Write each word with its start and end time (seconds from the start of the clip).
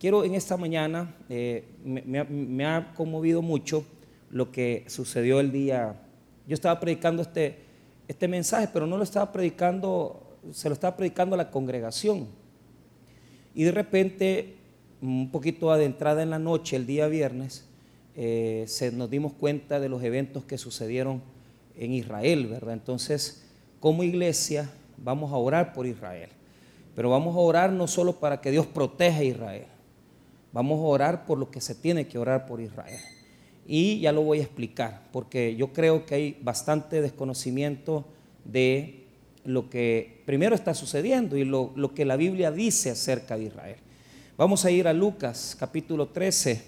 quiero 0.00 0.24
en 0.24 0.34
esta 0.34 0.56
mañana, 0.56 1.14
eh, 1.28 1.64
me, 1.84 2.66
ha, 2.66 2.92
conmovido 2.94 3.42
mucho 3.42 3.84
lo 4.30 4.50
que 4.50 4.84
sucedió 4.88 5.38
el 5.40 5.52
día. 5.52 6.00
Yo 6.48 6.54
estaba 6.54 6.80
predicando 6.80 7.20
este, 7.20 7.58
este 8.08 8.26
mensaje, 8.26 8.68
pero 8.72 8.86
no 8.86 8.96
lo 8.96 9.04
estaba 9.04 9.30
predicando, 9.30 10.38
se 10.52 10.68
lo 10.70 10.72
estaba 10.72 10.96
predicando 10.96 11.34
a 11.34 11.36
la 11.36 11.50
congregación. 11.50 12.28
Y 13.54 13.64
de 13.64 13.72
repente, 13.72 14.56
un 15.02 15.30
poquito 15.30 15.70
adentrada 15.70 16.22
en 16.22 16.30
la 16.30 16.38
noche, 16.38 16.76
el 16.76 16.86
día 16.86 17.06
viernes, 17.06 17.66
eh, 18.16 18.64
se, 18.68 18.90
nos 18.92 19.10
dimos 19.10 19.34
cuenta 19.34 19.80
de 19.80 19.90
los 19.90 20.02
eventos 20.02 20.44
que 20.44 20.56
sucedieron 20.56 21.20
en 21.76 21.92
Israel, 21.92 22.46
¿verdad? 22.46 22.72
Entonces, 22.72 23.46
como 23.80 24.02
iglesia, 24.02 24.70
vamos 24.96 25.30
a 25.30 25.36
orar 25.36 25.74
por 25.74 25.86
Israel. 25.86 26.30
Pero 26.94 27.10
vamos 27.10 27.36
a 27.36 27.38
orar 27.38 27.70
no 27.70 27.86
solo 27.86 28.14
para 28.14 28.40
que 28.40 28.50
Dios 28.50 28.66
proteja 28.66 29.20
a 29.20 29.24
Israel, 29.24 29.66
vamos 30.52 30.78
a 30.78 30.82
orar 30.82 31.26
por 31.26 31.38
lo 31.38 31.50
que 31.50 31.60
se 31.60 31.74
tiene 31.74 32.06
que 32.06 32.18
orar 32.18 32.46
por 32.46 32.60
Israel. 32.60 33.00
Y 33.66 34.00
ya 34.00 34.12
lo 34.12 34.22
voy 34.22 34.40
a 34.40 34.42
explicar, 34.42 35.08
porque 35.12 35.54
yo 35.56 35.72
creo 35.72 36.04
que 36.06 36.14
hay 36.14 36.38
bastante 36.42 37.00
desconocimiento 37.00 38.04
de 38.44 39.04
lo 39.44 39.70
que 39.70 40.22
primero 40.26 40.54
está 40.54 40.74
sucediendo 40.74 41.36
y 41.36 41.44
lo, 41.44 41.72
lo 41.76 41.94
que 41.94 42.04
la 42.04 42.16
Biblia 42.16 42.50
dice 42.50 42.90
acerca 42.90 43.36
de 43.36 43.44
Israel. 43.44 43.76
Vamos 44.36 44.64
a 44.64 44.70
ir 44.70 44.88
a 44.88 44.92
Lucas 44.92 45.56
capítulo 45.58 46.08
13, 46.08 46.62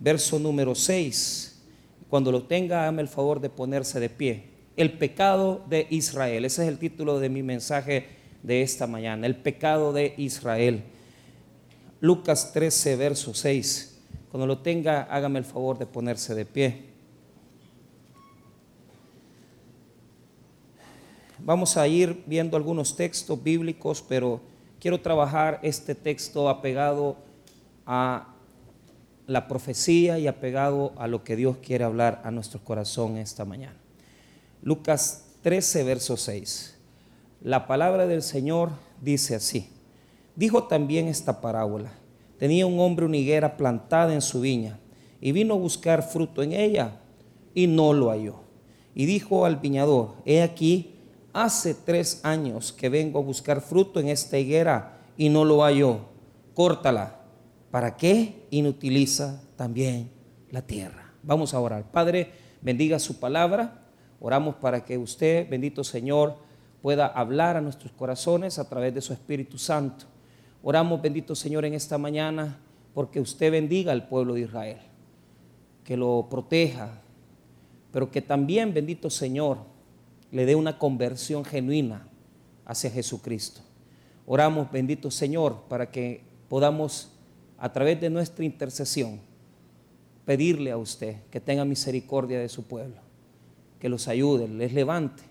verso 0.00 0.38
número 0.38 0.74
6. 0.74 1.62
Cuando 2.08 2.30
lo 2.30 2.44
tenga, 2.44 2.82
hágame 2.82 3.02
el 3.02 3.08
favor 3.08 3.40
de 3.40 3.48
ponerse 3.48 3.98
de 3.98 4.10
pie 4.10 4.56
el 4.76 4.92
pecado 4.92 5.64
de 5.68 5.86
Israel. 5.90 6.44
Ese 6.44 6.62
es 6.62 6.68
el 6.68 6.78
título 6.78 7.18
de 7.18 7.28
mi 7.28 7.42
mensaje 7.42 8.06
de 8.42 8.62
esta 8.62 8.86
mañana, 8.86 9.26
el 9.26 9.36
pecado 9.36 9.92
de 9.92 10.14
Israel. 10.18 10.84
Lucas 12.00 12.52
13, 12.52 12.96
verso 12.96 13.32
6. 13.32 13.98
Cuando 14.30 14.46
lo 14.46 14.58
tenga, 14.58 15.02
hágame 15.02 15.38
el 15.38 15.44
favor 15.44 15.78
de 15.78 15.86
ponerse 15.86 16.34
de 16.34 16.44
pie. 16.44 16.84
Vamos 21.38 21.76
a 21.76 21.86
ir 21.86 22.22
viendo 22.26 22.56
algunos 22.56 22.96
textos 22.96 23.42
bíblicos, 23.42 24.02
pero 24.06 24.40
quiero 24.80 25.00
trabajar 25.00 25.60
este 25.62 25.94
texto 25.94 26.48
apegado 26.48 27.16
a 27.86 28.34
la 29.26 29.48
profecía 29.48 30.18
y 30.18 30.26
apegado 30.26 30.92
a 30.96 31.06
lo 31.06 31.24
que 31.24 31.36
Dios 31.36 31.56
quiere 31.58 31.84
hablar 31.84 32.20
a 32.24 32.30
nuestro 32.30 32.62
corazón 32.62 33.16
esta 33.16 33.44
mañana. 33.44 33.76
Lucas 34.62 35.24
13, 35.42 35.84
verso 35.84 36.16
6. 36.16 36.76
La 37.42 37.66
palabra 37.66 38.06
del 38.06 38.22
Señor 38.22 38.70
dice 39.00 39.36
así. 39.36 39.75
Dijo 40.36 40.64
también 40.64 41.08
esta 41.08 41.40
parábola. 41.40 41.92
Tenía 42.38 42.66
un 42.66 42.78
hombre 42.78 43.06
una 43.06 43.16
higuera 43.16 43.56
plantada 43.56 44.12
en 44.12 44.22
su 44.22 44.40
viña 44.40 44.78
y 45.20 45.32
vino 45.32 45.54
a 45.54 45.58
buscar 45.58 46.02
fruto 46.02 46.42
en 46.42 46.52
ella 46.52 47.00
y 47.54 47.66
no 47.66 47.92
lo 47.92 48.10
halló. 48.10 48.36
Y 48.94 49.06
dijo 49.06 49.44
al 49.46 49.56
viñador, 49.56 50.16
he 50.24 50.42
aquí, 50.42 50.94
hace 51.32 51.74
tres 51.74 52.20
años 52.22 52.72
que 52.72 52.88
vengo 52.88 53.18
a 53.18 53.22
buscar 53.22 53.60
fruto 53.60 53.98
en 53.98 54.08
esta 54.08 54.38
higuera 54.38 55.00
y 55.16 55.28
no 55.28 55.44
lo 55.44 55.62
halló. 55.62 56.00
Córtala. 56.54 57.20
¿Para 57.70 57.96
qué 57.96 58.46
inutiliza 58.50 59.42
también 59.56 60.10
la 60.50 60.62
tierra? 60.62 61.12
Vamos 61.22 61.52
a 61.52 61.60
orar. 61.60 61.90
Padre, 61.90 62.30
bendiga 62.62 62.98
su 62.98 63.18
palabra 63.18 63.86
Oramos 64.20 64.56
para 64.56 64.84
que 64.84 64.96
usted, 64.96 65.48
bendito 65.48 65.84
Señor, 65.84 66.36
pueda 66.80 67.06
hablar 67.06 67.56
a 67.56 67.60
nuestros 67.60 67.92
corazones 67.92 68.58
a 68.58 68.68
través 68.68 68.94
de 68.94 69.00
su 69.00 69.12
Espíritu 69.12 69.58
Santo. 69.58 70.06
Oramos, 70.68 71.00
bendito 71.00 71.36
Señor, 71.36 71.64
en 71.64 71.74
esta 71.74 71.96
mañana 71.96 72.58
porque 72.92 73.20
usted 73.20 73.52
bendiga 73.52 73.92
al 73.92 74.08
pueblo 74.08 74.34
de 74.34 74.40
Israel, 74.40 74.78
que 75.84 75.96
lo 75.96 76.26
proteja, 76.28 77.02
pero 77.92 78.10
que 78.10 78.20
también, 78.20 78.74
bendito 78.74 79.08
Señor, 79.08 79.58
le 80.32 80.44
dé 80.44 80.56
una 80.56 80.76
conversión 80.76 81.44
genuina 81.44 82.08
hacia 82.64 82.90
Jesucristo. 82.90 83.60
Oramos, 84.26 84.68
bendito 84.72 85.08
Señor, 85.08 85.62
para 85.68 85.92
que 85.92 86.22
podamos, 86.48 87.12
a 87.58 87.72
través 87.72 88.00
de 88.00 88.10
nuestra 88.10 88.44
intercesión, 88.44 89.20
pedirle 90.24 90.72
a 90.72 90.78
usted 90.78 91.18
que 91.30 91.40
tenga 91.40 91.64
misericordia 91.64 92.40
de 92.40 92.48
su 92.48 92.64
pueblo 92.64 92.96
que 93.78 93.88
los 93.88 94.08
ayude, 94.08 94.48
les 94.48 94.72
levante 94.72 95.22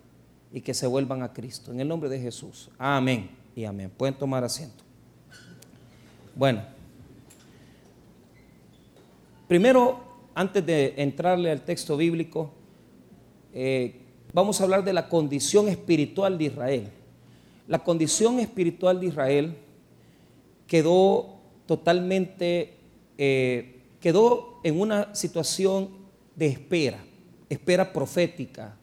y 0.54 0.62
que 0.62 0.74
se 0.74 0.88
vuelvan 0.88 1.24
a 1.24 1.34
Cristo. 1.34 1.74
En 1.74 1.82
el 1.82 1.90
nombre 1.90 2.08
de 2.08 2.22
Jesús. 2.22 2.70
Amén 2.78 3.32
y 3.54 3.66
amén. 3.66 3.92
Pueden 3.98 4.18
tomar 4.18 4.46
asiento. 4.46 4.85
Bueno, 6.36 6.62
primero, 9.48 10.00
antes 10.34 10.66
de 10.66 10.94
entrarle 10.98 11.50
al 11.50 11.62
texto 11.62 11.98
bíblico, 11.98 12.52
eh, 13.54 13.96
vamos 14.34 14.60
a 14.60 14.66
hablar 14.66 14.84
de 14.84 14.94
la 14.94 15.08
condición 15.10 15.70
espiritual 15.70 16.38
de 16.38 16.44
Israel. 16.44 16.90
La 17.68 17.80
condición 17.80 18.40
espiritual 18.40 19.00
de 19.00 19.08
Israel 19.08 19.58
quedó 20.68 21.38
totalmente, 21.66 22.74
eh, 23.18 23.80
quedó 24.00 24.60
en 24.64 24.80
una 24.80 25.16
situación 25.16 25.90
de 26.36 26.48
espera 26.48 27.00
espera 27.50 27.92
profética. 27.92 28.76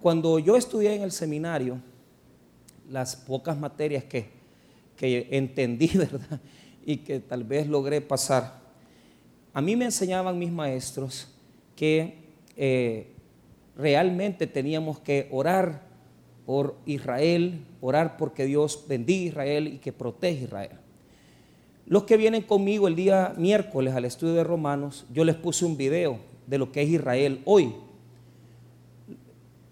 Cuando 0.00 0.38
yo 0.38 0.56
estudié 0.56 0.94
en 0.94 1.02
el 1.02 1.12
seminario, 1.12 1.80
las 2.90 3.16
pocas 3.16 3.58
materias 3.58 4.04
que, 4.04 4.30
que 4.96 5.28
entendí, 5.30 5.88
¿verdad? 5.94 6.40
Y 6.84 6.98
que 6.98 7.20
tal 7.20 7.44
vez 7.44 7.66
logré 7.66 8.00
pasar, 8.00 8.60
a 9.54 9.60
mí 9.60 9.76
me 9.76 9.84
enseñaban 9.84 10.38
mis 10.38 10.50
maestros 10.50 11.28
que 11.76 12.14
eh, 12.56 13.08
realmente 13.76 14.46
teníamos 14.46 14.98
que 14.98 15.28
orar 15.30 15.82
por 16.46 16.76
Israel, 16.86 17.64
orar 17.80 18.16
porque 18.16 18.46
Dios 18.46 18.84
bendiga 18.88 19.26
Israel 19.26 19.66
y 19.68 19.78
que 19.78 19.92
protege 19.92 20.44
Israel. 20.44 20.78
Los 21.86 22.04
que 22.04 22.16
vienen 22.16 22.42
conmigo 22.42 22.88
el 22.88 22.96
día 22.96 23.34
miércoles 23.36 23.94
al 23.94 24.04
estudio 24.04 24.34
de 24.34 24.44
Romanos, 24.44 25.04
yo 25.12 25.24
les 25.24 25.34
puse 25.34 25.64
un 25.64 25.76
video 25.76 26.18
de 26.46 26.58
lo 26.58 26.72
que 26.72 26.82
es 26.82 26.88
Israel 26.88 27.42
hoy. 27.44 27.74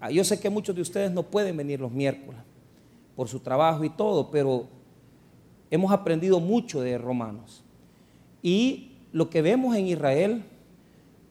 Ah, 0.00 0.10
yo 0.10 0.24
sé 0.24 0.40
que 0.40 0.50
muchos 0.50 0.74
de 0.74 0.82
ustedes 0.82 1.10
no 1.10 1.22
pueden 1.22 1.56
venir 1.56 1.80
los 1.80 1.92
miércoles 1.92 2.40
por 3.16 3.28
su 3.28 3.40
trabajo 3.40 3.84
y 3.84 3.90
todo, 3.90 4.30
pero 4.30 4.66
hemos 5.70 5.92
aprendido 5.92 6.40
mucho 6.40 6.80
de 6.80 6.98
Romanos. 6.98 7.62
Y 8.42 8.92
lo 9.12 9.30
que 9.30 9.42
vemos 9.42 9.76
en 9.76 9.86
Israel 9.86 10.44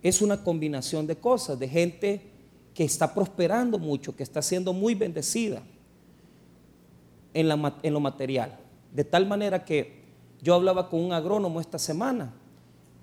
es 0.02 0.22
una 0.22 0.44
combinación 0.44 1.08
de 1.08 1.18
cosas, 1.18 1.60
de 1.60 1.68
gente 1.68 2.22
que 2.74 2.84
está 2.84 3.14
prosperando 3.14 3.78
mucho, 3.78 4.16
que 4.16 4.24
está 4.24 4.42
siendo 4.42 4.74
muy 4.74 4.96
bendecida 4.96 5.62
en, 7.34 7.48
lo 7.48 8.00
material. 8.00 8.58
De 8.94 9.04
tal 9.04 9.28
manera 9.28 9.66
que 9.66 10.00
yo 10.42 10.56
hablaba 10.56 10.90
con 10.90 11.02
un 11.02 11.12
agrónomo 11.12 11.60
esta 11.60 11.78
semana 11.78 12.34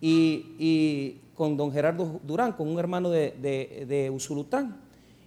y 0.00 1.20
con 1.36 1.56
don 1.56 1.70
Gerardo 1.70 2.20
Durán, 2.24 2.52
con 2.52 2.66
un 2.66 2.78
hermano 2.78 3.10
de, 3.10 3.30
de, 3.86 4.10
Usulután. 4.10 4.80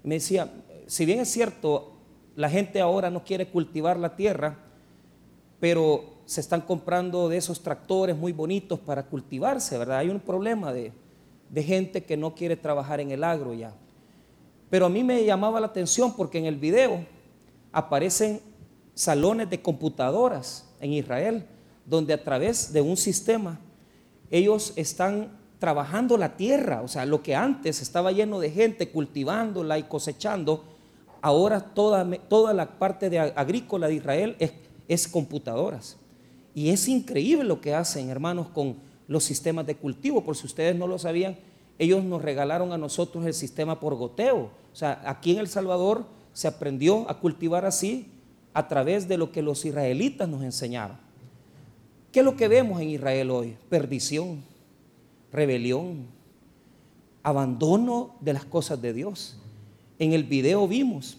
me 0.04 0.16
decía, 0.16 0.52
si 0.88 1.06
bien 1.06 1.20
es 1.20 1.30
cierto, 1.30 1.94
la 2.36 2.50
gente 2.50 2.82
ahora 2.82 3.10
no 3.10 3.24
quiere 3.24 3.48
cultivar 3.48 3.98
la 3.98 4.16
tierra, 4.16 4.58
pero 5.60 6.20
se 6.26 6.42
están 6.42 6.62
comprando 6.62 7.28
de 7.28 7.38
esos 7.38 7.62
tractores 7.62 8.16
muy 8.16 8.32
bonitos 8.32 8.80
para 8.80 9.04
cultivarse, 9.04 9.78
¿verdad? 9.78 9.98
Hay 9.98 10.10
un 10.10 10.20
problema 10.20 10.72
de, 10.72 10.94
gente 11.56 12.04
que 12.04 12.16
no 12.16 12.36
quiere 12.36 12.56
trabajar 12.56 13.00
en 13.00 13.12
el 13.12 13.24
agro 13.24 13.54
ya. 13.54 13.74
Pero 14.70 14.86
a 14.86 14.90
mí 14.90 15.04
me 15.04 15.26
llamaba 15.26 15.60
la 15.60 15.66
atención 15.66 16.16
porque 16.16 16.38
en 16.38 16.46
el 16.46 16.56
video 16.56 17.04
aparecen 17.72 18.42
salones 18.94 19.50
de 19.50 19.62
computadoras 19.62 20.70
en 20.80 20.94
Israel, 20.94 21.46
donde 21.86 22.14
a 22.14 22.24
través 22.24 22.72
de 22.72 22.82
un 22.82 22.96
sistema 22.96 23.60
ellos 24.30 24.74
están 24.76 25.40
trabajando 25.58 26.16
la 26.16 26.38
tierra, 26.38 26.82
o 26.84 26.88
sea, 26.88 27.06
lo 27.06 27.24
que 27.24 27.36
antes 27.36 27.82
estaba 27.82 28.12
lleno 28.12 28.40
de 28.40 28.52
gente 28.52 28.92
cultivándola 28.92 29.80
y 29.80 29.84
cosechando, 29.84 30.64
ahora 31.22 31.60
toda, 31.60 32.08
toda 32.30 32.54
la 32.54 32.78
parte 32.78 33.10
de 33.10 33.20
agrícola 33.20 33.88
de 33.88 33.96
Israel 33.96 34.36
es, 34.38 34.52
es 34.90 35.08
computadoras. 35.08 35.96
Y 36.54 36.70
es 36.70 36.90
increíble 36.90 37.46
lo 37.46 37.62
que 37.62 37.74
hacen, 37.74 38.10
hermanos, 38.10 38.48
con 38.50 38.76
los 39.08 39.24
sistemas 39.24 39.66
de 39.66 39.76
cultivo. 39.76 40.26
Por 40.26 40.36
si 40.36 40.46
ustedes 40.46 40.76
no 40.76 40.86
lo 40.88 41.00
sabían, 41.00 41.38
ellos 41.78 42.04
nos 42.04 42.22
regalaron 42.22 42.74
a 42.74 42.78
nosotros 42.78 43.26
el 43.26 43.34
sistema 43.34 43.80
por 43.80 43.96
goteo. 43.96 44.50
O 44.74 44.76
sea, 44.76 45.02
aquí 45.06 45.32
en 45.32 45.40
El 45.40 45.48
Salvador 45.48 46.04
se 46.34 46.50
aprendió 46.50 47.10
a 47.10 47.22
cultivar 47.22 47.64
así 47.64 48.08
a 48.54 48.68
través 48.68 49.08
de 49.08 49.18
lo 49.18 49.32
que 49.32 49.42
los 49.42 49.64
israelitas 49.64 50.28
nos 50.28 50.44
enseñaron. 50.44 50.98
¿Qué 52.12 52.20
es 52.20 52.26
lo 52.26 52.36
que 52.36 52.50
vemos 52.50 52.82
en 52.82 52.90
Israel 52.90 53.32
hoy? 53.32 53.56
Perdición 53.70 54.50
rebelión, 55.32 56.08
abandono 57.24 58.16
de 58.20 58.34
las 58.34 58.46
cosas 58.46 58.82
de 58.82 58.94
Dios. 58.94 59.38
En 59.98 60.14
el 60.14 60.24
video 60.24 60.68
vimos, 60.68 61.18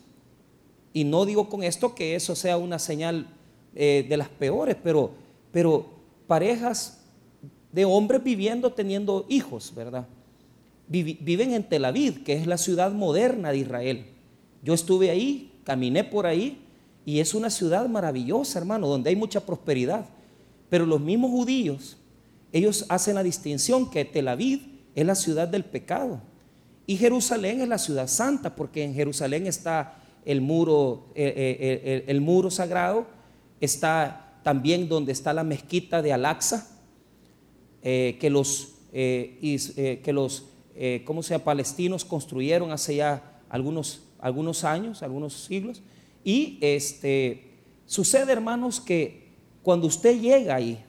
y 0.93 1.05
no 1.05 1.25
digo 1.25 1.49
con 1.49 1.62
esto 1.62 1.94
que 1.94 2.17
eso 2.17 2.34
sea 2.34 2.56
una 2.56 2.78
señal 2.78 3.28
eh, 3.75 4.06
de 4.08 4.17
las 4.17 4.28
peores, 4.28 4.76
pero, 4.82 5.12
pero, 5.52 6.00
parejas 6.26 7.00
de 7.72 7.84
hombres 7.84 8.22
viviendo, 8.22 8.72
teniendo 8.72 9.26
hijos, 9.28 9.72
¿verdad? 9.75 10.06
viven 10.88 11.52
en 11.52 11.62
Tel 11.62 11.84
Aviv, 11.84 12.25
que 12.25 12.32
es 12.32 12.49
la 12.49 12.58
ciudad 12.58 12.90
moderna 12.90 13.52
de 13.52 13.58
Israel. 13.58 14.06
Yo 14.62 14.75
estuve 14.75 15.11
ahí, 15.11 15.52
caminé 15.62 16.02
por 16.02 16.26
ahí, 16.26 16.58
y 17.05 17.20
es 17.20 17.32
una 17.32 17.49
ciudad 17.49 17.88
maravillosa, 17.88 18.58
hermano, 18.58 18.88
donde 18.88 19.11
hay 19.11 19.17
mucha 19.17 19.46
prosperidad. 19.46 20.06
Pero 20.69 20.87
los 20.87 21.00
mismos 21.00 21.31
judíos, 21.31 21.96
ellos 22.52 22.87
hacen 22.88 23.14
la 23.14 23.22
distinción 23.22 23.88
que 23.88 24.05
Tel 24.05 24.26
Aviv 24.26 24.62
es 24.96 25.06
la 25.06 25.14
ciudad 25.14 25.46
del 25.46 25.64
pecado 25.64 26.20
y 26.90 26.96
Jerusalén 26.96 27.61
es 27.61 27.69
la 27.69 27.78
ciudad 27.78 28.08
santa, 28.08 28.56
porque 28.56 28.82
en 28.82 28.94
Jerusalén 28.94 29.46
está 29.46 30.02
el 30.25 30.40
muro, 30.40 31.06
eh, 31.14 31.32
eh, 31.61 32.05
el, 32.08 32.20
muro 32.20 32.50
sagrado, 32.50 33.06
está 33.60 34.40
también 34.42 34.88
donde 34.88 35.12
está 35.12 35.32
la 35.32 35.44
mezquita 35.44 36.02
de 36.02 36.12
Al-Aqsa, 36.12 36.78
que 37.82 38.28
los, 38.30 38.74
que 38.92 40.12
los 40.12 40.44
¿cómo 41.04 41.22
sea? 41.22 41.44
palestinos 41.44 42.04
construyeron 42.04 42.72
hace 42.72 42.96
ya 42.96 43.42
algunos, 43.48 44.02
algunos 44.18 44.64
años, 44.64 45.02
algunos 45.02 45.34
siglos. 45.34 45.82
Y 46.24 46.58
este, 46.60 47.54
sucede, 47.86 48.32
hermanos, 48.32 48.80
que 48.80 49.30
cuando 49.62 49.86
usted 49.86 50.18
llega 50.20 50.54
ahí, 50.54 50.82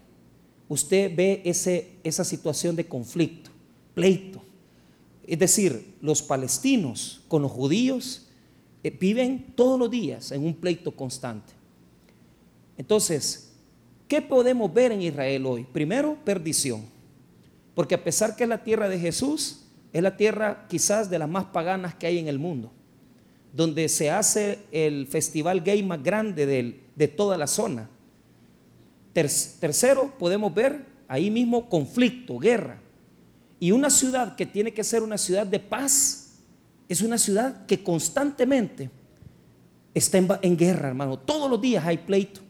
usted 0.70 1.14
ve 1.14 1.42
ese, 1.44 1.98
esa 2.04 2.24
situación 2.24 2.76
de 2.76 2.88
conflicto, 2.88 3.50
pleito. 3.94 4.42
Es 5.28 5.40
decir, 5.40 5.96
los 6.02 6.22
palestinos 6.22 7.22
con 7.28 7.42
los 7.42 7.52
judíos 7.52 8.28
eh, 8.84 8.96
viven 8.98 9.54
todos 9.56 9.80
los 9.80 9.92
días 9.92 10.32
en 10.32 10.46
un 10.46 10.54
pleito 10.56 10.96
constante. 10.96 11.54
Entonces, 12.78 13.54
¿qué 14.08 14.22
podemos 14.22 14.74
ver 14.74 14.92
en 14.92 15.02
Israel 15.02 15.46
hoy? 15.46 15.64
Primero, 15.64 16.18
perdición. 16.24 16.84
Porque 17.76 17.96
a 17.96 18.04
pesar 18.04 18.36
que 18.36 18.44
es 18.44 18.50
la 18.50 18.64
tierra 18.64 18.90
de 18.90 19.00
Jesús, 19.00 19.62
es 19.94 20.02
la 20.02 20.16
tierra 20.16 20.66
quizás 20.70 21.10
de 21.10 21.20
las 21.20 21.30
más 21.30 21.46
paganas 21.46 21.96
que 21.96 22.08
hay 22.08 22.18
en 22.18 22.28
el 22.28 22.40
mundo, 22.40 22.72
donde 23.54 23.90
se 23.90 24.10
hace 24.10 24.60
el 24.72 25.08
festival 25.08 25.62
gay 25.62 25.84
más 25.84 26.02
grande 26.02 26.46
de, 26.46 27.08
toda 27.08 27.38
la 27.38 27.48
zona. 27.48 27.90
tercero, 29.14 30.14
podemos 30.18 30.54
ver 30.54 30.86
ahí 31.08 31.30
mismo 31.32 31.68
conflicto, 31.68 32.38
guerra. 32.38 32.80
Y 33.60 33.72
una 33.72 33.90
ciudad 33.90 34.36
que 34.36 34.46
tiene 34.46 34.74
que 34.74 34.84
ser 34.84 35.04
una 35.04 35.18
ciudad 35.18 35.46
de 35.46 35.60
paz, 35.60 36.40
es 36.88 37.02
una 37.02 37.18
ciudad 37.18 37.66
que 37.66 37.84
constantemente 37.84 38.90
está 39.94 40.18
en, 40.18 40.28
en 40.42 40.58
guerra, 40.58 40.90
hermano. 40.90 41.20
Todos 41.20 41.50
los 41.50 41.60
días 41.60 41.86
hay 41.86 41.98
pleito. 41.98 42.42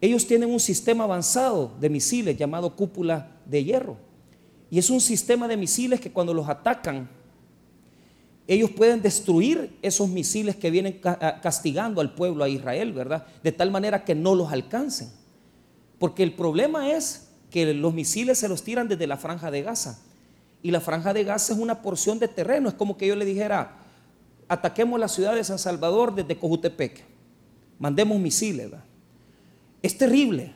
Ellos 0.00 0.26
tienen 0.26 0.50
un 0.50 0.60
sistema 0.60 1.04
avanzado 1.04 1.72
de 1.80 1.88
misiles 1.88 2.36
llamado 2.36 2.76
cúpula 2.76 3.32
de 3.46 3.64
hierro. 3.64 3.96
Y 4.70 4.78
es 4.78 4.90
un 4.90 5.00
sistema 5.00 5.48
de 5.48 5.56
misiles 5.56 6.00
que 6.00 6.12
cuando 6.12 6.34
los 6.34 6.48
atacan, 6.48 7.08
ellos 8.48 8.70
pueden 8.70 9.02
destruir 9.02 9.76
esos 9.82 10.08
misiles 10.08 10.56
que 10.56 10.70
vienen 10.70 11.00
castigando 11.42 12.00
al 12.00 12.14
pueblo, 12.14 12.44
a 12.44 12.48
Israel, 12.48 12.92
¿verdad? 12.92 13.26
De 13.42 13.52
tal 13.52 13.70
manera 13.70 14.04
que 14.04 14.14
no 14.14 14.34
los 14.34 14.52
alcancen. 14.52 15.10
Porque 15.98 16.22
el 16.22 16.34
problema 16.34 16.92
es 16.92 17.28
que 17.50 17.72
los 17.74 17.94
misiles 17.94 18.38
se 18.38 18.48
los 18.48 18.62
tiran 18.62 18.88
desde 18.88 19.06
la 19.06 19.16
franja 19.16 19.50
de 19.50 19.62
Gaza. 19.62 19.98
Y 20.62 20.70
la 20.70 20.80
franja 20.80 21.12
de 21.12 21.24
Gaza 21.24 21.54
es 21.54 21.58
una 21.58 21.80
porción 21.80 22.18
de 22.18 22.28
terreno. 22.28 22.68
Es 22.68 22.74
como 22.74 22.96
que 22.96 23.06
yo 23.06 23.16
le 23.16 23.24
dijera, 23.24 23.78
ataquemos 24.46 25.00
la 25.00 25.08
ciudad 25.08 25.34
de 25.34 25.42
San 25.42 25.58
Salvador 25.58 26.14
desde 26.14 26.36
Cojutepec. 26.36 27.02
Mandemos 27.78 28.18
misiles. 28.20 28.70
¿verdad? 28.70 28.84
Es 29.86 29.96
terrible, 29.96 30.52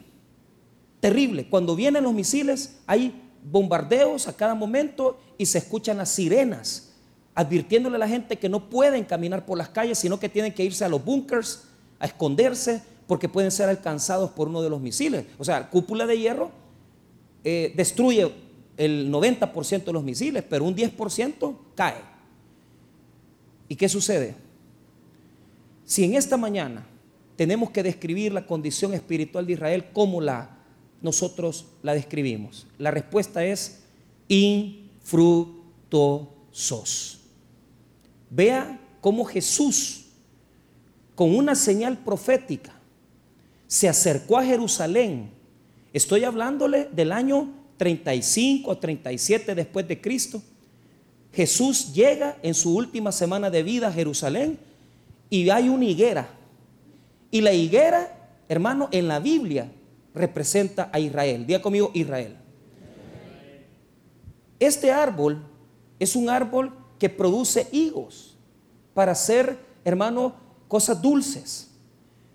terrible. 0.99 1.49
Cuando 1.49 1.77
vienen 1.77 2.03
los 2.03 2.12
misiles 2.12 2.81
hay 2.85 3.15
bombardeos 3.44 4.27
a 4.27 4.37
cada 4.37 4.56
momento 4.56 5.21
y 5.38 5.47
se 5.47 5.59
escuchan 5.59 5.99
las 5.99 6.09
sirenas 6.09 6.94
advirtiéndole 7.37 7.94
a 7.94 8.00
la 8.00 8.09
gente 8.09 8.41
que 8.41 8.49
no 8.49 8.69
pueden 8.69 9.05
caminar 9.05 9.47
por 9.47 9.56
las 9.56 9.69
calles, 9.69 10.00
sino 10.00 10.19
que 10.19 10.29
tienen 10.29 10.53
que 10.53 10.65
irse 10.65 10.85
a 10.85 10.88
los 10.88 11.05
bunkers, 11.05 11.62
a 12.00 12.06
esconderse, 12.06 12.82
porque 13.06 13.29
pueden 13.29 13.53
ser 13.53 13.69
alcanzados 13.69 14.32
por 14.32 14.49
uno 14.49 14.62
de 14.62 14.69
los 14.69 14.81
misiles. 14.81 15.25
O 15.38 15.44
sea, 15.44 15.61
la 15.61 15.71
cúpula 15.71 16.06
de 16.06 16.19
hierro 16.19 16.50
eh, 17.44 17.73
destruye 17.77 18.32
el 18.77 19.12
90% 19.12 19.85
de 19.85 19.93
los 19.93 20.03
misiles, 20.03 20.43
pero 20.43 20.65
un 20.65 20.75
10% 20.75 21.56
cae. 21.77 22.03
¿Y 23.69 23.77
qué 23.77 23.88
sucede? 23.88 24.35
Si 25.85 26.03
en 26.03 26.17
esta 26.17 26.37
mañana 26.37 26.90
tenemos 27.41 27.71
que 27.71 27.83
describir 27.83 28.35
la 28.35 28.45
condición 28.45 28.93
espiritual 28.93 29.47
de 29.47 29.55
Israel 29.55 29.87
como 29.95 30.21
la 30.21 30.59
nosotros 31.01 31.65
la 31.83 31.95
describimos, 31.95 32.67
la 32.77 32.91
respuesta 32.91 33.43
es 33.43 33.81
infructuosos. 34.29 37.21
Vea 38.29 38.79
cómo 39.01 39.25
Jesús, 39.25 40.09
con 41.15 41.35
una 41.35 41.55
señal 41.55 42.05
profética, 42.05 42.75
se 43.67 43.89
acercó 43.89 44.37
a 44.37 44.45
Jerusalén. 44.45 45.31
Estoy 45.95 46.25
hablándole 46.25 46.91
del 46.93 47.11
año 47.11 47.49
35 47.79 48.71
o 48.71 48.77
37 48.77 49.55
después 49.55 49.89
de 49.89 49.99
Cristo. 49.99 50.43
Jesús 51.33 51.95
llega 51.95 52.37
en 52.43 52.53
su 52.53 52.77
última 52.77 53.13
semana 53.13 53.49
de 53.49 53.63
vida 53.63 53.89
a 53.89 53.93
Jerusalén 53.93 54.59
y 55.31 55.49
hay 55.49 55.71
una 55.71 55.87
higuera. 55.87 56.37
Y 57.31 57.41
la 57.41 57.53
higuera, 57.53 58.17
hermano, 58.49 58.88
en 58.91 59.09
la 59.09 59.21
Biblia 59.21 59.71
representa 60.15 60.91
a 60.93 60.99
Israel. 60.99 61.47
Diga 61.47 61.62
conmigo 61.62 61.91
Israel. 61.94 62.37
Este 64.59 64.91
árbol 64.91 65.43
es 65.99 66.17
un 66.17 66.29
árbol 66.29 66.73
que 66.99 67.09
produce 67.09 67.67
higos 67.73 68.37
para 68.93 69.12
hacer, 69.12 69.59
hermano, 69.85 70.35
cosas 70.69 71.00
dulces. 71.00 71.71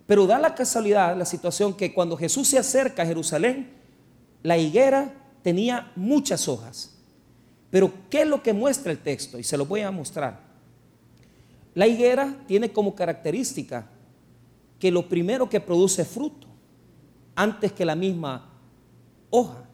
Pero 0.07 0.25
da 0.25 0.39
la 0.39 0.56
casualidad, 0.56 1.18
la 1.18 1.25
situación 1.25 1.74
que 1.74 1.94
cuando 1.94 2.18
Jesús 2.18 2.47
se 2.47 2.57
acerca 2.57 3.03
a 3.03 3.06
Jerusalén, 3.06 3.69
la 4.44 4.57
higuera 4.57 5.13
tenía 5.42 5.92
muchas 5.95 6.47
hojas. 6.47 6.95
Pero 7.69 7.92
¿qué 8.09 8.21
es 8.21 8.27
lo 8.27 8.42
que 8.42 8.53
muestra 8.53 8.92
el 8.92 9.00
texto? 9.00 9.38
Y 9.38 9.44
se 9.44 9.57
lo 9.57 9.65
voy 9.65 9.81
a 9.81 9.92
mostrar. 9.92 10.39
La 11.74 11.88
higuera 11.88 12.36
tiene 12.47 12.71
como 12.71 12.95
característica 12.95 13.88
que 14.85 14.91
lo 14.91 15.09
primero 15.09 15.49
que 15.49 15.59
produce 15.59 16.05
fruto, 16.05 16.45
antes 17.33 17.71
que 17.71 17.83
la 17.83 17.95
misma 17.95 18.53
hoja. 19.31 19.67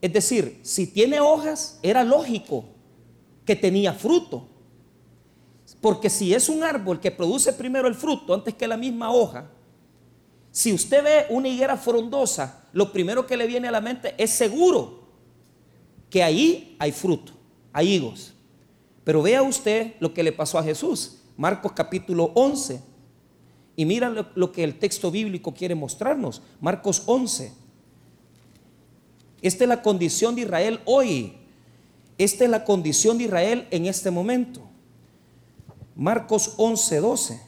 Es 0.00 0.10
decir, 0.10 0.58
si 0.62 0.86
tiene 0.86 1.20
hojas, 1.20 1.78
era 1.82 2.02
lógico 2.02 2.64
que 3.44 3.54
tenía 3.54 3.92
fruto. 3.92 4.48
Porque 5.82 6.08
si 6.08 6.32
es 6.32 6.48
un 6.48 6.64
árbol 6.64 6.98
que 6.98 7.10
produce 7.10 7.52
primero 7.52 7.86
el 7.86 7.94
fruto 7.94 8.32
antes 8.32 8.54
que 8.54 8.66
la 8.66 8.78
misma 8.78 9.12
hoja, 9.12 9.50
si 10.50 10.72
usted 10.72 11.04
ve 11.04 11.26
una 11.28 11.48
higuera 11.48 11.76
frondosa, 11.76 12.64
lo 12.72 12.92
primero 12.92 13.26
que 13.26 13.36
le 13.36 13.46
viene 13.46 13.68
a 13.68 13.70
la 13.70 13.82
mente 13.82 14.14
es 14.16 14.30
seguro 14.30 15.10
que 16.08 16.22
ahí 16.22 16.74
hay 16.78 16.92
fruto, 16.92 17.34
hay 17.70 17.96
higos. 17.96 18.32
Pero 19.04 19.20
vea 19.20 19.42
usted 19.42 19.92
lo 20.00 20.14
que 20.14 20.22
le 20.22 20.32
pasó 20.32 20.56
a 20.56 20.64
Jesús. 20.64 21.18
Marcos 21.36 21.72
capítulo 21.72 22.32
11. 22.34 22.88
Y 23.76 23.84
mira 23.84 24.10
lo, 24.34 24.52
que 24.52 24.64
el 24.64 24.78
texto 24.78 25.10
bíblico 25.10 25.54
quiere 25.54 25.74
mostrarnos. 25.74 26.42
Marcos 26.60 27.02
11. 27.06 27.52
Esta 29.42 29.64
es 29.64 29.68
la 29.68 29.82
condición 29.82 30.34
de 30.34 30.42
Israel 30.42 30.80
hoy. 30.84 31.34
Esta 32.18 32.44
es 32.44 32.50
la 32.50 32.64
condición 32.64 33.16
de 33.18 33.24
Israel 33.24 33.66
en 33.70 33.86
este 33.86 34.10
momento. 34.10 34.62
Marcos 35.96 36.54
11, 36.56 36.96
12. 36.98 37.40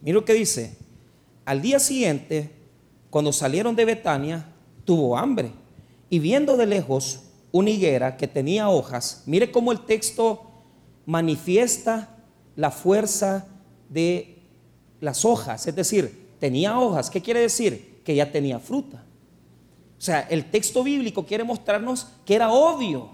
Mira 0.00 0.14
lo 0.14 0.24
que 0.24 0.34
dice. 0.34 0.76
Al 1.44 1.62
día 1.62 1.78
siguiente, 1.78 2.50
cuando 3.10 3.32
salieron 3.32 3.74
de 3.74 3.84
Betania, 3.84 4.46
tuvo 4.84 5.16
hambre. 5.16 5.52
Y 6.10 6.18
viendo 6.18 6.56
de 6.56 6.66
lejos 6.66 7.20
una 7.50 7.70
higuera 7.70 8.16
que 8.16 8.28
tenía 8.28 8.68
hojas, 8.68 9.22
mire 9.26 9.50
cómo 9.50 9.72
el 9.72 9.84
texto 9.84 10.46
manifiesta 11.06 12.16
la 12.54 12.70
fuerza 12.70 13.48
de 13.88 14.38
las 15.00 15.24
hojas. 15.24 15.66
Es 15.66 15.74
decir, 15.74 16.28
tenía 16.38 16.78
hojas. 16.78 17.10
¿Qué 17.10 17.20
quiere 17.20 17.40
decir? 17.40 18.00
Que 18.04 18.14
ya 18.14 18.30
tenía 18.30 18.58
fruta. 18.58 19.04
O 19.98 20.00
sea, 20.00 20.20
el 20.20 20.50
texto 20.50 20.82
bíblico 20.82 21.24
quiere 21.24 21.44
mostrarnos 21.44 22.08
que 22.24 22.34
era 22.34 22.50
obvio 22.50 23.10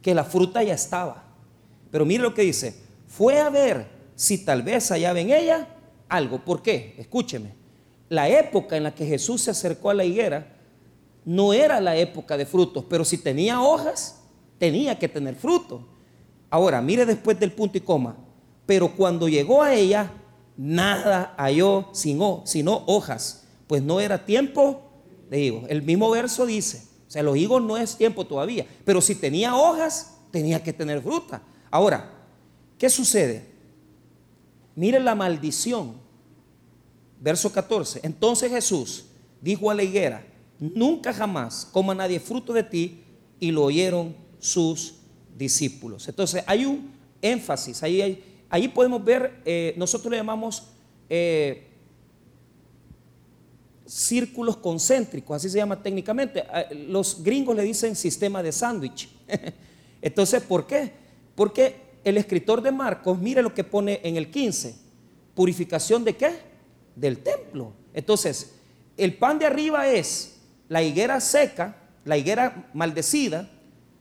que 0.00 0.14
la 0.14 0.24
fruta 0.24 0.62
ya 0.62 0.74
estaba. 0.74 1.24
Pero 1.90 2.04
mire 2.04 2.22
lo 2.22 2.34
que 2.34 2.42
dice, 2.42 2.74
fue 3.06 3.40
a 3.40 3.50
ver 3.50 3.86
si 4.16 4.44
tal 4.44 4.62
vez 4.62 4.88
hallaba 4.90 5.20
en 5.20 5.30
ella 5.30 5.68
algo. 6.08 6.44
¿Por 6.44 6.62
qué? 6.62 6.94
Escúcheme. 6.98 7.54
La 8.08 8.28
época 8.28 8.76
en 8.76 8.82
la 8.82 8.94
que 8.94 9.06
Jesús 9.06 9.42
se 9.42 9.50
acercó 9.50 9.90
a 9.90 9.94
la 9.94 10.04
higuera 10.04 10.56
no 11.24 11.52
era 11.52 11.80
la 11.80 11.96
época 11.96 12.36
de 12.36 12.46
frutos, 12.46 12.84
pero 12.88 13.04
si 13.04 13.18
tenía 13.18 13.60
hojas, 13.62 14.20
tenía 14.58 14.98
que 14.98 15.08
tener 15.08 15.36
fruto. 15.36 15.86
Ahora, 16.50 16.82
mire 16.82 17.06
después 17.06 17.38
del 17.38 17.52
punto 17.52 17.78
y 17.78 17.80
coma. 17.80 18.16
Pero 18.72 18.96
cuando 18.96 19.28
llegó 19.28 19.62
a 19.62 19.74
ella, 19.74 20.10
nada 20.56 21.34
halló 21.36 21.90
sino, 21.92 22.40
sino 22.46 22.84
hojas 22.86 23.44
pues 23.66 23.82
no 23.82 24.00
era 24.00 24.24
tiempo 24.24 24.80
de 25.28 25.40
higos. 25.42 25.64
El 25.68 25.82
mismo 25.82 26.10
verso 26.10 26.46
dice, 26.46 26.84
o 27.06 27.10
sea, 27.10 27.22
los 27.22 27.36
higos 27.36 27.60
no 27.60 27.76
es 27.76 27.98
tiempo 27.98 28.26
todavía, 28.26 28.66
pero 28.86 29.02
si 29.02 29.14
tenía 29.14 29.54
hojas, 29.54 30.16
tenía 30.30 30.62
que 30.62 30.72
tener 30.72 31.02
fruta. 31.02 31.42
Ahora, 31.70 32.14
¿qué 32.78 32.88
sucede? 32.88 33.44
Miren 34.74 35.04
la 35.04 35.14
maldición. 35.14 35.92
Verso 37.20 37.52
14. 37.52 38.00
Entonces 38.04 38.50
Jesús 38.50 39.04
dijo 39.42 39.70
a 39.70 39.74
la 39.74 39.82
higuera, 39.82 40.24
nunca 40.58 41.12
jamás 41.12 41.68
coma 41.70 41.94
nadie 41.94 42.20
fruto 42.20 42.54
de 42.54 42.62
ti, 42.62 43.04
y 43.38 43.50
lo 43.50 43.64
oyeron 43.64 44.16
sus 44.38 44.94
discípulos. 45.36 46.08
Entonces 46.08 46.42
hay 46.46 46.64
un 46.64 46.90
énfasis, 47.20 47.82
ahí, 47.82 48.31
ahí 48.52 48.68
podemos 48.68 49.02
ver, 49.02 49.40
eh, 49.46 49.72
nosotros 49.78 50.10
le 50.10 50.18
llamamos 50.18 50.68
eh, 51.08 51.68
círculos 53.86 54.58
concéntricos, 54.58 55.36
así 55.36 55.48
se 55.48 55.56
llama 55.56 55.82
técnicamente. 55.82 56.44
Los 56.86 57.24
gringos 57.24 57.56
le 57.56 57.62
dicen 57.62 57.96
sistema 57.96 58.42
de 58.42 58.52
sándwich. 58.52 59.08
Entonces, 60.02 60.42
¿por 60.42 60.66
qué? 60.66 60.92
Porque 61.34 61.76
el 62.04 62.18
escritor 62.18 62.60
de 62.60 62.72
Marcos, 62.72 63.18
mire 63.18 63.42
lo 63.42 63.54
que 63.54 63.64
pone 63.64 64.00
en 64.04 64.18
el 64.18 64.30
15, 64.30 64.74
purificación 65.34 66.04
de 66.04 66.14
qué? 66.14 66.32
Del 66.94 67.22
templo. 67.22 67.72
Entonces, 67.94 68.52
el 68.98 69.14
pan 69.16 69.38
de 69.38 69.46
arriba 69.46 69.88
es 69.88 70.36
la 70.68 70.82
higuera 70.82 71.18
seca, 71.22 71.74
la 72.04 72.18
higuera 72.18 72.68
maldecida, 72.74 73.48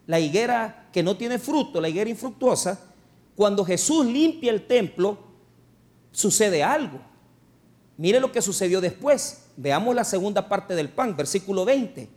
la 0.07 0.19
higuera 0.19 0.89
que 0.91 1.03
no 1.03 1.15
tiene 1.15 1.39
fruto, 1.39 1.79
la 1.79 1.87
higuera 1.87 2.09
infructuosa. 2.09 2.90
Cuando 3.35 3.65
Jesús 3.65 4.05
limpia 4.05 4.51
el 4.51 4.67
templo, 4.67 5.17
sucede 6.11 6.63
algo. 6.63 6.99
Mire 7.97 8.19
lo 8.19 8.31
que 8.31 8.41
sucedió 8.41 8.81
después. 8.81 9.45
Veamos 9.57 9.95
la 9.95 10.03
segunda 10.03 10.47
parte 10.47 10.75
del 10.75 10.89
pan, 10.89 11.15
versículo 11.15 11.65
20. 11.65 12.09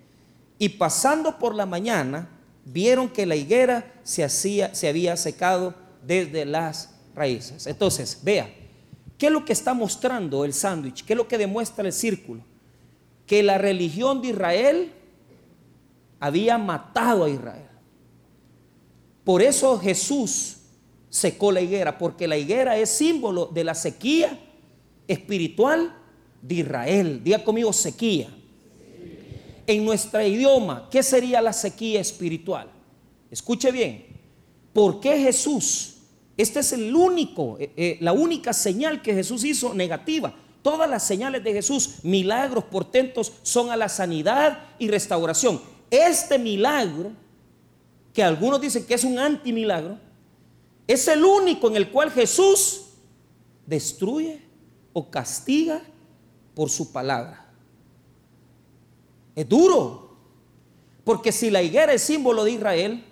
Y 0.58 0.68
pasando 0.70 1.38
por 1.38 1.54
la 1.54 1.66
mañana, 1.66 2.28
vieron 2.64 3.08
que 3.08 3.26
la 3.26 3.36
higuera 3.36 3.92
se, 4.02 4.24
hacía, 4.24 4.74
se 4.74 4.88
había 4.88 5.16
secado 5.16 5.74
desde 6.06 6.44
las 6.44 6.94
raíces. 7.14 7.66
Entonces, 7.66 8.20
vea, 8.22 8.52
¿qué 9.18 9.26
es 9.26 9.32
lo 9.32 9.44
que 9.44 9.52
está 9.52 9.74
mostrando 9.74 10.44
el 10.44 10.52
sándwich? 10.52 11.04
¿Qué 11.04 11.12
es 11.12 11.16
lo 11.16 11.28
que 11.28 11.38
demuestra 11.38 11.84
el 11.84 11.92
círculo? 11.92 12.42
Que 13.26 13.42
la 13.42 13.58
religión 13.58 14.22
de 14.22 14.28
Israel 14.28 14.92
había 16.20 16.56
matado 16.56 17.24
a 17.24 17.28
Israel. 17.28 17.68
Por 19.24 19.42
eso 19.42 19.78
Jesús 19.78 20.58
secó 21.14 21.52
la 21.52 21.60
higuera, 21.60 21.96
porque 21.96 22.26
la 22.26 22.36
higuera 22.36 22.76
es 22.76 22.90
símbolo 22.90 23.46
de 23.46 23.62
la 23.62 23.76
sequía 23.76 24.36
espiritual 25.06 25.94
de 26.42 26.54
Israel. 26.56 27.20
Diga 27.22 27.44
conmigo 27.44 27.72
sequía 27.72 28.28
en 29.64 29.84
nuestro 29.84 30.26
idioma, 30.26 30.88
¿qué 30.90 31.04
sería 31.04 31.40
la 31.40 31.52
sequía 31.52 32.00
espiritual? 32.00 32.68
Escuche 33.30 33.70
bien, 33.70 34.06
¿por 34.72 34.98
qué 34.98 35.16
Jesús? 35.20 35.98
Este 36.36 36.58
es 36.58 36.72
el 36.72 36.92
único, 36.92 37.58
eh, 37.60 37.70
eh, 37.76 37.98
la 38.00 38.12
única 38.12 38.52
señal 38.52 39.00
que 39.00 39.14
Jesús 39.14 39.44
hizo 39.44 39.72
negativa. 39.72 40.34
Todas 40.62 40.90
las 40.90 41.06
señales 41.06 41.44
de 41.44 41.52
Jesús, 41.52 42.00
milagros, 42.02 42.64
portentos, 42.64 43.32
son 43.44 43.70
a 43.70 43.76
la 43.76 43.88
sanidad 43.88 44.64
y 44.80 44.88
restauración. 44.88 45.62
Este 45.92 46.40
milagro, 46.40 47.12
que 48.12 48.24
algunos 48.24 48.60
dicen 48.60 48.84
que 48.84 48.94
es 48.94 49.04
un 49.04 49.16
antimilagro, 49.16 50.02
es 50.86 51.08
el 51.08 51.24
único 51.24 51.68
en 51.68 51.76
el 51.76 51.90
cual 51.90 52.10
Jesús 52.10 52.86
destruye 53.66 54.42
o 54.92 55.10
castiga 55.10 55.82
por 56.54 56.70
su 56.70 56.92
palabra. 56.92 57.46
Es 59.34 59.48
duro. 59.48 60.04
Porque 61.04 61.32
si 61.32 61.50
la 61.50 61.62
higuera 61.62 61.92
es 61.92 62.02
símbolo 62.02 62.44
de 62.44 62.52
Israel 62.52 63.04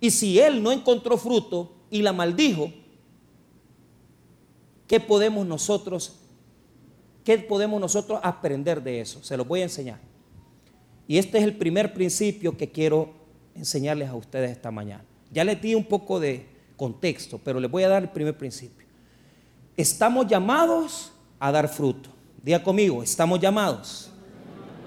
y 0.00 0.10
si 0.10 0.40
él 0.40 0.62
no 0.62 0.72
encontró 0.72 1.16
fruto 1.16 1.72
y 1.90 2.02
la 2.02 2.12
maldijo, 2.12 2.72
¿qué 4.88 4.98
podemos 5.00 5.46
nosotros 5.46 6.20
qué 7.22 7.38
podemos 7.38 7.80
nosotros 7.80 8.20
aprender 8.22 8.82
de 8.82 9.00
eso? 9.00 9.22
Se 9.22 9.36
los 9.36 9.46
voy 9.46 9.60
a 9.60 9.64
enseñar. 9.64 9.98
Y 11.06 11.18
este 11.18 11.38
es 11.38 11.44
el 11.44 11.56
primer 11.56 11.94
principio 11.94 12.56
que 12.56 12.70
quiero 12.70 13.12
enseñarles 13.54 14.08
a 14.08 14.14
ustedes 14.14 14.50
esta 14.50 14.70
mañana. 14.70 15.04
Ya 15.30 15.44
les 15.44 15.60
di 15.60 15.74
un 15.74 15.84
poco 15.84 16.20
de 16.20 16.53
contexto, 16.76 17.38
pero 17.42 17.60
les 17.60 17.70
voy 17.70 17.82
a 17.82 17.88
dar 17.88 18.02
el 18.02 18.10
primer 18.10 18.36
principio. 18.36 18.86
Estamos 19.76 20.26
llamados 20.26 21.12
a 21.38 21.50
dar 21.52 21.68
fruto. 21.68 22.10
Diga 22.42 22.62
conmigo, 22.62 23.02
estamos 23.02 23.40
llamados 23.40 24.10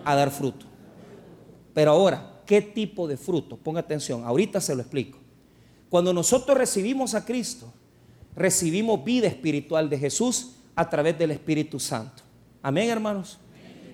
a 0.06 0.16
dar 0.16 0.32
fruto. 0.32 0.66
Pero 1.74 1.92
ahora, 1.92 2.42
¿qué 2.46 2.62
tipo 2.62 3.08
de 3.08 3.18
fruto? 3.18 3.58
Ponga 3.58 3.82
atención, 3.82 4.24
ahorita 4.24 4.62
se 4.62 4.76
lo 4.76 4.82
explico. 4.82 5.20
Cuando 5.90 6.14
nosotros 6.14 6.58
recibimos 6.58 7.14
a 7.14 7.26
Cristo, 7.26 7.72
recibimos 8.36 9.04
vida 9.04 9.28
espiritual 9.28 9.90
de 9.90 9.98
Jesús 9.98 10.54
a 10.76 10.90
través 10.90 11.18
del 11.18 11.32
Espíritu 11.32 11.80
Santo. 11.80 12.24
Amén, 12.62 12.90
hermanos. 12.90 13.40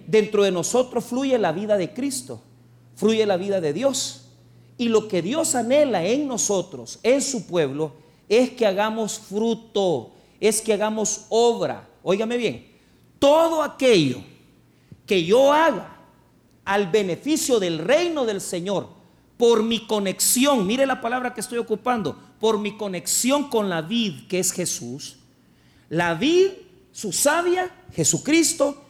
Dentro 0.07 0.43
de 0.43 0.51
nosotros 0.51 1.05
fluye 1.05 1.37
la 1.37 1.51
vida 1.51 1.77
de 1.77 1.93
Cristo, 1.93 2.41
fluye 2.95 3.25
la 3.25 3.37
vida 3.37 3.61
de 3.61 3.73
Dios. 3.73 4.22
Y 4.77 4.89
lo 4.89 5.07
que 5.07 5.21
Dios 5.21 5.55
anhela 5.55 6.03
en 6.03 6.27
nosotros, 6.27 6.99
en 7.03 7.21
su 7.21 7.45
pueblo, 7.45 7.93
es 8.27 8.51
que 8.51 8.65
hagamos 8.65 9.19
fruto, 9.19 10.11
es 10.39 10.61
que 10.61 10.73
hagamos 10.73 11.25
obra. 11.29 11.87
Óigame 12.03 12.37
bien, 12.37 12.67
todo 13.19 13.61
aquello 13.61 14.19
que 15.05 15.23
yo 15.23 15.53
haga 15.53 15.97
al 16.65 16.89
beneficio 16.89 17.59
del 17.59 17.77
reino 17.77 18.25
del 18.25 18.41
Señor 18.41 18.87
por 19.37 19.63
mi 19.63 19.85
conexión, 19.85 20.65
mire 20.65 20.85
la 20.85 21.01
palabra 21.01 21.33
que 21.33 21.41
estoy 21.41 21.57
ocupando, 21.57 22.17
por 22.39 22.59
mi 22.59 22.77
conexión 22.77 23.49
con 23.49 23.69
la 23.69 23.81
vid 23.81 24.27
que 24.27 24.39
es 24.39 24.51
Jesús, 24.51 25.17
la 25.89 26.13
vid, 26.13 26.49
su 26.91 27.11
savia, 27.11 27.69
Jesucristo, 27.93 28.81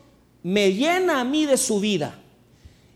me 0.44 0.74
llena 0.74 1.22
a 1.22 1.24
mí 1.24 1.46
de 1.46 1.58
su 1.58 1.80
vida. 1.80 2.20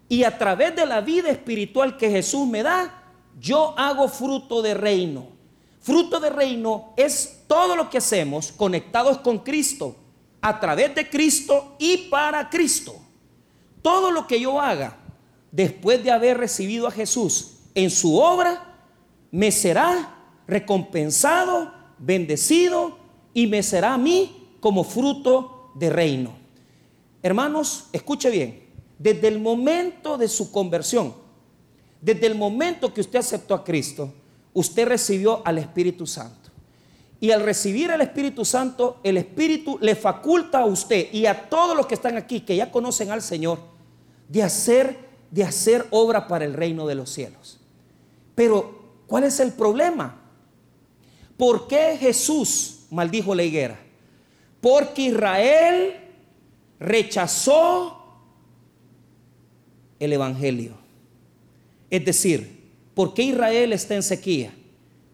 Y 0.10 0.24
a 0.24 0.38
través 0.38 0.76
de 0.76 0.86
la 0.86 1.02
vida 1.02 1.30
espiritual 1.30 1.98
que 1.98 2.10
Jesús 2.10 2.48
me 2.48 2.64
da, 2.64 3.04
yo 3.40 3.74
hago 3.78 4.08
fruto 4.08 4.62
de 4.62 4.74
reino. 4.74 5.28
Fruto 5.80 6.20
de 6.20 6.30
reino 6.30 6.94
es 6.98 7.44
todo 7.48 7.76
lo 7.76 7.90
que 7.90 8.00
hacemos 8.00 8.52
conectados 8.52 9.20
con 9.20 9.40
Cristo, 9.40 9.96
a 10.42 10.60
través 10.60 10.94
de 10.96 11.10
Cristo 11.10 11.76
y 11.80 12.10
para 12.10 12.50
Cristo 12.50 13.02
todo 13.88 14.12
lo 14.12 14.28
que 14.28 14.38
yo 14.42 14.60
haga 14.60 14.98
después 15.50 16.04
de 16.04 16.12
haber 16.12 16.38
recibido 16.38 16.88
a 16.88 16.92
Jesús 16.92 17.54
en 17.74 17.90
su 17.90 18.18
obra, 18.18 18.76
me 19.32 19.50
será 19.50 20.14
recompensado, 20.46 21.72
bendecido 21.98 22.98
y 23.34 23.48
me 23.48 23.64
será 23.64 23.94
a 23.94 23.98
mí 23.98 24.50
como 24.60 24.84
fruto 24.84 25.72
de 25.76 25.90
reino. 25.90 26.34
Hermanos, 27.24 27.86
escuche 27.94 28.30
bien, 28.30 28.67
desde 29.00 29.28
el 29.28 29.40
momento 29.40 30.18
de 30.18 30.28
su 30.28 30.52
conversión, 30.52 31.14
desde 32.02 32.28
el 32.28 32.36
momento 32.36 32.94
que 32.94 33.02
usted 33.02 33.20
aceptó 33.20 33.54
a 33.54 33.64
Cristo, 33.64 34.14
usted 34.54 34.88
recibió 34.88 35.42
al 35.46 35.58
Espíritu 35.58 36.08
Santo. 36.08 36.50
Y 37.20 37.32
al 37.32 37.42
recibir 37.42 37.92
al 37.92 38.02
Espíritu 38.02 38.46
Santo, 38.46 39.00
el 39.04 39.18
Espíritu 39.18 39.80
le 39.82 39.96
faculta 39.96 40.60
a 40.60 40.66
usted 40.66 41.12
y 41.12 41.26
a 41.26 41.50
todos 41.50 41.76
los 41.76 41.88
que 41.88 41.96
están 41.96 42.16
aquí, 42.16 42.42
que 42.42 42.56
ya 42.56 42.72
conocen 42.72 43.10
al 43.10 43.24
Señor, 43.24 43.60
de 44.30 44.44
hacer, 44.44 45.00
de 45.32 45.44
hacer 45.44 45.88
obra 45.90 46.28
para 46.28 46.46
el 46.46 46.54
reino 46.54 46.86
de 46.86 46.96
los 46.96 47.10
cielos. 47.10 47.60
Pero, 48.36 49.02
¿cuál 49.08 49.24
es 49.24 49.40
el 49.40 49.52
problema? 49.54 50.22
¿Por 51.38 51.68
qué 51.68 51.98
Jesús 52.00 52.86
maldijo 52.92 53.34
la 53.34 53.44
higuera? 53.44 53.80
Porque 54.62 55.04
Israel 55.04 55.96
rechazó 56.80 58.07
el 60.00 60.14
Evangelio. 60.14 60.78
Es 61.90 62.04
decir, 62.06 62.72
¿por 62.94 63.14
qué 63.14 63.24
Israel 63.24 63.74
está 63.74 63.96
en 63.96 64.04
sequía? 64.04 64.54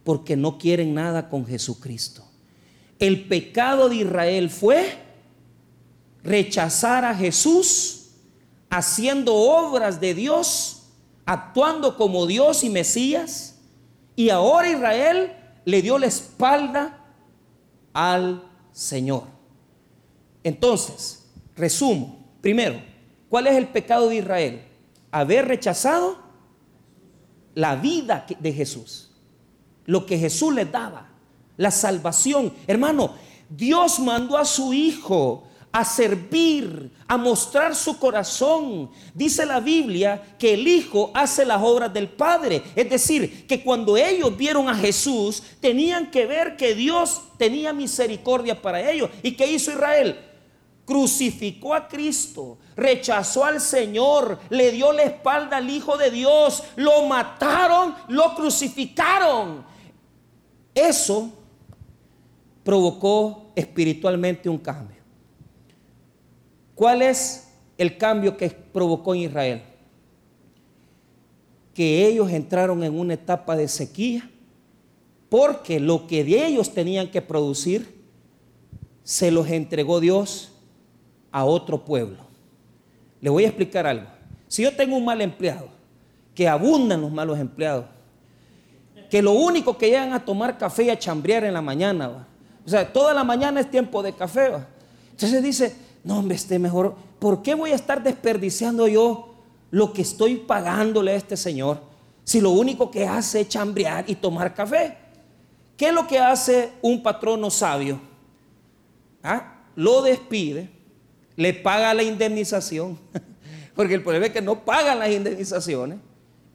Porque 0.04 0.36
no 0.36 0.58
quieren 0.58 0.94
nada 0.94 1.30
con 1.30 1.46
Jesucristo. 1.46 2.24
El 3.00 3.28
pecado 3.28 3.90
de 3.90 3.98
Israel 3.98 4.50
fue 4.50 4.98
rechazar 6.24 7.06
a 7.06 7.16
Jesús 7.16 8.12
haciendo 8.70 9.36
obras 9.36 10.00
de 10.00 10.14
Dios, 10.14 10.84
actuando 11.26 11.96
como 11.96 12.26
Dios 12.26 12.64
y 12.64 12.70
Mesías. 12.70 13.60
Y 14.16 14.30
ahora 14.30 14.70
Israel 14.70 15.34
le 15.66 15.82
dio 15.82 15.98
la 15.98 16.08
espalda 16.08 17.06
al 17.94 18.44
Señor. 18.72 19.24
Entonces, 20.44 21.26
resumo. 21.56 22.18
Primero, 22.42 22.82
¿cuál 23.30 23.48
es 23.48 23.56
el 23.56 23.68
pecado 23.68 24.10
de 24.10 24.18
Israel? 24.18 24.64
Haber 25.14 25.48
rechazado 25.48 26.18
la 27.56 27.76
vida 27.76 28.26
de 28.40 28.52
Jesús. 28.52 29.12
Lo 29.86 30.06
que 30.06 30.18
Jesús 30.18 30.54
les 30.54 30.72
daba. 30.72 31.10
La 31.56 31.72
salvación. 31.72 32.52
Hermano, 32.68 33.14
Dios 33.50 34.00
mandó 34.00 34.38
a 34.38 34.44
su 34.44 34.74
Hijo 34.74 35.44
a 35.74 35.84
servir, 35.84 36.92
a 37.08 37.18
mostrar 37.18 37.76
su 37.76 37.98
corazón. 37.98 38.92
Dice 39.14 39.44
la 39.44 39.60
Biblia 39.60 40.36
que 40.38 40.54
el 40.54 40.68
Hijo 40.68 41.12
hace 41.16 41.44
las 41.46 41.62
obras 41.64 41.92
del 41.92 42.10
Padre. 42.10 42.62
Es 42.76 42.90
decir, 42.90 43.48
que 43.48 43.64
cuando 43.64 43.98
ellos 43.98 44.38
vieron 44.38 44.70
a 44.70 44.76
Jesús, 44.76 45.42
tenían 45.60 46.12
que 46.12 46.28
ver 46.28 46.58
que 46.58 46.76
Dios 46.76 47.24
tenía 47.40 47.74
misericordia 47.74 48.62
para 48.62 48.90
ellos. 48.90 49.10
¿Y 49.24 49.32
qué 49.32 49.52
hizo 49.52 49.72
Israel? 49.72 50.20
Crucificó 50.86 51.74
a 51.74 51.88
Cristo, 51.88 52.58
rechazó 52.76 53.46
al 53.46 53.62
Señor, 53.62 54.40
le 54.50 54.72
dio 54.72 54.92
la 54.92 55.04
espalda 55.04 55.58
al 55.58 55.70
Hijo 55.70 55.98
de 55.98 56.12
Dios, 56.12 56.64
lo 56.76 57.06
mataron, 57.06 57.96
lo 58.10 58.36
crucificaron. 58.36 59.64
Eso 60.76 61.32
provocó 62.64 63.52
espiritualmente 63.56 64.50
un 64.50 64.58
cambio. 64.58 64.98
¿Cuál 66.76 67.02
es 67.02 67.50
el 67.78 67.98
cambio 67.98 68.36
que 68.36 68.50
provocó 68.50 69.14
en 69.14 69.22
Israel? 69.22 69.64
Que 71.74 72.08
ellos 72.08 72.30
entraron 72.32 72.84
en 72.84 72.98
una 72.98 73.14
etapa 73.14 73.56
de 73.56 73.68
sequía 73.68 74.30
porque 75.30 75.80
lo 75.80 76.06
que 76.08 76.24
de 76.24 76.46
ellos 76.46 76.74
tenían 76.74 77.10
que 77.10 77.22
producir 77.22 78.04
se 79.04 79.32
los 79.32 79.50
entregó 79.50 80.00
Dios 80.00 80.53
a 81.34 81.44
otro 81.44 81.84
pueblo. 81.84 82.20
Le 83.20 83.30
voy 83.30 83.44
a 83.44 83.48
explicar 83.48 83.86
algo. 83.86 84.08
Si 84.48 84.64
yo 84.64 84.74
tengo 84.74 84.96
un 84.96 85.04
mal 85.04 85.20
empleado, 85.20 85.68
que 86.34 86.48
abundan 86.48 87.02
los 87.02 87.12
malos 87.12 87.40
empleados, 87.40 87.86
que 89.10 89.22
lo 89.22 89.32
único 89.32 89.78
que 89.78 89.88
llegan 89.88 90.14
a 90.14 90.24
tomar 90.24 90.58
café 90.58 90.84
y 90.84 90.90
a 90.90 90.98
chambrear 90.98 91.44
en 91.44 91.54
la 91.54 91.62
mañana, 91.62 92.28
o 92.66 92.70
sea, 92.70 92.92
toda 92.92 93.14
la 93.14 93.24
mañana 93.24 93.60
es 93.60 93.70
tiempo 93.70 94.02
de 94.02 94.14
café. 94.14 94.52
Entonces 95.12 95.44
dice, 95.44 95.76
no, 96.04 96.20
hombre, 96.20 96.36
esté 96.36 96.60
mejor. 96.60 96.96
¿Por 97.20 97.42
qué 97.42 97.56
voy 97.56 97.72
a 97.72 97.76
estar 97.76 98.02
desperdiciando 98.02 98.88
yo 98.88 99.34
lo 99.72 99.92
que 99.92 100.04
estoy 100.04 100.38
pagándole 100.38 101.12
a 101.12 101.16
este 101.16 101.36
señor? 101.36 101.82
Si 102.24 102.40
lo 102.42 102.52
único 102.52 102.90
que 102.90 103.08
hace 103.08 103.42
es 103.42 103.50
chambrear 103.50 104.06
y 104.08 104.16
tomar 104.16 104.54
café. 104.54 104.98
¿Qué 105.76 105.88
es 105.88 105.94
lo 105.94 106.08
que 106.08 106.20
hace 106.20 106.74
un 106.82 107.02
patrono 107.02 107.50
sabio? 107.50 108.00
¿Ah? 109.24 109.62
Lo 109.76 110.02
despide, 110.02 110.70
le 111.36 111.54
paga 111.54 111.94
la 111.94 112.04
indemnización, 112.04 113.00
porque 113.76 113.96
el 113.96 114.04
problema 114.04 114.28
es 114.28 114.34
que 114.34 114.42
no 114.42 114.64
pagan 114.64 115.00
las 115.00 115.10
indemnizaciones. 115.10 116.00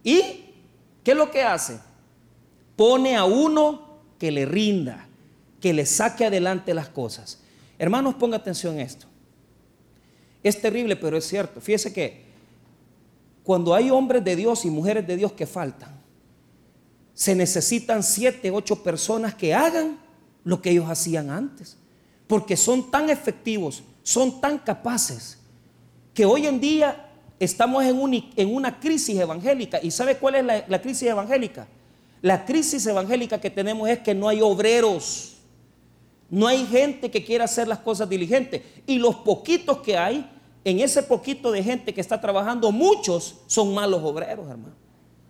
¿Y 0.04 0.44
qué 1.02 1.12
es 1.12 1.16
lo 1.16 1.30
que 1.30 1.42
hace? 1.42 1.78
Pone 2.76 3.16
a 3.16 3.24
uno 3.24 3.98
que 4.18 4.30
le 4.30 4.46
rinda, 4.46 5.06
que 5.60 5.72
le 5.72 5.86
saque 5.86 6.24
adelante 6.24 6.74
las 6.74 6.88
cosas. 6.88 7.40
Hermanos, 7.78 8.14
ponga 8.14 8.36
atención 8.36 8.78
a 8.78 8.82
esto. 8.82 9.06
Es 10.42 10.60
terrible, 10.60 10.96
pero 10.96 11.16
es 11.16 11.26
cierto. 11.26 11.60
Fíjese 11.60 11.92
que 11.92 12.22
cuando 13.42 13.74
hay 13.74 13.90
hombres 13.90 14.22
de 14.24 14.36
Dios 14.36 14.64
y 14.64 14.70
mujeres 14.70 15.06
de 15.06 15.16
Dios 15.16 15.32
que 15.32 15.46
faltan, 15.46 15.98
se 17.14 17.34
necesitan 17.34 18.02
siete, 18.02 18.50
ocho 18.50 18.82
personas 18.82 19.34
que 19.34 19.52
hagan 19.52 19.98
lo 20.44 20.62
que 20.62 20.70
ellos 20.70 20.88
hacían 20.88 21.30
antes. 21.30 21.76
Porque 22.26 22.56
son 22.56 22.90
tan 22.90 23.10
efectivos, 23.10 23.82
son 24.08 24.40
tan 24.40 24.56
capaces, 24.56 25.36
que 26.14 26.24
hoy 26.24 26.46
en 26.46 26.58
día 26.58 27.10
estamos 27.38 27.84
en, 27.84 28.48
una 28.48 28.80
crisis 28.80 29.14
evangélica. 29.18 29.80
¿Y 29.82 29.90
sabe 29.90 30.16
cuál 30.16 30.36
es 30.36 30.66
la, 30.66 30.80
crisis 30.80 31.08
evangélica? 31.10 31.68
La 32.22 32.46
crisis 32.46 32.86
evangélica 32.86 33.38
que 33.38 33.50
tenemos 33.50 33.86
es 33.86 33.98
que 33.98 34.14
no 34.14 34.30
hay 34.30 34.40
obreros. 34.40 35.36
No 36.30 36.46
hay 36.46 36.64
gente 36.64 37.10
que 37.10 37.22
quiera 37.22 37.44
hacer 37.44 37.68
las 37.68 37.80
cosas 37.80 38.08
diligentes. 38.08 38.62
Y 38.86 38.98
los 38.98 39.16
poquitos 39.16 39.82
que 39.82 39.98
hay, 39.98 40.26
en 40.64 40.80
ese 40.80 41.02
poquito 41.02 41.52
de 41.52 41.62
gente 41.62 41.92
que 41.92 42.00
está 42.00 42.18
trabajando, 42.18 42.72
muchos 42.72 43.34
son 43.46 43.74
malos 43.74 44.00
obreros, 44.02 44.48
hermano. 44.48 44.74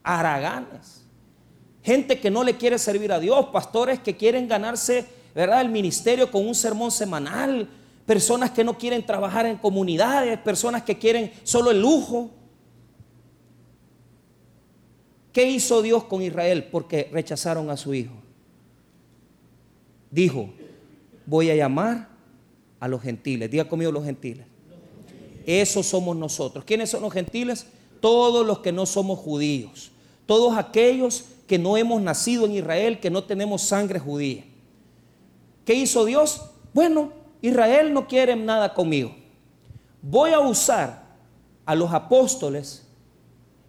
Araganes. 0.04 1.04
Gente 1.82 2.20
que 2.20 2.30
no 2.30 2.44
le 2.44 2.56
quiere 2.56 2.78
servir 2.78 3.10
a 3.10 3.18
Dios, 3.18 3.46
pastores 3.46 3.98
que 3.98 4.16
quieren 4.16 4.46
ganarse, 4.46 5.04
¿verdad?, 5.34 5.62
el 5.62 5.68
ministerio 5.68 6.30
con 6.30 6.46
un 6.46 6.54
sermón 6.54 6.92
semanal, 6.92 7.68
personas 8.08 8.52
que 8.52 8.64
no 8.64 8.78
quieren 8.78 9.04
trabajar 9.04 9.44
en 9.44 9.58
comunidades, 9.58 10.38
personas 10.38 10.82
que 10.82 10.96
quieren 10.96 11.30
solo 11.42 11.70
el 11.70 11.82
lujo. 11.82 12.30
¿Qué 15.30 15.50
hizo 15.50 15.82
Dios 15.82 16.04
con 16.04 16.22
Israel? 16.22 16.64
Porque 16.72 17.10
rechazaron 17.12 17.68
a 17.68 17.76
su 17.76 17.92
hijo. 17.92 18.14
Dijo, 20.10 20.48
voy 21.26 21.50
a 21.50 21.54
llamar 21.54 22.08
a 22.80 22.88
los 22.88 23.02
gentiles. 23.02 23.50
Diga 23.50 23.68
conmigo 23.68 23.92
los 23.92 24.06
gentiles. 24.06 24.46
Esos 25.44 25.84
somos 25.84 26.16
nosotros. 26.16 26.64
¿Quiénes 26.64 26.88
son 26.88 27.02
los 27.02 27.12
gentiles? 27.12 27.66
Todos 28.00 28.46
los 28.46 28.60
que 28.60 28.72
no 28.72 28.86
somos 28.86 29.18
judíos. 29.18 29.90
Todos 30.24 30.56
aquellos 30.56 31.26
que 31.46 31.58
no 31.58 31.76
hemos 31.76 32.00
nacido 32.00 32.46
en 32.46 32.52
Israel, 32.52 33.00
que 33.00 33.10
no 33.10 33.24
tenemos 33.24 33.60
sangre 33.60 33.98
judía. 33.98 34.46
¿Qué 35.66 35.74
hizo 35.74 36.06
Dios? 36.06 36.40
Bueno, 36.72 37.12
Israel 37.40 37.92
no 37.92 38.06
quiere 38.06 38.34
nada 38.36 38.74
conmigo. 38.74 39.14
Voy 40.02 40.30
a 40.30 40.40
usar 40.40 41.04
a 41.64 41.74
los 41.74 41.92
apóstoles, 41.92 42.86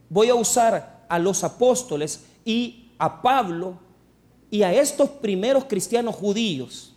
voy 0.10 0.29
a 0.29 0.36
usar 0.36 1.05
a 1.08 1.19
los 1.19 1.43
apóstoles 1.43 2.25
y 2.45 2.91
a 2.97 3.21
Pablo 3.21 3.79
y 4.49 4.63
a 4.63 4.73
estos 4.73 5.10
primeros 5.10 5.65
cristianos 5.65 6.15
judíos 6.15 6.95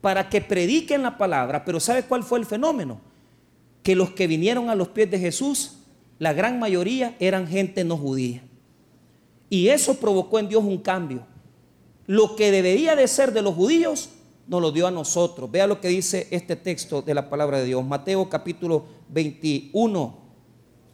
para 0.00 0.28
que 0.28 0.40
prediquen 0.40 1.02
la 1.02 1.16
palabra. 1.16 1.64
Pero 1.64 1.80
¿sabe 1.80 2.02
cuál 2.02 2.22
fue 2.22 2.38
el 2.38 2.46
fenómeno? 2.46 3.00
Que 3.82 3.96
los 3.96 4.10
que 4.10 4.26
vinieron 4.26 4.70
a 4.70 4.74
los 4.74 4.88
pies 4.88 5.10
de 5.10 5.18
Jesús, 5.18 5.78
la 6.18 6.32
gran 6.32 6.58
mayoría 6.58 7.16
eran 7.18 7.46
gente 7.46 7.84
no 7.84 7.96
judía. 7.96 8.42
Y 9.48 9.68
eso 9.68 9.94
provocó 9.94 10.38
en 10.38 10.48
Dios 10.48 10.64
un 10.64 10.78
cambio. 10.78 11.26
Lo 12.06 12.36
que 12.36 12.50
debería 12.50 12.96
de 12.96 13.06
ser 13.06 13.32
de 13.32 13.42
los 13.42 13.54
judíos, 13.54 14.08
nos 14.46 14.60
lo 14.60 14.72
dio 14.72 14.86
a 14.86 14.90
nosotros. 14.90 15.50
Vea 15.50 15.66
lo 15.66 15.80
que 15.80 15.88
dice 15.88 16.28
este 16.30 16.56
texto 16.56 17.02
de 17.02 17.14
la 17.14 17.28
palabra 17.28 17.58
de 17.58 17.66
Dios. 17.66 17.84
Mateo 17.84 18.28
capítulo 18.28 18.84
21, 19.08 20.18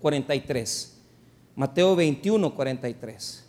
43. 0.01 1.01
Mateo 1.57 1.97
21, 1.97 2.55
43. 2.55 3.45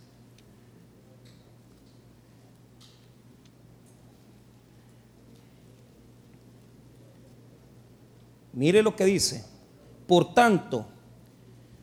Mire 8.52 8.82
lo 8.82 8.96
que 8.96 9.04
dice. 9.04 9.44
Por 10.06 10.34
tanto, 10.34 10.86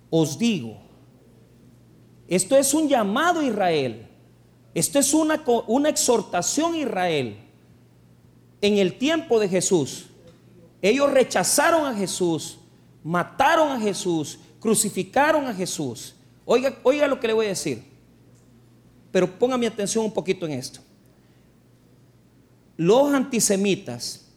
os 0.09 0.37
digo, 0.37 0.77
esto 2.27 2.57
es 2.57 2.73
un 2.73 2.89
llamado 2.89 3.39
a 3.39 3.45
Israel. 3.45 4.07
Esto 4.73 4.99
es 4.99 5.13
una, 5.13 5.43
una 5.67 5.89
exhortación 5.89 6.73
a 6.73 6.77
Israel. 6.77 7.46
En 8.61 8.77
el 8.77 8.97
tiempo 8.97 9.39
de 9.39 9.47
Jesús, 9.47 10.07
ellos 10.81 11.11
rechazaron 11.11 11.85
a 11.85 11.95
Jesús, 11.95 12.57
mataron 13.03 13.71
a 13.71 13.79
Jesús, 13.79 14.39
crucificaron 14.59 15.45
a 15.45 15.53
Jesús. 15.53 16.15
Oiga, 16.45 16.77
oiga 16.83 17.07
lo 17.07 17.19
que 17.19 17.27
le 17.27 17.33
voy 17.33 17.45
a 17.47 17.49
decir. 17.49 17.83
Pero 19.11 19.37
ponga 19.37 19.57
mi 19.57 19.65
atención 19.65 20.05
un 20.05 20.13
poquito 20.13 20.45
en 20.45 20.53
esto. 20.53 20.79
Los 22.77 23.13
antisemitas 23.13 24.27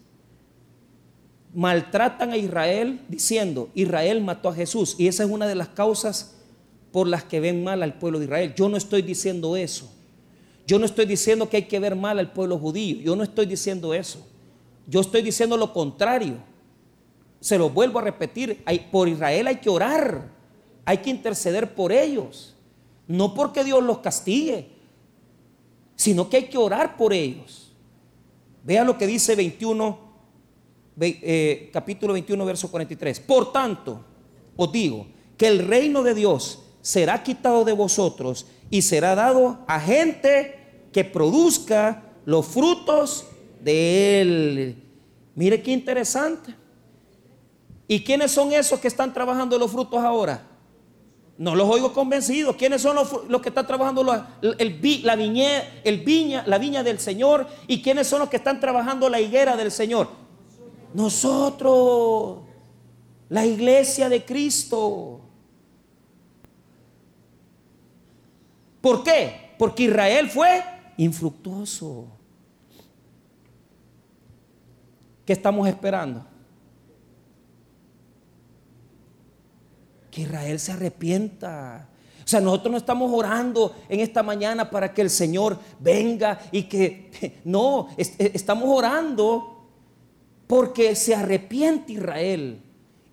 maltratan 1.55 2.31
a 2.31 2.37
Israel 2.37 3.01
diciendo, 3.09 3.71
Israel 3.75 4.23
mató 4.23 4.49
a 4.49 4.55
Jesús. 4.55 4.97
Y 4.99 5.09
esa 5.09 5.25
es 5.25 5.31
una 5.31 5.47
de 5.47 5.55
las 5.55 5.69
causas 5.69 6.37
por 6.93 7.07
las 7.07 7.25
que 7.25 7.41
ven 7.41 7.63
mal 7.63 7.83
al 7.83 7.99
pueblo 7.99 8.19
de 8.19 8.27
Israel. 8.27 8.55
Yo 8.57 8.69
no 8.69 8.77
estoy 8.77 9.03
diciendo 9.03 9.57
eso. 9.57 9.93
Yo 10.71 10.79
no 10.79 10.87
estoy 10.87 11.05
diciendo 11.05 11.49
que 11.49 11.57
hay 11.57 11.63
que 11.65 11.81
ver 11.81 11.97
mal 11.97 12.21
al 12.21 12.31
pueblo 12.31 12.57
judío. 12.57 12.99
Yo 13.01 13.17
no 13.17 13.25
estoy 13.25 13.45
diciendo 13.45 13.93
eso. 13.93 14.25
Yo 14.87 15.01
estoy 15.01 15.21
diciendo 15.21 15.57
lo 15.57 15.73
contrario. 15.73 16.37
Se 17.41 17.59
lo 17.59 17.71
vuelvo 17.71 17.99
a 17.99 18.03
repetir. 18.03 18.63
por 18.93 19.09
Israel 19.09 19.49
hay 19.49 19.57
que 19.57 19.69
orar. 19.69 20.31
Hay 20.85 20.99
que 20.99 21.11
interceder 21.11 21.75
por 21.75 21.91
ellos. 21.91 22.55
No 23.09 23.35
porque 23.35 23.65
Dios 23.65 23.83
los 23.83 23.99
castigue, 23.99 24.69
sino 25.97 26.31
que 26.31 26.37
hay 26.37 26.45
que 26.45 26.57
orar 26.57 26.97
por 26.97 27.13
ellos. 27.13 27.73
Vea 28.63 28.85
lo 28.85 28.97
que 28.97 29.09
dice 29.09 29.35
21 29.35 29.99
eh, 31.01 31.69
capítulo 31.73 32.13
21, 32.13 32.45
verso 32.45 32.71
43. 32.71 33.19
Por 33.19 33.51
tanto, 33.51 34.05
os 34.55 34.71
digo 34.71 35.09
que 35.37 35.49
el 35.49 35.67
reino 35.67 36.05
de 36.05 36.15
Dios 36.15 36.63
será 36.81 37.25
quitado 37.25 37.65
de 37.65 37.73
vosotros 37.73 38.47
y 38.71 38.83
será 38.83 39.17
dado 39.17 39.65
a 39.67 39.81
gente 39.81 40.60
que 40.93 41.05
produzca 41.05 42.03
los 42.25 42.47
frutos 42.47 43.27
de 43.61 44.21
él. 44.21 44.83
Mire 45.35 45.63
qué 45.63 45.73
interesante. 45.73 46.55
¿Y 47.87 48.05
quiénes 48.05 48.31
son 48.31 48.53
esos 48.53 48.79
que 48.79 48.89
están 48.89 49.13
trabajando 49.13 49.59
los 49.59 49.71
frutos 49.71 50.01
ahora? 50.01 50.47
No 51.39 51.55
los 51.55 51.69
oigo 51.69 51.93
convencidos. 51.93 52.55
¿Quiénes 52.57 52.83
son 52.83 52.97
los, 52.97 53.41
que 53.41 53.49
están 53.49 53.67
trabajando 53.67 54.05
la, 54.05 54.37
la, 54.43 55.17
viña, 55.97 56.45
la 56.47 56.59
viña 56.59 56.83
del 56.83 57.01
Señor? 57.01 57.47
¿Y 57.67 57.83
quiénes 57.83 58.07
son 58.07 58.21
los 58.21 58.29
que 58.29 58.37
están 58.37 58.61
trabajando 58.61 59.09
la 59.09 59.21
higuera 59.21 59.57
del 59.57 59.73
Señor? 59.73 60.09
Nosotros, 60.93 62.41
la 63.29 63.47
iglesia 63.47 64.09
de 64.09 64.25
Cristo. 64.25 65.21
¿Por 68.81 69.03
qué? 69.03 69.55
Porque 69.59 69.85
Israel 69.85 70.29
fue 70.29 70.63
infructuoso. 70.97 72.07
¿Qué 75.25 75.33
estamos 75.33 75.69
esperando? 75.69 76.27
Que 80.11 80.23
Israel 80.23 80.59
se 80.59 80.73
arrepienta. 80.73 81.89
O 82.25 82.29
sea, 82.29 82.41
nosotros 82.41 82.73
no 82.73 82.79
estamos 82.79 83.11
orando 83.13 83.75
en 83.89 84.01
esta 84.01 84.23
mañana 84.23 84.71
para 84.71 84.93
que 84.93 85.03
el 85.03 85.11
Señor 85.11 85.59
venga 85.79 86.41
y 86.51 86.65
que... 86.65 87.11
No, 87.45 87.89
estamos 87.97 88.65
orando 88.69 89.69
porque 90.47 90.97
se 90.97 91.15
arrepiente 91.15 91.93
Israel 91.93 92.61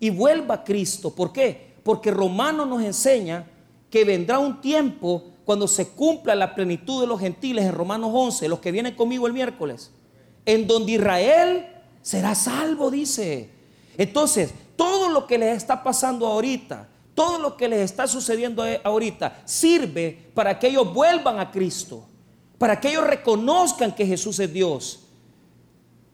y 0.00 0.10
vuelva 0.10 0.56
a 0.56 0.64
Cristo. 0.64 1.14
¿Por 1.14 1.32
qué? 1.32 1.74
Porque 1.84 2.10
Romano 2.10 2.66
nos 2.66 2.82
enseña 2.82 3.46
que 3.90 4.04
vendrá 4.04 4.38
un 4.38 4.60
tiempo 4.60 5.24
cuando 5.48 5.66
se 5.66 5.88
cumpla 5.88 6.34
la 6.34 6.54
plenitud 6.54 7.00
de 7.00 7.06
los 7.06 7.20
gentiles 7.20 7.64
en 7.64 7.72
Romanos 7.72 8.10
11, 8.12 8.50
los 8.50 8.58
que 8.58 8.70
vienen 8.70 8.94
conmigo 8.94 9.26
el 9.26 9.32
miércoles, 9.32 9.90
en 10.44 10.66
donde 10.66 10.92
Israel 10.92 11.66
será 12.02 12.34
salvo, 12.34 12.90
dice. 12.90 13.48
Entonces, 13.96 14.52
todo 14.76 15.08
lo 15.08 15.26
que 15.26 15.38
les 15.38 15.56
está 15.56 15.82
pasando 15.82 16.26
ahorita, 16.26 16.86
todo 17.14 17.38
lo 17.38 17.56
que 17.56 17.66
les 17.66 17.80
está 17.80 18.06
sucediendo 18.06 18.62
ahorita, 18.84 19.40
sirve 19.46 20.30
para 20.34 20.58
que 20.58 20.66
ellos 20.68 20.92
vuelvan 20.92 21.38
a 21.38 21.50
Cristo, 21.50 22.04
para 22.58 22.78
que 22.78 22.90
ellos 22.90 23.06
reconozcan 23.06 23.94
que 23.94 24.04
Jesús 24.04 24.38
es 24.40 24.52
Dios 24.52 25.07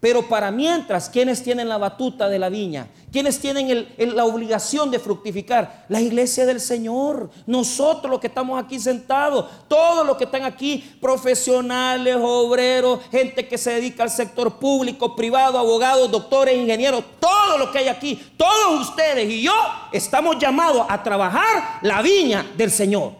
pero 0.04 0.28
para 0.28 0.50
mientras, 0.50 1.08
¿quiénes 1.08 1.42
tienen 1.42 1.66
la 1.66 1.78
batuta 1.78 2.28
de 2.28 2.38
la 2.38 2.50
viña? 2.50 2.88
¿Quiénes 3.10 3.40
tienen 3.40 3.88
la 3.96 4.26
obligación 4.26 4.90
de 4.90 4.98
fructificar? 4.98 5.86
La 5.88 5.98
iglesia 5.98 6.44
del 6.44 6.60
Señor. 6.60 7.30
Nosotros 7.46 8.10
los 8.10 8.20
que 8.20 8.26
estamos 8.26 8.62
aquí 8.62 8.78
sentados. 8.78 9.46
Todos 9.66 10.06
los 10.06 10.18
que 10.18 10.24
están 10.24 10.42
aquí, 10.42 10.84
profesionales, 11.00 12.18
obreros, 12.20 13.00
gente 13.10 13.48
que 13.48 13.56
se 13.56 13.70
dedica 13.70 14.02
al 14.02 14.10
sector 14.10 14.58
público, 14.58 15.16
privado, 15.16 15.58
abogados, 15.58 16.10
doctores, 16.10 16.54
ingenieros. 16.54 17.02
Todo 17.18 17.56
lo 17.56 17.72
que 17.72 17.78
hay 17.78 17.88
aquí. 17.88 18.22
Todos 18.36 18.90
ustedes 18.90 19.26
y 19.30 19.40
yo 19.40 19.54
estamos 19.90 20.38
llamados 20.38 20.84
a 20.86 21.02
trabajar 21.02 21.78
la 21.80 22.02
viña 22.02 22.52
del 22.58 22.70
Señor. 22.70 23.12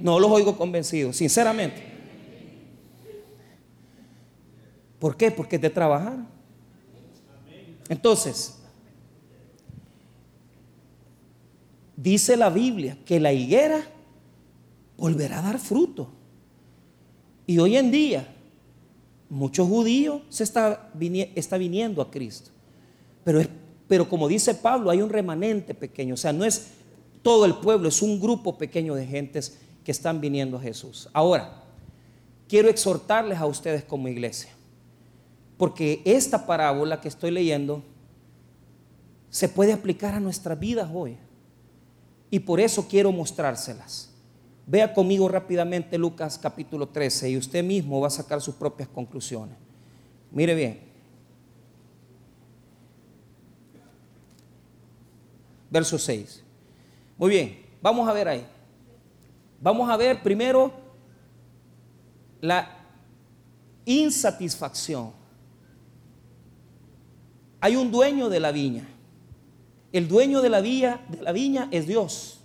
No 0.00 0.20
los 0.20 0.30
oigo 0.30 0.54
convencidos, 0.54 1.16
sinceramente. 1.16 1.87
¿Por 4.98 5.16
qué? 5.16 5.30
Porque 5.30 5.56
es 5.56 5.62
de 5.62 5.70
trabajar. 5.70 6.18
Entonces, 7.88 8.58
dice 11.96 12.36
la 12.36 12.50
Biblia 12.50 12.98
que 13.04 13.20
la 13.20 13.32
higuera 13.32 13.82
volverá 14.96 15.38
a 15.38 15.42
dar 15.42 15.58
fruto. 15.58 16.10
Y 17.46 17.58
hoy 17.58 17.76
en 17.76 17.90
día, 17.90 18.28
muchos 19.30 19.66
judíos 19.68 20.22
se 20.28 20.44
está, 20.44 20.90
está 21.34 21.56
viniendo 21.56 22.02
a 22.02 22.10
Cristo. 22.10 22.50
Pero, 23.24 23.40
pero 23.86 24.08
como 24.08 24.28
dice 24.28 24.54
Pablo, 24.54 24.90
hay 24.90 25.00
un 25.00 25.08
remanente 25.08 25.74
pequeño. 25.74 26.14
O 26.14 26.18
sea, 26.18 26.32
no 26.32 26.44
es 26.44 26.72
todo 27.22 27.44
el 27.44 27.54
pueblo, 27.54 27.88
es 27.88 28.02
un 28.02 28.20
grupo 28.20 28.58
pequeño 28.58 28.94
de 28.94 29.06
gentes 29.06 29.58
que 29.84 29.92
están 29.92 30.20
viniendo 30.20 30.58
a 30.58 30.60
Jesús. 30.60 31.08
Ahora, 31.12 31.62
quiero 32.48 32.68
exhortarles 32.68 33.38
a 33.38 33.46
ustedes 33.46 33.84
como 33.84 34.08
iglesia 34.08 34.57
porque 35.58 36.00
esta 36.04 36.46
parábola 36.46 37.00
que 37.00 37.08
estoy 37.08 37.32
leyendo 37.32 37.82
se 39.28 39.48
puede 39.48 39.72
aplicar 39.72 40.14
a 40.14 40.20
nuestras 40.20 40.58
vidas 40.58 40.88
hoy. 40.94 41.18
Y 42.30 42.38
por 42.38 42.60
eso 42.60 42.86
quiero 42.88 43.10
mostrárselas. 43.10 44.10
Vea 44.66 44.94
conmigo 44.94 45.28
rápidamente 45.28 45.98
Lucas 45.98 46.38
capítulo 46.38 46.88
13 46.88 47.30
y 47.30 47.36
usted 47.36 47.64
mismo 47.64 48.00
va 48.00 48.06
a 48.06 48.10
sacar 48.10 48.40
sus 48.40 48.54
propias 48.54 48.88
conclusiones. 48.88 49.56
Mire 50.30 50.54
bien. 50.54 50.80
Verso 55.70 55.98
6. 55.98 56.44
Muy 57.16 57.30
bien, 57.30 57.66
vamos 57.82 58.08
a 58.08 58.12
ver 58.12 58.28
ahí. 58.28 58.46
Vamos 59.60 59.90
a 59.90 59.96
ver 59.96 60.22
primero 60.22 60.72
la 62.40 62.76
insatisfacción 63.84 65.17
hay 67.60 67.76
un 67.76 67.90
dueño 67.90 68.28
de 68.28 68.40
la 68.40 68.52
viña. 68.52 68.88
El 69.92 70.08
dueño 70.08 70.42
de 70.42 70.48
la 70.48 70.60
viña, 70.60 71.00
de 71.08 71.22
la 71.22 71.32
viña 71.32 71.68
es 71.70 71.86
Dios. 71.86 72.40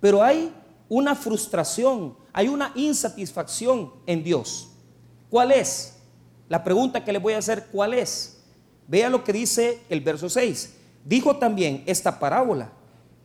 Pero 0.00 0.22
hay 0.22 0.52
una 0.88 1.14
frustración, 1.14 2.16
hay 2.32 2.48
una 2.48 2.72
insatisfacción 2.74 3.92
en 4.06 4.24
Dios. 4.24 4.68
¿Cuál 5.28 5.52
es? 5.52 5.98
La 6.48 6.64
pregunta 6.64 7.04
que 7.04 7.12
le 7.12 7.18
voy 7.18 7.34
a 7.34 7.38
hacer, 7.38 7.66
¿cuál 7.70 7.94
es? 7.94 8.42
Vea 8.88 9.08
lo 9.08 9.22
que 9.22 9.32
dice 9.32 9.82
el 9.88 10.00
verso 10.00 10.28
6. 10.28 10.74
Dijo 11.04 11.36
también 11.36 11.84
esta 11.86 12.18
parábola. 12.18 12.72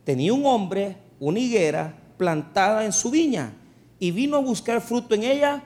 Tenía 0.04 0.32
un 0.32 0.46
hombre 0.46 0.96
una 1.18 1.40
higuera 1.40 1.96
plantada 2.16 2.84
en 2.84 2.92
su 2.92 3.10
viña 3.10 3.52
y 3.98 4.10
vino 4.10 4.36
a 4.36 4.40
buscar 4.40 4.80
fruto 4.80 5.14
en 5.14 5.24
ella 5.24 5.64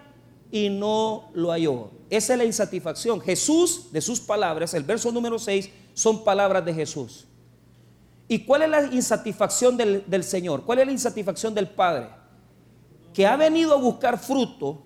y 0.50 0.68
no 0.68 1.30
lo 1.34 1.50
halló. 1.50 1.90
Esa 2.10 2.32
es 2.34 2.38
la 2.38 2.44
insatisfacción. 2.44 3.20
Jesús, 3.20 3.92
de 3.92 4.00
sus 4.00 4.20
palabras, 4.20 4.74
el 4.74 4.82
verso 4.82 5.12
número 5.12 5.38
6, 5.38 5.70
son 5.94 6.24
palabras 6.24 6.64
de 6.64 6.74
Jesús. 6.74 7.26
¿Y 8.26 8.40
cuál 8.40 8.62
es 8.62 8.68
la 8.68 8.82
insatisfacción 8.86 9.76
del, 9.76 10.04
del 10.06 10.24
Señor? 10.24 10.64
¿Cuál 10.64 10.80
es 10.80 10.86
la 10.86 10.92
insatisfacción 10.92 11.54
del 11.54 11.68
Padre? 11.68 12.08
Que 13.14 13.26
ha 13.26 13.36
venido 13.36 13.74
a 13.74 13.76
buscar 13.76 14.18
fruto 14.18 14.82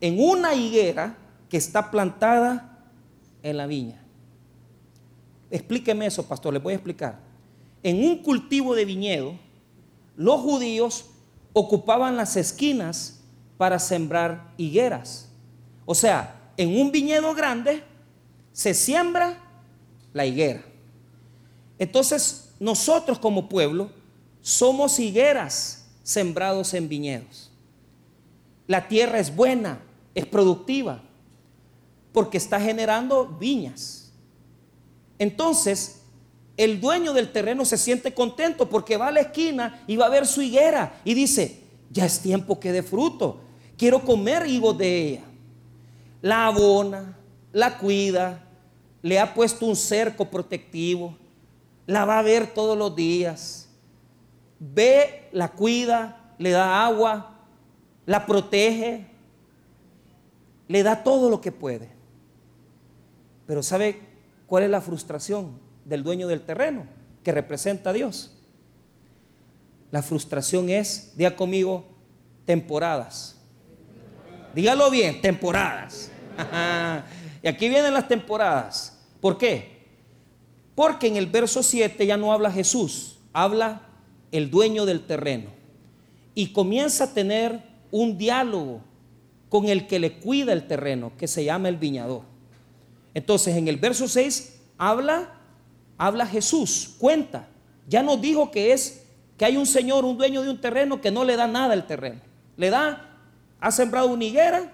en 0.00 0.20
una 0.20 0.54
higuera 0.54 1.18
que 1.48 1.56
está 1.56 1.90
plantada 1.90 2.78
en 3.42 3.56
la 3.56 3.66
viña. 3.66 4.00
Explíqueme 5.50 6.06
eso, 6.06 6.26
pastor, 6.26 6.52
le 6.52 6.60
voy 6.60 6.72
a 6.72 6.76
explicar. 6.76 7.18
En 7.82 8.04
un 8.04 8.22
cultivo 8.22 8.74
de 8.74 8.84
viñedo, 8.84 9.34
los 10.16 10.40
judíos 10.40 11.06
ocupaban 11.52 12.16
las 12.16 12.36
esquinas 12.36 13.20
para 13.56 13.78
sembrar 13.78 14.52
higueras. 14.56 15.29
O 15.90 15.94
sea, 15.96 16.52
en 16.56 16.80
un 16.80 16.92
viñedo 16.92 17.34
grande 17.34 17.82
se 18.52 18.74
siembra 18.74 19.36
la 20.12 20.24
higuera. 20.24 20.62
Entonces, 21.80 22.52
nosotros 22.60 23.18
como 23.18 23.48
pueblo 23.48 23.90
somos 24.40 25.00
higueras 25.00 25.88
sembrados 26.04 26.74
en 26.74 26.88
viñedos. 26.88 27.50
La 28.68 28.86
tierra 28.86 29.18
es 29.18 29.34
buena, 29.34 29.80
es 30.14 30.26
productiva, 30.26 31.02
porque 32.12 32.38
está 32.38 32.60
generando 32.60 33.26
viñas. 33.26 34.12
Entonces, 35.18 36.02
el 36.56 36.80
dueño 36.80 37.12
del 37.12 37.32
terreno 37.32 37.64
se 37.64 37.76
siente 37.76 38.14
contento 38.14 38.70
porque 38.70 38.96
va 38.96 39.08
a 39.08 39.10
la 39.10 39.22
esquina 39.22 39.82
y 39.88 39.96
va 39.96 40.06
a 40.06 40.10
ver 40.10 40.28
su 40.28 40.40
higuera 40.40 41.00
y 41.04 41.14
dice, 41.14 41.64
ya 41.90 42.06
es 42.06 42.20
tiempo 42.20 42.60
que 42.60 42.70
dé 42.70 42.84
fruto, 42.84 43.40
quiero 43.76 44.04
comer 44.04 44.46
higos 44.46 44.78
de 44.78 45.08
ella 45.08 45.29
la 46.22 46.46
abona, 46.46 47.16
la 47.52 47.78
cuida, 47.78 48.44
le 49.02 49.18
ha 49.18 49.32
puesto 49.32 49.66
un 49.66 49.76
cerco 49.76 50.26
protectivo, 50.30 51.16
la 51.86 52.04
va 52.04 52.18
a 52.18 52.22
ver 52.22 52.52
todos 52.52 52.76
los 52.76 52.94
días, 52.94 53.68
ve, 54.58 55.28
la 55.32 55.48
cuida, 55.48 56.34
le 56.38 56.50
da 56.50 56.84
agua, 56.84 57.38
la 58.06 58.26
protege, 58.26 59.06
le 60.68 60.82
da 60.82 61.02
todo 61.02 61.30
lo 61.30 61.40
que 61.40 61.52
puede. 61.52 61.88
Pero 63.46 63.62
¿sabe 63.62 64.00
cuál 64.46 64.64
es 64.64 64.70
la 64.70 64.80
frustración 64.80 65.58
del 65.84 66.04
dueño 66.04 66.28
del 66.28 66.42
terreno 66.42 66.86
que 67.24 67.32
representa 67.32 67.90
a 67.90 67.92
Dios? 67.92 68.36
La 69.90 70.02
frustración 70.02 70.70
es, 70.70 71.12
diga 71.16 71.34
conmigo, 71.34 71.84
temporadas. 72.44 73.39
Dígalo 74.54 74.90
bien, 74.90 75.20
temporadas. 75.20 76.10
y 77.42 77.48
aquí 77.48 77.68
vienen 77.68 77.94
las 77.94 78.08
temporadas. 78.08 78.98
¿Por 79.20 79.38
qué? 79.38 79.80
Porque 80.74 81.06
en 81.06 81.16
el 81.16 81.26
verso 81.26 81.62
7 81.62 82.06
ya 82.06 82.16
no 82.16 82.32
habla 82.32 82.50
Jesús, 82.50 83.18
habla 83.32 83.82
el 84.32 84.50
dueño 84.50 84.86
del 84.86 85.06
terreno. 85.06 85.50
Y 86.34 86.52
comienza 86.52 87.04
a 87.04 87.14
tener 87.14 87.60
un 87.90 88.16
diálogo 88.16 88.80
con 89.48 89.68
el 89.68 89.86
que 89.86 89.98
le 89.98 90.18
cuida 90.18 90.52
el 90.52 90.66
terreno, 90.66 91.12
que 91.18 91.26
se 91.26 91.44
llama 91.44 91.68
el 91.68 91.76
viñador. 91.76 92.22
Entonces, 93.14 93.56
en 93.56 93.68
el 93.68 93.76
verso 93.76 94.06
6 94.08 94.60
habla 94.78 95.40
habla 96.00 96.26
Jesús, 96.26 96.94
cuenta. 96.98 97.46
Ya 97.86 98.02
nos 98.02 98.18
dijo 98.22 98.50
que 98.50 98.72
es 98.72 99.04
que 99.36 99.44
hay 99.44 99.58
un 99.58 99.66
señor, 99.66 100.06
un 100.06 100.16
dueño 100.16 100.42
de 100.42 100.48
un 100.48 100.58
terreno 100.58 100.98
que 100.98 101.10
no 101.10 101.24
le 101.24 101.36
da 101.36 101.46
nada 101.46 101.74
al 101.74 101.86
terreno. 101.86 102.20
Le 102.56 102.70
da 102.70 103.09
ha 103.60 103.70
sembrado 103.70 104.08
una 104.08 104.24
higuera 104.24 104.72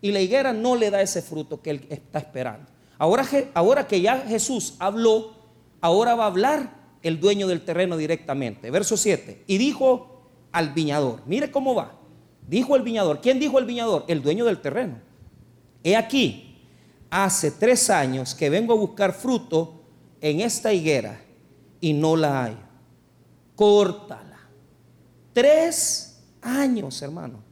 y 0.00 0.12
la 0.12 0.20
higuera 0.20 0.52
no 0.52 0.76
le 0.76 0.90
da 0.90 1.02
ese 1.02 1.22
fruto 1.22 1.60
que 1.60 1.70
él 1.70 1.86
está 1.90 2.20
esperando. 2.20 2.70
Ahora, 2.98 3.86
que 3.86 4.00
ya 4.00 4.18
Jesús 4.26 4.74
habló, 4.78 5.34
ahora 5.80 6.14
va 6.14 6.24
a 6.24 6.28
hablar 6.28 6.78
el 7.02 7.20
dueño 7.20 7.46
del 7.46 7.64
terreno 7.64 7.96
directamente. 7.96 8.70
Verso 8.70 8.96
7. 8.96 9.44
Y 9.46 9.58
dijo 9.58 10.22
al 10.52 10.72
viñador, 10.72 11.22
mire 11.26 11.50
cómo 11.50 11.74
va. 11.74 11.92
Dijo 12.46 12.74
el 12.74 12.82
viñador. 12.82 13.20
¿Quién 13.20 13.38
dijo 13.38 13.58
el 13.58 13.66
viñador? 13.66 14.04
El 14.08 14.22
dueño 14.22 14.44
del 14.44 14.60
terreno. 14.60 15.00
He 15.84 15.96
aquí, 15.96 16.56
hace 17.10 17.52
tres 17.52 17.88
años 17.90 18.34
que 18.34 18.50
vengo 18.50 18.72
a 18.72 18.76
buscar 18.76 19.12
fruto 19.12 19.82
en 20.20 20.40
esta 20.40 20.72
higuera 20.72 21.20
y 21.80 21.92
no 21.92 22.16
la 22.16 22.44
hay. 22.44 22.58
Córtala. 23.54 24.38
Tres 25.32 26.20
años, 26.42 27.00
hermano. 27.02 27.47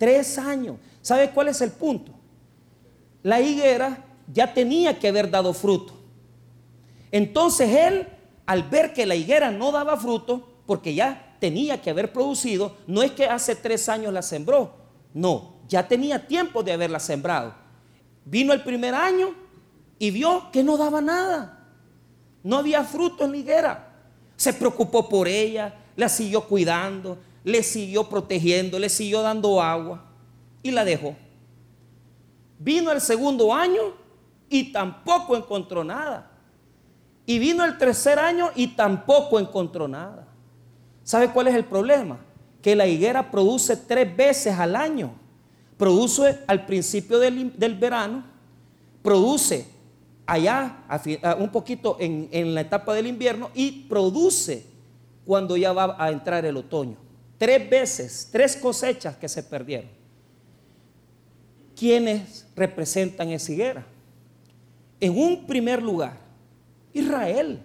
Tres 0.00 0.38
años. 0.38 0.78
¿Sabe 1.02 1.28
cuál 1.28 1.48
es 1.48 1.60
el 1.60 1.72
punto? 1.72 2.10
La 3.22 3.38
higuera 3.38 4.02
ya 4.32 4.54
tenía 4.54 4.98
que 4.98 5.08
haber 5.08 5.30
dado 5.30 5.52
fruto. 5.52 5.92
Entonces 7.12 7.68
él, 7.68 8.08
al 8.46 8.62
ver 8.62 8.94
que 8.94 9.04
la 9.04 9.14
higuera 9.14 9.50
no 9.50 9.70
daba 9.70 9.98
fruto, 9.98 10.48
porque 10.64 10.94
ya 10.94 11.36
tenía 11.38 11.82
que 11.82 11.90
haber 11.90 12.14
producido, 12.14 12.78
no 12.86 13.02
es 13.02 13.10
que 13.10 13.26
hace 13.26 13.54
tres 13.54 13.90
años 13.90 14.10
la 14.10 14.22
sembró, 14.22 14.72
no, 15.12 15.56
ya 15.68 15.86
tenía 15.86 16.26
tiempo 16.26 16.62
de 16.62 16.72
haberla 16.72 16.98
sembrado. 16.98 17.52
Vino 18.24 18.54
el 18.54 18.62
primer 18.62 18.94
año 18.94 19.34
y 19.98 20.12
vio 20.12 20.50
que 20.50 20.62
no 20.62 20.78
daba 20.78 21.02
nada, 21.02 21.68
no 22.42 22.56
había 22.56 22.84
fruto 22.84 23.26
en 23.26 23.32
la 23.32 23.36
higuera. 23.36 23.86
Se 24.34 24.54
preocupó 24.54 25.10
por 25.10 25.28
ella, 25.28 25.74
la 25.94 26.08
siguió 26.08 26.46
cuidando, 26.48 27.18
le 27.44 27.62
siguió 27.62 28.08
protegiendo, 28.08 28.78
le 28.78 28.88
siguió 28.88 29.22
dando 29.22 29.60
agua 29.60 30.04
y 30.62 30.70
la 30.70 30.84
dejó. 30.84 31.16
Vino 32.58 32.92
el 32.92 33.00
segundo 33.00 33.54
año 33.54 33.94
y 34.48 34.72
tampoco 34.72 35.36
encontró 35.36 35.82
nada. 35.82 36.30
Y 37.24 37.38
vino 37.38 37.64
el 37.64 37.78
tercer 37.78 38.18
año 38.18 38.50
y 38.54 38.68
tampoco 38.68 39.38
encontró 39.38 39.86
nada. 39.88 40.26
¿Sabe 41.04 41.30
cuál 41.30 41.48
es 41.48 41.54
el 41.54 41.64
problema? 41.64 42.18
Que 42.60 42.76
la 42.76 42.86
higuera 42.86 43.30
produce 43.30 43.76
tres 43.76 44.14
veces 44.14 44.58
al 44.58 44.76
año. 44.76 45.12
Produce 45.78 46.40
al 46.46 46.66
principio 46.66 47.18
del, 47.18 47.74
verano, 47.80 48.24
produce 49.02 49.66
allá 50.26 50.84
un 51.38 51.48
poquito 51.48 51.96
en, 51.98 52.54
la 52.54 52.60
etapa 52.60 52.92
del 52.92 53.06
invierno 53.06 53.50
y 53.54 53.86
produce 53.88 54.66
cuando 55.24 55.56
ya 55.56 55.72
va 55.72 55.96
a 55.98 56.10
entrar 56.10 56.44
el 56.44 56.56
otoño. 56.58 57.09
Tres 57.40 57.70
veces, 57.70 58.28
tres 58.30 58.54
cosechas 58.54 59.16
que 59.16 59.26
se 59.26 59.42
perdieron. 59.42 59.88
¿Quiénes 61.74 62.46
representan 62.54 63.30
esa 63.30 63.50
higuera? 63.50 63.86
En 65.00 65.18
un 65.18 65.46
primer 65.46 65.82
lugar, 65.82 66.18
Israel. 66.92 67.62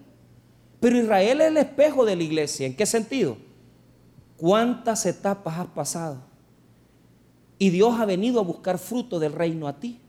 Pero 0.80 0.98
Israel 0.98 1.42
es 1.42 1.48
el 1.48 1.58
espejo 1.58 2.06
de 2.06 2.16
la 2.16 2.24
iglesia. 2.24 2.66
¿En 2.66 2.74
qué 2.74 2.86
sentido? 2.86 3.36
¿Cuántas 4.38 5.06
etapas 5.06 5.60
has 5.60 5.68
pasado? 5.68 6.22
Y 7.60 7.70
Dios 7.70 8.00
ha 8.00 8.06
venido 8.06 8.40
a 8.40 8.44
buscar 8.44 8.78
fruto 8.78 9.20
del 9.20 9.34
reino 9.34 9.68
a 9.68 9.78
ti. 9.78 10.00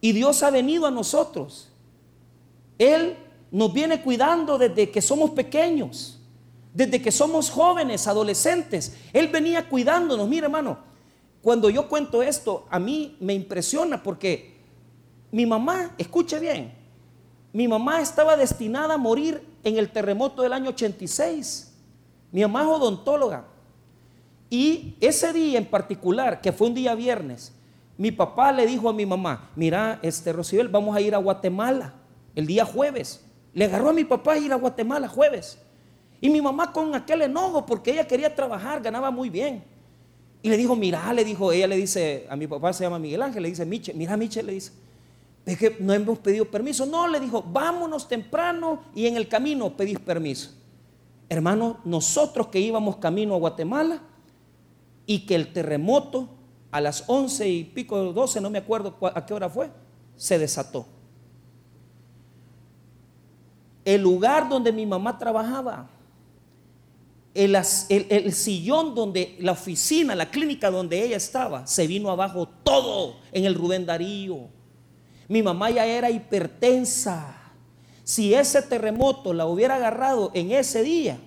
Y 0.00 0.12
Dios 0.12 0.42
ha 0.42 0.48
venido 0.48 0.86
a 0.86 0.90
nosotros. 0.90 1.68
Él 2.78 3.18
nos 3.50 3.70
viene 3.74 4.00
cuidando 4.00 4.56
desde 4.56 4.90
que 4.90 5.02
somos 5.02 5.32
pequeños, 5.32 6.13
desde 6.74 7.00
que 7.00 7.12
somos 7.12 7.48
jóvenes, 7.48 8.06
adolescentes. 8.06 8.96
Él 9.12 9.28
venía 9.28 9.68
cuidándonos. 9.68 10.28
Mire, 10.28 10.46
hermano, 10.46 10.76
cuando 11.40 11.70
yo 11.70 11.88
cuento 11.88 12.22
esto, 12.22 12.66
a 12.68 12.78
mí 12.78 13.16
me 13.20 13.32
impresiona 13.32 14.02
porque 14.02 14.56
mi 15.30 15.46
mamá, 15.46 15.94
escuche 15.96 16.38
bien, 16.40 16.74
mi 17.52 17.68
mamá 17.68 18.00
estaba 18.00 18.36
destinada 18.36 18.94
a 18.94 18.98
morir 18.98 19.46
en 19.62 19.78
el 19.78 19.90
terremoto 19.90 20.42
del 20.42 20.52
año 20.52 20.70
86. 20.70 21.72
Mi 22.32 22.42
mamá 22.42 22.62
es 22.62 22.68
odontóloga. 22.68 23.44
Y 24.50 24.96
ese 25.00 25.32
día 25.32 25.58
en 25.58 25.66
particular, 25.66 26.40
que 26.40 26.52
fue 26.52 26.66
un 26.66 26.74
día 26.74 26.94
viernes, 26.96 27.52
mi 27.96 28.10
papá 28.10 28.50
le 28.50 28.66
dijo 28.66 28.88
a 28.88 28.92
mi 28.92 29.06
mamá, 29.06 29.50
mira, 29.54 30.00
este 30.02 30.32
Rocibel, 30.32 30.68
vamos 30.68 30.96
a 30.96 31.00
ir 31.00 31.14
a 31.14 31.18
Guatemala 31.18 31.94
el 32.34 32.46
día 32.46 32.64
jueves. 32.64 33.24
Le 33.52 33.66
agarró 33.66 33.90
a 33.90 33.92
mi 33.92 34.04
papá 34.04 34.32
a 34.32 34.38
ir 34.38 34.52
a 34.52 34.56
Guatemala 34.56 35.06
jueves. 35.06 35.58
Y 36.24 36.30
mi 36.30 36.40
mamá 36.40 36.72
con 36.72 36.94
aquel 36.94 37.20
enojo, 37.20 37.66
porque 37.66 37.90
ella 37.90 38.06
quería 38.06 38.34
trabajar, 38.34 38.80
ganaba 38.80 39.10
muy 39.10 39.28
bien. 39.28 39.62
Y 40.40 40.48
le 40.48 40.56
dijo, 40.56 40.74
mira, 40.74 41.12
le 41.12 41.22
dijo, 41.22 41.52
ella 41.52 41.66
le 41.66 41.76
dice, 41.76 42.26
a 42.30 42.34
mi 42.34 42.46
papá 42.46 42.72
se 42.72 42.82
llama 42.82 42.98
Miguel 42.98 43.20
Ángel, 43.20 43.42
le 43.42 43.50
dice, 43.50 43.66
Miche, 43.66 43.92
mira, 43.92 44.16
Miche, 44.16 44.42
le 44.42 44.54
dice, 44.54 44.72
es 45.44 45.58
que 45.58 45.76
no 45.80 45.92
hemos 45.92 46.18
pedido 46.20 46.46
permiso. 46.46 46.86
No, 46.86 47.06
le 47.08 47.20
dijo, 47.20 47.42
vámonos 47.42 48.08
temprano 48.08 48.84
y 48.94 49.06
en 49.06 49.18
el 49.18 49.28
camino 49.28 49.76
pedís 49.76 49.98
permiso. 49.98 50.52
Hermano, 51.28 51.80
nosotros 51.84 52.46
que 52.46 52.58
íbamos 52.58 52.96
camino 52.96 53.34
a 53.34 53.38
Guatemala 53.38 54.00
y 55.04 55.26
que 55.26 55.34
el 55.34 55.52
terremoto 55.52 56.30
a 56.70 56.80
las 56.80 57.04
once 57.06 57.46
y 57.46 57.64
pico, 57.64 58.14
doce, 58.14 58.40
no 58.40 58.48
me 58.48 58.56
acuerdo 58.56 58.96
a 59.14 59.26
qué 59.26 59.34
hora 59.34 59.50
fue, 59.50 59.70
se 60.16 60.38
desató. 60.38 60.86
El 63.84 64.00
lugar 64.00 64.48
donde 64.48 64.72
mi 64.72 64.86
mamá 64.86 65.18
trabajaba, 65.18 65.90
el, 67.34 68.32
sillón 68.32 68.94
donde, 68.94 69.36
la 69.40 69.52
oficina, 69.52 70.14
la 70.14 70.30
clínica 70.30 70.70
donde 70.70 71.04
ella 71.04 71.16
estaba, 71.16 71.66
se 71.66 71.86
vino 71.86 72.10
abajo 72.10 72.48
todo 72.62 73.16
en 73.32 73.44
el 73.44 73.54
Rubén 73.54 73.84
Darío 73.84 74.48
mi 75.28 75.42
mamá 75.42 75.70
ya 75.70 75.86
era 75.86 76.10
hipertensa. 76.10 77.36
Si 78.02 78.34
ese 78.34 78.60
terremoto 78.62 79.32
la 79.32 79.46
hubiera 79.46 79.76
agarrado 79.76 80.30
en 80.34 80.52
ese 80.52 80.82
día, 80.82 81.18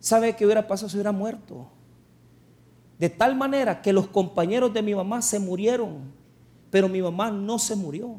¿sabe 0.00 0.34
qué 0.34 0.44
hubiera 0.44 0.66
pasado 0.66 0.88
si 0.88 0.96
hubiera 0.96 1.12
muerto? 1.12 1.68
De 2.98 3.08
tal 3.08 3.36
manera 3.36 3.82
que 3.82 3.92
los 3.92 4.08
compañeros 4.08 4.72
de 4.72 4.82
mi 4.82 4.94
mamá 4.94 5.22
se 5.22 5.38
murieron, 5.38 6.12
pero 6.70 6.88
mi 6.88 7.00
mamá 7.00 7.30
no 7.30 7.58
se 7.58 7.76
murió. 7.76 8.16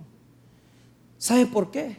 ¿Sabe 1.18 1.46
por 1.46 1.72
qué? 1.72 1.98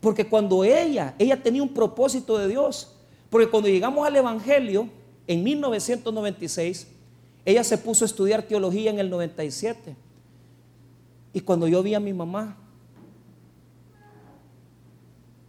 Porque 0.00 0.28
cuando 0.28 0.64
ella, 0.64 1.14
ella 1.18 1.42
tenía 1.42 1.62
un 1.62 1.72
propósito 1.72 2.38
de 2.38 2.48
Dios, 2.48 2.92
porque 3.30 3.48
cuando 3.48 3.68
llegamos 3.68 4.06
al 4.06 4.16
Evangelio 4.16 4.88
en 5.26 5.42
1996, 5.42 6.86
ella 7.44 7.64
se 7.64 7.78
puso 7.78 8.04
a 8.04 8.06
estudiar 8.06 8.42
teología 8.42 8.90
en 8.90 8.98
el 8.98 9.08
97. 9.08 9.96
Y 11.32 11.40
cuando 11.40 11.68
yo 11.68 11.82
vi 11.82 11.94
a 11.94 12.00
mi 12.00 12.12
mamá, 12.12 12.56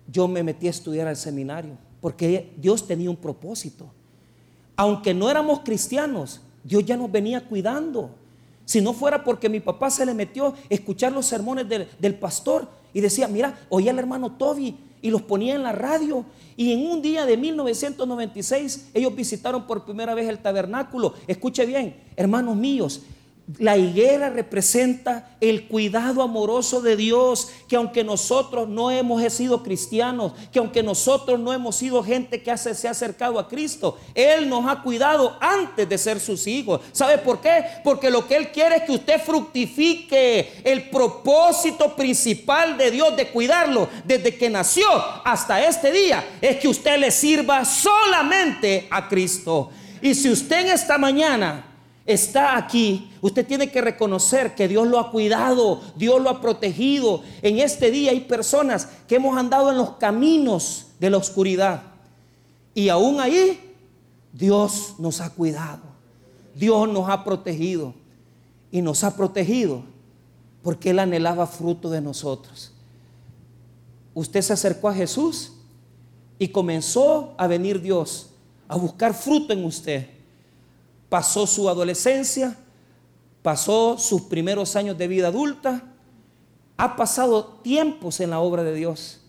yo 0.08 0.28
me 0.28 0.44
metí 0.44 0.68
a 0.68 0.72
estudiar 0.72 1.08
al 1.08 1.18
seminario, 1.18 1.78
porque 2.02 2.54
Dios 2.58 2.88
tenía 2.88 3.10
un 3.10 3.16
propósito. 3.16 3.88
Aunque 4.76 5.14
no 5.14 5.30
éramos 5.30 5.62
cristianos, 5.62 6.42
Dios 6.64 6.86
ya 6.86 6.98
nos 6.98 7.12
venía 7.12 7.48
cuidando. 7.48 8.12
Si 8.66 8.82
no 8.82 8.94
fuera 8.94 9.24
porque 9.24 9.50
mi 9.50 9.60
papá 9.60 9.90
se 9.90 10.06
le 10.06 10.14
metió 10.14 10.48
a 10.48 10.54
escuchar 10.70 11.12
los 11.12 11.26
sermones 11.26 11.68
del, 11.68 11.88
del 12.00 12.16
pastor 12.16 12.68
y 12.98 13.02
decía, 13.02 13.28
mira, 13.28 13.60
oía 13.70 13.92
al 13.92 14.00
hermano 14.00 14.32
Toby 14.32 14.76
y 15.04 15.12
los 15.12 15.22
ponía 15.22 15.54
en 15.54 15.62
la 15.62 15.72
radio. 15.72 16.26
Y 16.56 16.74
en 16.74 16.90
un 16.90 17.00
día 17.00 17.28
de 17.28 17.38
1996 17.38 18.90
ellos 18.96 19.16
visitaron 19.16 19.68
por 19.68 19.86
primera 19.86 20.16
vez 20.16 20.28
el 20.28 20.40
tabernáculo. 20.40 21.14
Escuche 21.28 21.68
bien, 21.68 21.96
hermanos 22.16 22.56
míos, 22.56 23.04
la 23.60 23.78
higuera 23.78 24.30
representa 24.30 25.38
el 25.40 25.68
cuidado 25.68 26.22
amoroso 26.22 26.82
de 26.82 26.98
Dios, 26.98 27.50
que 27.70 27.78
aunque 27.78 28.04
nosotros 28.04 28.68
no 28.68 28.92
hemos 28.92 29.22
sido 29.32 29.64
cristianos, 29.64 30.34
que 30.52 30.60
aunque 30.60 30.84
nosotros 30.84 31.40
no 31.40 31.54
hemos 31.54 31.78
sido 31.78 32.04
gente 32.04 32.44
que 32.44 32.56
se 32.58 32.88
ha 32.88 32.92
acercado 32.92 33.40
a 33.40 33.48
Cristo, 33.48 33.98
Él 34.14 34.50
nos 34.50 34.68
ha 34.68 34.84
cuidado 34.84 35.38
antes 35.40 35.88
de 35.88 35.98
ser 35.98 36.20
sus 36.20 36.46
hijos. 36.46 36.82
¿Sabe 36.92 37.20
por 37.20 37.40
qué? 37.40 37.64
Porque 37.86 38.10
lo 38.10 38.28
que 38.28 38.36
Él 38.36 38.52
quiere 38.52 38.78
es 38.78 38.84
que 38.84 38.92
usted 38.92 39.22
fructifique 39.24 40.62
el 40.66 40.90
propósito 40.90 41.96
principal 41.96 42.78
de 42.78 42.92
Dios 42.92 43.16
de 43.16 43.30
cuidarlo 43.30 43.88
desde 44.04 44.36
que 44.36 44.50
nació 44.50 44.88
hasta 45.24 45.66
este 45.66 45.94
día, 45.94 46.38
es 46.42 46.58
que 46.58 46.68
usted 46.68 46.98
le 47.00 47.12
sirva 47.12 47.64
solamente 47.64 48.88
a 48.92 49.08
Cristo. 49.08 49.70
Y 50.02 50.14
si 50.14 50.30
usted 50.30 50.66
en 50.66 50.68
esta 50.68 50.98
mañana 50.98 51.67
está 52.08 52.58
aquí, 52.58 53.12
usted 53.22 53.46
tiene 53.46 53.70
que 53.70 53.82
reconocer 53.82 54.56
que 54.56 54.68
Dios 54.68 54.88
lo 54.88 54.98
ha 54.98 55.12
cuidado, 55.12 55.82
Dios 55.98 56.22
lo 56.22 56.30
ha 56.30 56.42
protegido. 56.42 57.22
En 57.42 57.60
este 57.60 57.92
día 57.92 58.12
hay 58.12 58.22
personas 58.22 58.88
que 59.08 59.16
hemos 59.16 59.38
andado 59.38 59.70
en 59.70 59.78
los 59.78 59.92
caminos 59.98 60.88
de 61.00 61.10
la 61.10 61.18
oscuridad. 61.18 61.84
Y 62.74 62.90
aún 62.90 63.20
ahí 63.20 63.60
Dios 64.32 64.96
nos 64.98 65.20
ha 65.20 65.30
cuidado. 65.30 65.82
Dios 66.56 66.88
nos 66.88 67.10
ha 67.10 67.24
protegido. 67.24 67.94
Y 68.72 68.82
nos 68.82 69.04
ha 69.04 69.16
protegido 69.16 69.84
porque 70.64 70.92
Él 70.92 71.00
anhelaba 71.00 71.46
fruto 71.46 71.90
de 71.90 72.02
nosotros. 72.02 72.72
Usted 74.14 74.42
se 74.42 74.54
acercó 74.54 74.88
a 74.88 74.94
Jesús 74.94 75.54
y 76.40 76.48
comenzó 76.48 77.36
a 77.38 77.48
venir 77.48 77.82
Dios 77.82 78.30
a 78.68 78.78
buscar 78.78 79.14
fruto 79.14 79.54
en 79.54 79.66
usted 79.66 80.17
pasó 81.10 81.48
su 81.48 81.70
adolescencia, 81.70 82.58
pasó 83.42 83.98
sus 83.98 84.24
primeros 84.24 84.76
años 84.76 84.98
de 84.98 85.08
vida 85.08 85.28
adulta, 85.28 85.84
ha 86.78 86.96
pasado 86.96 87.46
tiempos 87.64 88.20
en 88.20 88.30
la 88.30 88.40
obra 88.40 88.64
de 88.64 88.74
Dios 88.74 89.22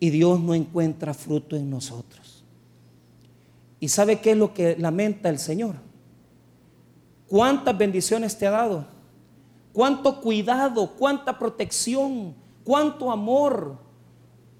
y 0.00 0.10
Dios 0.10 0.40
no 0.40 0.54
encuentra 0.54 1.14
fruto 1.14 1.56
en 1.56 1.70
nosotros. 1.70 2.44
¿Y 3.80 3.88
sabe 3.88 4.20
qué 4.20 4.32
es 4.32 4.36
lo 4.36 4.52
que 4.52 4.76
lamenta 4.78 5.28
el 5.28 5.38
Señor? 5.38 5.76
¿Cuántas 7.28 7.76
bendiciones 7.76 8.36
te 8.36 8.46
ha 8.46 8.50
dado? 8.50 8.86
¿Cuánto 9.72 10.20
cuidado? 10.20 10.92
¿Cuánta 10.92 11.38
protección? 11.38 12.34
¿Cuánto 12.64 13.10
amor? 13.10 13.76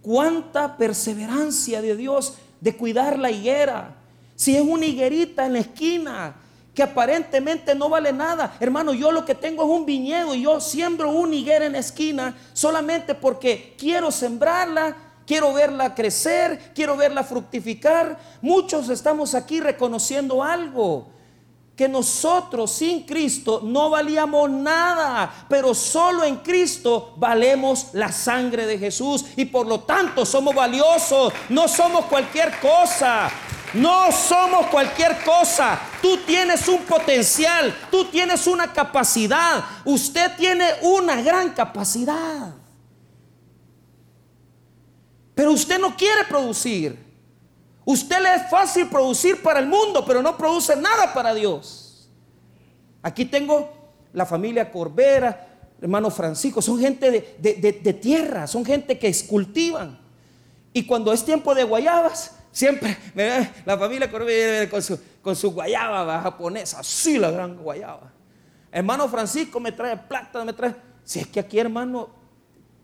¿Cuánta 0.02 0.76
perseverancia 0.76 1.80
de 1.80 1.96
Dios 1.96 2.34
de 2.60 2.76
cuidar 2.76 3.18
la 3.18 3.30
higuera? 3.30 3.96
Si 4.36 4.56
es 4.56 4.62
una 4.62 4.86
higuerita 4.86 5.46
en 5.46 5.52
la 5.54 5.58
esquina, 5.60 6.34
que 6.74 6.82
aparentemente 6.82 7.74
no 7.74 7.88
vale 7.88 8.12
nada. 8.12 8.56
Hermano, 8.58 8.92
yo 8.92 9.12
lo 9.12 9.24
que 9.24 9.34
tengo 9.34 9.62
es 9.62 9.68
un 9.68 9.86
viñedo 9.86 10.34
y 10.34 10.42
yo 10.42 10.60
siembro 10.60 11.10
una 11.10 11.36
higuera 11.36 11.66
en 11.66 11.72
la 11.72 11.78
esquina 11.78 12.36
solamente 12.52 13.14
porque 13.14 13.74
quiero 13.78 14.10
sembrarla, 14.10 14.96
quiero 15.24 15.52
verla 15.52 15.94
crecer, 15.94 16.72
quiero 16.74 16.96
verla 16.96 17.22
fructificar. 17.22 18.18
Muchos 18.42 18.88
estamos 18.88 19.34
aquí 19.34 19.60
reconociendo 19.60 20.42
algo. 20.42 21.14
Que 21.76 21.88
nosotros 21.88 22.70
sin 22.70 23.02
Cristo 23.04 23.60
no 23.64 23.90
valíamos 23.90 24.48
nada, 24.48 25.46
pero 25.48 25.74
solo 25.74 26.22
en 26.22 26.36
Cristo 26.36 27.14
valemos 27.16 27.88
la 27.94 28.12
sangre 28.12 28.64
de 28.64 28.78
Jesús 28.78 29.24
y 29.34 29.46
por 29.46 29.66
lo 29.66 29.80
tanto 29.80 30.24
somos 30.24 30.54
valiosos, 30.54 31.32
no 31.48 31.66
somos 31.66 32.04
cualquier 32.04 32.60
cosa. 32.60 33.28
No 33.74 34.12
somos 34.12 34.66
cualquier 34.66 35.22
cosa. 35.24 35.80
Tú 36.00 36.18
tienes 36.18 36.66
un 36.68 36.82
potencial, 36.82 37.74
tú 37.90 38.04
tienes 38.06 38.46
una 38.46 38.72
capacidad, 38.72 39.64
usted 39.84 40.36
tiene 40.36 40.64
una 40.82 41.20
gran 41.20 41.50
capacidad. 41.50 42.54
Pero 45.34 45.52
usted 45.52 45.80
no 45.80 45.96
quiere 45.96 46.24
producir. 46.28 47.04
Usted 47.84 48.22
le 48.22 48.34
es 48.34 48.48
fácil 48.48 48.88
producir 48.88 49.42
para 49.42 49.58
el 49.58 49.66
mundo, 49.66 50.04
pero 50.06 50.22
no 50.22 50.36
produce 50.36 50.74
nada 50.76 51.12
para 51.12 51.34
Dios. 51.34 52.08
Aquí 53.02 53.26
tengo 53.26 53.70
la 54.12 54.24
familia 54.24 54.70
Corbera, 54.70 55.48
hermano 55.82 56.10
Francisco, 56.10 56.62
son 56.62 56.78
gente 56.78 57.36
de, 57.38 57.92
tierra, 58.00 58.46
son 58.46 58.64
gente 58.64 58.98
que 58.98 59.14
cultivan. 59.26 59.98
Y 60.72 60.86
cuando 60.86 61.12
es 61.12 61.24
tiempo 61.24 61.54
de 61.54 61.64
guayabas, 61.64 62.36
Siempre 62.54 62.96
la 63.66 63.76
familia 63.76 64.08
Corbera 64.08 64.70
con 64.70 64.80
su, 64.80 64.96
con 65.20 65.34
su 65.34 65.50
guayaba 65.50 66.22
japonesa, 66.22 66.78
así 66.78 67.18
la 67.18 67.32
gran 67.32 67.56
guayaba. 67.56 68.12
Hermano 68.70 69.08
Francisco 69.08 69.58
me 69.58 69.72
trae 69.72 69.96
plata, 69.96 70.44
me 70.44 70.52
trae. 70.52 70.76
Si 71.02 71.18
es 71.18 71.26
que 71.26 71.40
aquí, 71.40 71.58
hermano, 71.58 72.10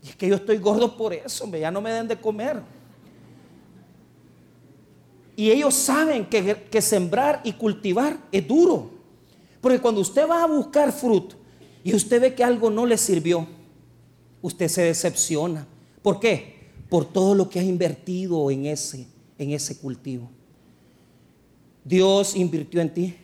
es 0.03 0.13
que 0.17 0.27
yo 0.27 0.35
estoy 0.35 0.57
gordo 0.57 0.97
por 0.97 1.13
eso, 1.13 1.49
ya 1.55 1.71
no 1.71 1.79
me 1.79 1.89
den 1.89 2.09
de 2.09 2.19
comer. 2.19 2.61
Y 5.37 5.49
ellos 5.49 5.73
saben 5.73 6.25
que, 6.25 6.67
que 6.69 6.81
sembrar 6.81 7.39
y 7.45 7.53
cultivar 7.53 8.17
es 8.29 8.45
duro. 8.45 8.91
Porque 9.61 9.79
cuando 9.79 10.01
usted 10.01 10.27
va 10.29 10.43
a 10.43 10.47
buscar 10.47 10.91
fruto 10.91 11.37
y 11.81 11.95
usted 11.95 12.19
ve 12.19 12.35
que 12.35 12.43
algo 12.43 12.69
no 12.69 12.85
le 12.85 12.97
sirvió, 12.97 13.47
usted 14.41 14.67
se 14.67 14.81
decepciona. 14.81 15.65
¿Por 16.01 16.19
qué? 16.19 16.59
Por 16.89 17.05
todo 17.05 17.35
lo 17.35 17.49
que 17.49 17.61
ha 17.61 17.63
invertido 17.63 18.51
en 18.51 18.65
ese 18.65 19.07
en 19.43 19.51
ese 19.51 19.77
cultivo. 19.77 20.29
Dios 21.83 22.35
invirtió 22.35 22.79
en 22.79 22.93
ti. 22.93 23.15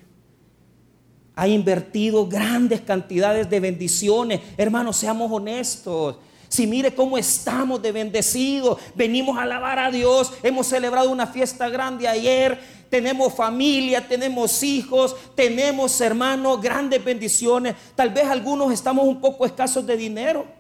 Ha 1.36 1.48
invertido 1.48 2.28
grandes 2.28 2.82
cantidades 2.82 3.48
de 3.50 3.60
bendiciones. 3.60 4.42
Hermanos, 4.58 4.98
seamos 4.98 5.32
honestos. 5.32 6.16
Si 6.50 6.66
mire 6.66 6.96
cómo 6.96 7.18
estamos 7.18 7.82
de 7.82 7.92
bendecidos, 7.92 8.80
venimos 8.96 9.38
a 9.38 9.44
alabar 9.44 9.78
a 9.78 9.92
Dios, 9.92 10.32
hemos 10.42 10.66
celebrado 10.66 11.12
una 11.12 11.28
fiesta 11.28 11.68
grande 11.68 12.08
ayer, 12.08 12.58
tenemos 12.90 13.34
familia, 13.34 14.08
tenemos 14.08 14.64
hijos, 14.64 15.16
tenemos 15.36 16.00
hermanos, 16.00 16.62
grandes 16.62 17.04
bendiciones. 17.04 17.76
Tal 17.96 18.12
vez 18.12 18.26
algunos 18.26 18.72
estamos 18.72 19.06
un 19.06 19.20
poco 19.20 19.46
escasos 19.46 19.86
de 19.86 19.98
dinero. 19.98 20.57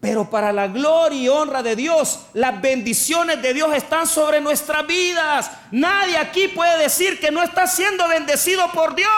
Pero 0.00 0.30
para 0.30 0.52
la 0.52 0.68
gloria 0.68 1.18
y 1.18 1.28
honra 1.28 1.60
de 1.62 1.74
Dios, 1.74 2.20
las 2.32 2.60
bendiciones 2.60 3.42
de 3.42 3.52
Dios 3.52 3.74
están 3.74 4.06
sobre 4.06 4.40
nuestras 4.40 4.86
vidas. 4.86 5.50
Nadie 5.72 6.16
aquí 6.16 6.46
puede 6.48 6.78
decir 6.82 7.18
que 7.18 7.32
no 7.32 7.42
está 7.42 7.66
siendo 7.66 8.06
bendecido 8.06 8.70
por 8.70 8.94
Dios, 8.94 9.08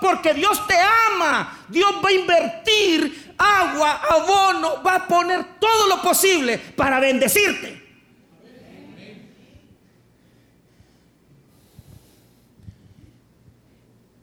porque 0.00 0.32
Dios 0.32 0.66
te 0.66 0.74
ama. 1.10 1.58
Dios 1.68 1.92
va 2.02 2.08
a 2.08 2.12
invertir 2.12 3.34
agua, 3.36 4.00
abono, 4.08 4.82
va 4.82 4.94
a 4.94 5.06
poner 5.06 5.58
todo 5.58 5.88
lo 5.88 6.00
posible 6.00 6.56
para 6.56 6.98
bendecirte. 6.98 7.82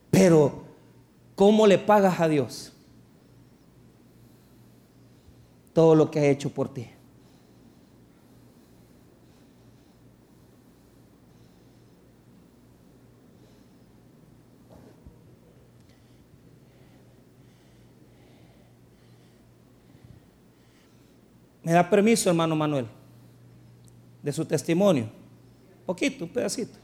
Pero, 0.10 0.66
¿cómo 1.36 1.68
le 1.68 1.78
pagas 1.78 2.20
a 2.20 2.28
Dios? 2.28 2.74
Todo 5.74 5.96
lo 5.96 6.10
que 6.10 6.20
ha 6.20 6.26
hecho 6.26 6.50
por 6.50 6.74
ti. 6.74 6.88
¿Me 21.64 21.74
da 21.74 21.88
permiso, 21.88 22.30
hermano 22.30 22.56
Manuel? 22.56 22.88
De 24.24 24.34
su 24.34 24.44
testimonio. 24.44 25.08
Poquito, 25.86 26.26
un 26.26 26.32
pedacito. 26.32 26.78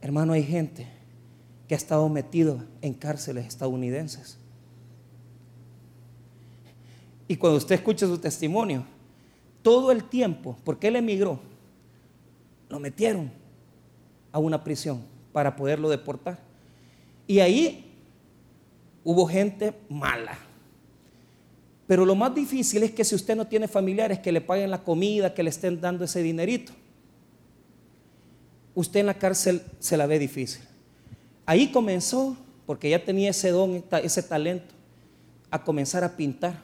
Hermano, 0.00 0.32
hay 0.34 0.44
gente 0.44 0.93
que 1.74 1.76
ha 1.76 1.82
estado 1.82 2.08
metido 2.08 2.62
en 2.82 2.94
cárceles 2.94 3.46
estadounidenses. 3.46 4.38
Y 7.26 7.34
cuando 7.34 7.58
usted 7.58 7.74
escucha 7.74 8.06
su 8.06 8.16
testimonio, 8.16 8.84
todo 9.60 9.90
el 9.90 10.04
tiempo, 10.04 10.56
porque 10.62 10.86
él 10.86 10.94
emigró, 10.94 11.40
lo 12.68 12.78
metieron 12.78 13.32
a 14.30 14.38
una 14.38 14.62
prisión 14.62 15.02
para 15.32 15.56
poderlo 15.56 15.88
deportar. 15.88 16.38
Y 17.26 17.40
ahí 17.40 17.92
hubo 19.02 19.26
gente 19.26 19.74
mala. 19.88 20.38
Pero 21.88 22.06
lo 22.06 22.14
más 22.14 22.32
difícil 22.36 22.84
es 22.84 22.92
que 22.92 23.02
si 23.02 23.16
usted 23.16 23.34
no 23.34 23.48
tiene 23.48 23.66
familiares 23.66 24.20
que 24.20 24.30
le 24.30 24.40
paguen 24.40 24.70
la 24.70 24.84
comida, 24.84 25.34
que 25.34 25.42
le 25.42 25.50
estén 25.50 25.80
dando 25.80 26.04
ese 26.04 26.22
dinerito, 26.22 26.72
usted 28.76 29.00
en 29.00 29.06
la 29.06 29.14
cárcel 29.14 29.60
se 29.80 29.96
la 29.96 30.06
ve 30.06 30.20
difícil. 30.20 30.62
Ahí 31.46 31.70
comenzó, 31.70 32.36
porque 32.66 32.90
ya 32.90 33.04
tenía 33.04 33.30
ese 33.30 33.50
don, 33.50 33.84
ese 34.02 34.22
talento, 34.22 34.74
a 35.50 35.62
comenzar 35.62 36.02
a 36.02 36.16
pintar. 36.16 36.60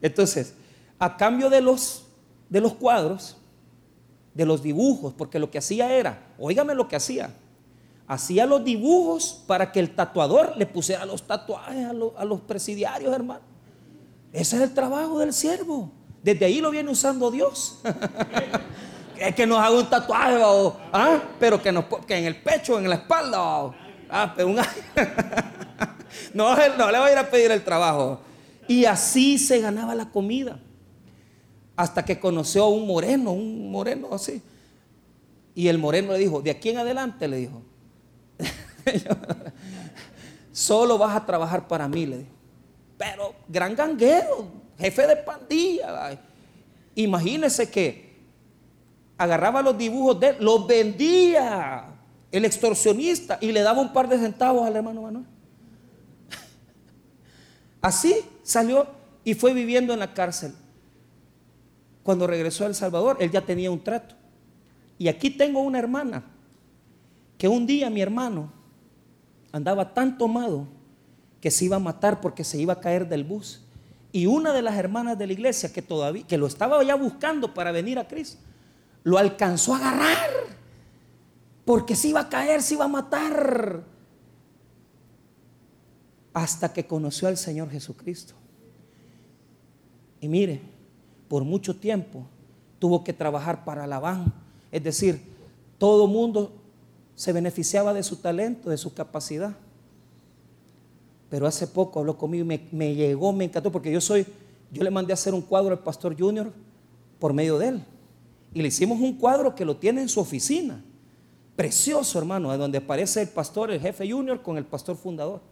Entonces, 0.00 0.54
a 0.98 1.16
cambio 1.16 1.50
de 1.50 1.60
los, 1.60 2.04
de 2.48 2.60
los 2.60 2.74
cuadros, 2.74 3.36
de 4.34 4.44
los 4.44 4.62
dibujos, 4.62 5.14
porque 5.14 5.38
lo 5.38 5.50
que 5.50 5.58
hacía 5.58 5.92
era, 5.92 6.34
óigame 6.38 6.74
lo 6.74 6.88
que 6.88 6.96
hacía, 6.96 7.30
hacía 8.06 8.46
los 8.46 8.62
dibujos 8.62 9.42
para 9.46 9.72
que 9.72 9.80
el 9.80 9.94
tatuador 9.94 10.56
le 10.56 10.66
pusiera 10.66 11.06
los 11.06 11.22
tatuajes 11.22 11.86
a, 11.86 11.90
a 11.90 12.24
los 12.24 12.40
presidiarios, 12.42 13.14
hermano. 13.14 13.40
Ese 14.32 14.56
es 14.56 14.62
el 14.62 14.74
trabajo 14.74 15.18
del 15.18 15.32
siervo. 15.32 15.90
Desde 16.22 16.44
ahí 16.44 16.60
lo 16.60 16.70
viene 16.70 16.90
usando 16.90 17.30
Dios. 17.30 17.80
es 19.18 19.34
que 19.34 19.46
nos 19.46 19.58
haga 19.58 19.70
un 19.70 19.88
tatuaje, 19.88 20.38
¿ah? 20.92 21.22
pero 21.38 21.60
que, 21.62 21.68
en 21.70 22.24
el 22.24 22.36
pecho, 22.36 22.78
en 22.78 22.88
la 22.88 22.96
espalda. 22.96 23.70
Ah, 24.08 24.32
pero 24.36 24.48
no, 26.34 26.56
no 26.56 26.90
le 26.90 26.98
voy 26.98 27.08
a 27.08 27.12
ir 27.12 27.18
a 27.18 27.30
pedir 27.30 27.50
el 27.50 27.64
trabajo. 27.64 28.20
Y 28.68 28.84
así 28.84 29.38
se 29.38 29.60
ganaba 29.60 29.94
la 29.94 30.10
comida. 30.10 30.58
Hasta 31.76 32.04
que 32.04 32.18
conoció 32.18 32.64
a 32.64 32.68
un 32.68 32.86
moreno, 32.86 33.32
un 33.32 33.70
moreno 33.70 34.08
así. 34.12 34.42
Y 35.54 35.68
el 35.68 35.78
moreno 35.78 36.12
le 36.12 36.18
dijo, 36.18 36.42
de 36.42 36.50
aquí 36.50 36.70
en 36.70 36.78
adelante, 36.78 37.28
le 37.28 37.36
dijo, 37.38 37.62
solo 40.52 40.98
vas 40.98 41.16
a 41.16 41.26
trabajar 41.26 41.66
para 41.66 41.88
mí, 41.88 42.06
le 42.06 42.18
dijo. 42.18 42.30
Pero 42.98 43.34
gran 43.48 43.74
ganguero, 43.74 44.48
jefe 44.78 45.06
de 45.06 45.16
pandilla. 45.16 46.18
Imagínese 46.94 47.70
que 47.70 48.05
agarraba 49.18 49.62
los 49.62 49.76
dibujos 49.76 50.20
de 50.20 50.28
él, 50.28 50.36
los 50.40 50.66
vendía 50.66 51.86
el 52.32 52.44
extorsionista 52.44 53.38
y 53.40 53.52
le 53.52 53.62
daba 53.62 53.80
un 53.80 53.92
par 53.92 54.08
de 54.08 54.18
centavos 54.18 54.66
al 54.66 54.76
hermano 54.76 55.02
Manuel. 55.02 55.26
Así 57.80 58.16
salió 58.42 58.86
y 59.24 59.34
fue 59.34 59.54
viviendo 59.54 59.92
en 59.92 60.00
la 60.00 60.14
cárcel. 60.14 60.52
cuando 62.02 62.28
regresó 62.28 62.62
a 62.64 62.68
El 62.68 62.74
Salvador, 62.76 63.16
él 63.18 63.32
ya 63.32 63.40
tenía 63.40 63.70
un 63.70 63.82
trato. 63.82 64.14
Y 64.96 65.08
aquí 65.08 65.30
tengo 65.30 65.60
una 65.60 65.78
hermana 65.80 66.22
que 67.36 67.48
un 67.48 67.66
día 67.66 67.90
mi 67.90 68.00
hermano 68.00 68.52
andaba 69.50 69.92
tan 69.92 70.16
tomado 70.16 70.68
que 71.40 71.50
se 71.50 71.64
iba 71.64 71.76
a 71.76 71.80
matar 71.80 72.20
porque 72.20 72.44
se 72.44 72.58
iba 72.58 72.74
a 72.74 72.80
caer 72.80 73.08
del 73.08 73.24
bus. 73.24 73.62
Y 74.12 74.26
una 74.26 74.52
de 74.52 74.62
las 74.62 74.76
hermanas 74.76 75.18
de 75.18 75.26
la 75.26 75.32
iglesia 75.32 75.72
que 75.72 75.82
todavía 75.82 76.26
que 76.26 76.38
lo 76.38 76.46
estaba 76.46 76.82
ya 76.84 76.94
buscando 76.94 77.52
para 77.52 77.72
venir 77.72 77.98
a 77.98 78.06
Cristo, 78.06 78.38
lo 79.06 79.18
alcanzó 79.18 79.72
a 79.72 79.78
agarrar 79.78 80.18
porque 81.64 81.94
se 81.94 82.08
iba 82.08 82.18
a 82.18 82.28
caer, 82.28 82.60
se 82.60 82.74
iba 82.74 82.86
a 82.86 82.88
matar. 82.88 83.84
Hasta 86.34 86.72
que 86.72 86.88
conoció 86.88 87.28
al 87.28 87.36
Señor 87.36 87.70
Jesucristo. 87.70 88.34
Y 90.20 90.26
mire, 90.26 90.60
por 91.28 91.44
mucho 91.44 91.76
tiempo 91.76 92.26
tuvo 92.80 93.04
que 93.04 93.12
trabajar 93.12 93.64
para 93.64 93.86
la 93.86 94.00
van. 94.00 94.34
Es 94.72 94.82
decir, 94.82 95.22
todo 95.78 96.08
mundo 96.08 96.52
se 97.14 97.32
beneficiaba 97.32 97.94
de 97.94 98.02
su 98.02 98.16
talento, 98.16 98.70
de 98.70 98.76
su 98.76 98.92
capacidad. 98.92 99.54
Pero 101.30 101.46
hace 101.46 101.68
poco 101.68 102.00
habló 102.00 102.18
conmigo 102.18 102.44
y 102.44 102.48
me, 102.48 102.68
me, 102.72 102.92
llegó, 102.92 103.32
me 103.32 103.44
encantó, 103.44 103.70
porque 103.70 103.92
yo 103.92 104.00
soy, 104.00 104.26
yo 104.72 104.82
le 104.82 104.90
mandé 104.90 105.12
a 105.12 105.14
hacer 105.14 105.32
un 105.32 105.42
cuadro 105.42 105.70
al 105.70 105.78
pastor 105.78 106.18
Junior 106.18 106.52
por 107.20 107.32
medio 107.32 107.56
de 107.56 107.68
él. 107.68 107.84
Y 108.56 108.62
le 108.62 108.68
hicimos 108.68 108.98
un 109.02 109.12
cuadro 109.18 109.54
que 109.54 109.66
lo 109.66 109.76
tiene 109.76 110.00
en 110.00 110.08
su 110.08 110.18
oficina. 110.18 110.82
Precioso, 111.56 112.18
hermano, 112.18 112.50
de 112.50 112.56
donde 112.56 112.78
aparece 112.78 113.20
el 113.20 113.28
pastor, 113.28 113.70
el 113.70 113.82
jefe 113.82 114.10
Junior, 114.10 114.40
con 114.40 114.56
el 114.56 114.64
pastor 114.64 114.96
fundador. 114.96 115.42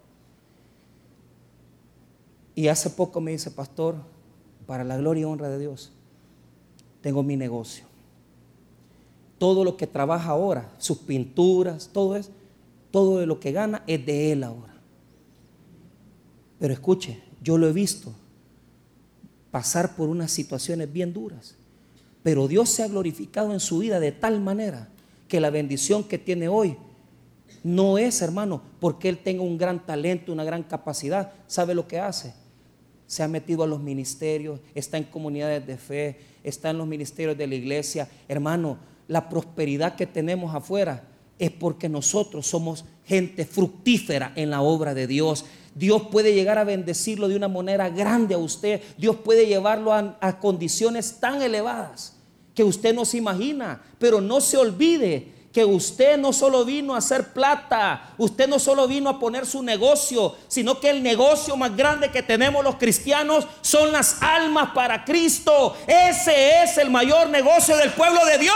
Y 2.55 2.67
hace 2.67 2.89
poco 2.89 3.21
me 3.21 3.29
dice, 3.29 3.51
pastor, 3.51 3.93
para 4.65 4.83
la 4.83 4.97
gloria 4.97 5.21
y 5.21 5.23
honra 5.25 5.49
de 5.49 5.59
Dios, 5.59 5.91
tengo 7.01 7.21
mi 7.21 7.37
negocio. 7.37 7.85
Todo 9.37 9.63
lo 9.63 9.77
que 9.77 9.85
trabaja 9.85 10.31
ahora, 10.31 10.73
sus 10.79 10.97
pinturas, 10.97 11.91
todo 11.93 12.15
es, 12.15 12.31
todo 12.89 13.19
de 13.19 13.27
lo 13.27 13.39
que 13.39 13.51
gana 13.51 13.83
es 13.85 14.03
de 14.03 14.31
él 14.31 14.43
ahora. 14.43 14.73
Pero 16.57 16.73
escuche, 16.73 17.21
yo 17.39 17.59
lo 17.59 17.67
he 17.67 17.71
visto 17.71 18.15
pasar 19.51 19.95
por 19.95 20.09
unas 20.09 20.31
situaciones 20.31 20.91
bien 20.91 21.13
duras. 21.13 21.55
Pero 22.25 22.47
Dios 22.47 22.71
se 22.71 22.81
ha 22.81 22.87
glorificado 22.87 23.53
en 23.53 23.59
su 23.59 23.77
vida 23.77 23.99
de 23.99 24.11
tal 24.11 24.41
manera 24.41 24.89
que 25.27 25.39
la 25.39 25.51
bendición 25.51 26.03
que 26.03 26.17
tiene 26.17 26.47
hoy 26.47 26.75
no 27.61 27.99
es, 27.99 28.19
hermano, 28.23 28.63
porque 28.79 29.09
Él 29.09 29.19
tenga 29.19 29.43
un 29.43 29.59
gran 29.59 29.85
talento, 29.85 30.31
una 30.31 30.43
gran 30.43 30.63
capacidad. 30.63 31.33
¿Sabe 31.45 31.75
lo 31.75 31.87
que 31.87 31.99
hace? 31.99 32.33
Se 33.05 33.21
ha 33.21 33.27
metido 33.27 33.61
a 33.61 33.67
los 33.67 33.79
ministerios, 33.79 34.59
está 34.73 34.97
en 34.97 35.03
comunidades 35.03 35.67
de 35.67 35.77
fe, 35.77 36.19
está 36.43 36.71
en 36.71 36.79
los 36.79 36.87
ministerios 36.87 37.37
de 37.37 37.45
la 37.45 37.53
iglesia. 37.53 38.09
Hermano, 38.27 38.79
la 39.07 39.29
prosperidad 39.29 39.95
que 39.95 40.07
tenemos 40.07 40.55
afuera 40.55 41.03
es 41.37 41.51
porque 41.51 41.89
nosotros 41.89 42.47
somos 42.47 42.85
gente 43.05 43.45
fructífera 43.45 44.33
en 44.35 44.49
la 44.49 44.63
obra 44.63 44.95
de 44.95 45.05
Dios. 45.05 45.45
Dios 45.75 46.07
puede 46.11 46.33
llegar 46.33 46.57
a 46.57 46.63
bendecirlo 46.63 47.27
de 47.27 47.35
una 47.35 47.49
manera 47.49 47.89
grande 47.89 48.33
a 48.33 48.39
usted. 48.39 48.81
Dios 48.97 49.15
puede 49.17 49.45
llevarlo 49.45 49.93
a, 49.93 50.17
a 50.21 50.39
condiciones 50.39 51.19
tan 51.19 51.43
elevadas 51.43 52.14
que 52.55 52.63
usted 52.63 52.95
no 52.95 53.05
se 53.05 53.17
imagina. 53.17 53.81
Pero 53.99 54.21
no 54.21 54.41
se 54.41 54.57
olvide 54.57 55.35
que 55.55 55.63
usted 55.63 56.17
no 56.17 56.33
solo 56.33 56.65
vino 56.65 56.93
a 56.93 56.97
hacer 56.97 57.31
plata, 57.31 58.09
usted 58.17 58.45
no 58.45 58.59
solo 58.59 58.89
vino 58.89 59.09
a 59.09 59.17
poner 59.17 59.45
su 59.45 59.63
negocio, 59.63 60.35
sino 60.49 60.81
que 60.81 60.89
el 60.89 61.01
negocio 61.01 61.55
más 61.55 61.73
grande 61.77 62.11
que 62.11 62.21
tenemos 62.21 62.61
los 62.61 62.75
cristianos 62.75 63.47
son 63.61 63.93
las 63.93 64.21
almas 64.21 64.71
para 64.71 65.05
Cristo. 65.05 65.77
Ese 65.87 66.61
es 66.61 66.77
el 66.77 66.89
mayor 66.89 67.29
negocio 67.29 67.77
del 67.77 67.91
pueblo 67.91 68.25
de 68.25 68.37
Dios. 68.37 68.53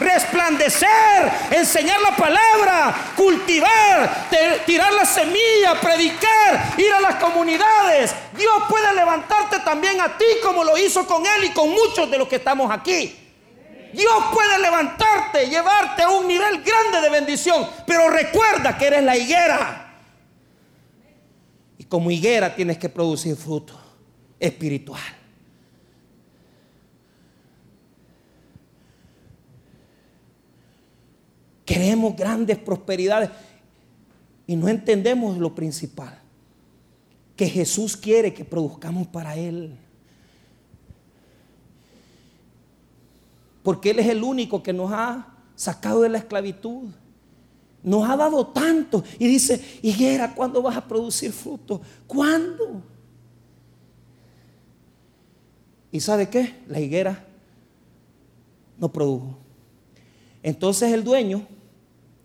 Resplandecer, 0.00 0.88
enseñar 1.50 2.00
la 2.00 2.16
palabra, 2.16 3.12
cultivar, 3.14 4.30
tirar 4.64 4.94
la 4.94 5.04
semilla, 5.04 5.78
predicar, 5.82 6.76
ir 6.78 6.94
a 6.94 7.00
las 7.02 7.16
comunidades. 7.16 8.14
Dios 8.34 8.54
puede 8.70 8.94
levantarte 8.94 9.58
también 9.58 10.00
a 10.00 10.16
ti 10.16 10.24
como 10.42 10.64
lo 10.64 10.78
hizo 10.78 11.06
con 11.06 11.26
él 11.26 11.44
y 11.44 11.50
con 11.50 11.68
muchos 11.68 12.10
de 12.10 12.16
los 12.16 12.26
que 12.26 12.36
estamos 12.36 12.70
aquí. 12.70 13.18
Dios 13.92 14.24
puede 14.32 14.58
levantarte, 14.60 15.46
llevarte 15.48 16.02
a 16.02 16.10
un 16.10 16.26
nivel 16.26 16.62
grande 16.62 17.00
de 17.02 17.10
bendición, 17.10 17.66
pero 17.86 18.08
recuerda 18.08 18.76
que 18.76 18.86
eres 18.86 19.04
la 19.04 19.16
higuera. 19.16 20.00
Y 21.78 21.84
como 21.84 22.10
higuera 22.10 22.54
tienes 22.54 22.78
que 22.78 22.88
producir 22.88 23.36
fruto 23.36 23.78
espiritual. 24.38 25.00
Queremos 31.64 32.16
grandes 32.16 32.58
prosperidades 32.58 33.30
y 34.46 34.56
no 34.56 34.68
entendemos 34.68 35.38
lo 35.38 35.54
principal, 35.54 36.18
que 37.36 37.48
Jesús 37.48 37.96
quiere 37.96 38.34
que 38.34 38.44
produzcamos 38.44 39.06
para 39.06 39.36
Él. 39.36 39.78
Porque 43.62 43.90
Él 43.90 43.98
es 43.98 44.08
el 44.08 44.22
único 44.22 44.62
que 44.62 44.72
nos 44.72 44.92
ha 44.92 45.28
sacado 45.54 46.02
de 46.02 46.08
la 46.08 46.18
esclavitud. 46.18 46.88
Nos 47.82 48.08
ha 48.08 48.16
dado 48.16 48.46
tanto. 48.48 49.04
Y 49.18 49.26
dice, 49.26 49.78
higuera, 49.82 50.34
¿cuándo 50.34 50.62
vas 50.62 50.76
a 50.76 50.86
producir 50.86 51.32
fruto? 51.32 51.80
¿Cuándo? 52.06 52.82
¿Y 55.90 56.00
sabe 56.00 56.28
qué? 56.28 56.54
La 56.68 56.80
higuera 56.80 57.24
no 58.78 58.90
produjo. 58.90 59.38
Entonces 60.42 60.92
el 60.92 61.04
dueño 61.04 61.46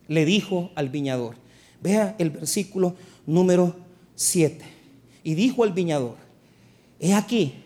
le 0.08 0.26
dijo 0.26 0.72
al 0.74 0.90
viñador, 0.90 1.36
vea 1.82 2.16
el 2.18 2.32
versículo 2.32 2.96
número 3.26 3.76
7. 4.16 4.64
Y 5.24 5.36
dijo 5.36 5.64
al 5.64 5.74
viñador, 5.74 6.16
he 7.00 7.14
aquí, 7.14 7.64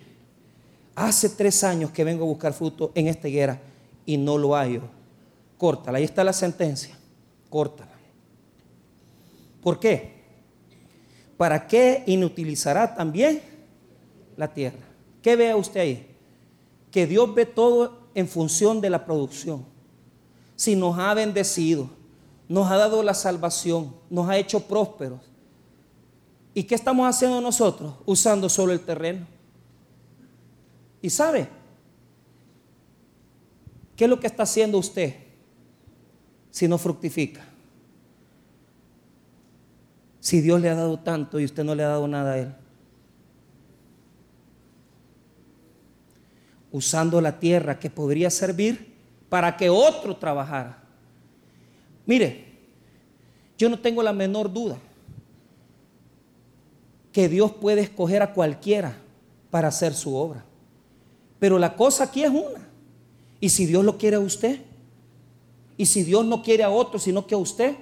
Hace 0.94 1.30
tres 1.30 1.64
años 1.64 1.90
que 1.90 2.04
vengo 2.04 2.24
a 2.24 2.28
buscar 2.28 2.52
fruto 2.52 2.92
en 2.94 3.08
esta 3.08 3.28
higuera 3.28 3.60
y 4.04 4.16
no 4.16 4.36
lo 4.36 4.54
hallo. 4.54 4.82
Córtala, 5.56 5.98
ahí 5.98 6.04
está 6.04 6.22
la 6.24 6.32
sentencia. 6.32 6.96
Córtala. 7.48 7.92
¿Por 9.62 9.78
qué? 9.78 10.22
¿Para 11.36 11.66
qué 11.66 12.02
inutilizará 12.06 12.94
también 12.94 13.40
la 14.36 14.52
tierra? 14.52 14.80
¿Qué 15.22 15.36
vea 15.36 15.56
usted 15.56 15.80
ahí? 15.80 16.06
Que 16.90 17.06
Dios 17.06 17.34
ve 17.34 17.46
todo 17.46 17.98
en 18.14 18.28
función 18.28 18.80
de 18.80 18.90
la 18.90 19.04
producción. 19.04 19.64
Si 20.56 20.76
nos 20.76 20.98
ha 20.98 21.14
bendecido, 21.14 21.88
nos 22.48 22.70
ha 22.70 22.76
dado 22.76 23.02
la 23.02 23.14
salvación, 23.14 23.94
nos 24.10 24.28
ha 24.28 24.36
hecho 24.36 24.60
prósperos. 24.60 25.20
¿Y 26.54 26.64
qué 26.64 26.74
estamos 26.74 27.08
haciendo 27.08 27.40
nosotros? 27.40 27.94
Usando 28.04 28.48
solo 28.48 28.72
el 28.72 28.80
terreno. 28.80 29.26
¿Y 31.02 31.10
sabe? 31.10 31.48
¿Qué 33.96 34.04
es 34.04 34.10
lo 34.10 34.20
que 34.20 34.28
está 34.28 34.44
haciendo 34.44 34.78
usted 34.78 35.14
si 36.50 36.68
no 36.68 36.78
fructifica? 36.78 37.44
Si 40.20 40.40
Dios 40.40 40.60
le 40.60 40.70
ha 40.70 40.76
dado 40.76 41.00
tanto 41.00 41.40
y 41.40 41.44
usted 41.44 41.64
no 41.64 41.74
le 41.74 41.82
ha 41.82 41.88
dado 41.88 42.06
nada 42.06 42.32
a 42.32 42.38
Él. 42.38 42.54
Usando 46.70 47.20
la 47.20 47.38
tierra 47.38 47.78
que 47.78 47.90
podría 47.90 48.30
servir 48.30 48.94
para 49.28 49.56
que 49.56 49.68
otro 49.68 50.16
trabajara. 50.16 50.84
Mire, 52.06 52.52
yo 53.58 53.68
no 53.68 53.78
tengo 53.78 54.02
la 54.02 54.12
menor 54.12 54.52
duda 54.52 54.78
que 57.12 57.28
Dios 57.28 57.52
puede 57.52 57.82
escoger 57.82 58.22
a 58.22 58.32
cualquiera 58.32 58.96
para 59.50 59.68
hacer 59.68 59.92
su 59.94 60.14
obra. 60.14 60.44
Pero 61.42 61.58
la 61.58 61.74
cosa 61.74 62.04
aquí 62.04 62.22
es 62.22 62.30
una. 62.30 62.68
Y 63.40 63.48
si 63.48 63.66
Dios 63.66 63.84
lo 63.84 63.98
quiere 63.98 64.14
a 64.14 64.20
usted, 64.20 64.60
y 65.76 65.86
si 65.86 66.04
Dios 66.04 66.24
no 66.24 66.40
quiere 66.40 66.62
a 66.62 66.70
otro, 66.70 67.00
sino 67.00 67.26
que 67.26 67.34
a 67.34 67.38
usted, 67.38 67.74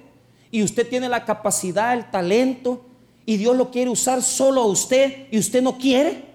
y 0.49 0.63
usted 0.63 0.89
tiene 0.89 1.07
la 1.07 1.25
capacidad, 1.25 1.93
el 1.93 2.09
talento, 2.09 2.83
y 3.23 3.37
Dios 3.37 3.55
lo 3.55 3.69
quiere 3.69 3.91
usar 3.91 4.23
solo 4.23 4.63
a 4.63 4.65
usted, 4.65 5.27
y 5.29 5.37
usted 5.37 5.61
no 5.61 5.77
quiere, 5.77 6.25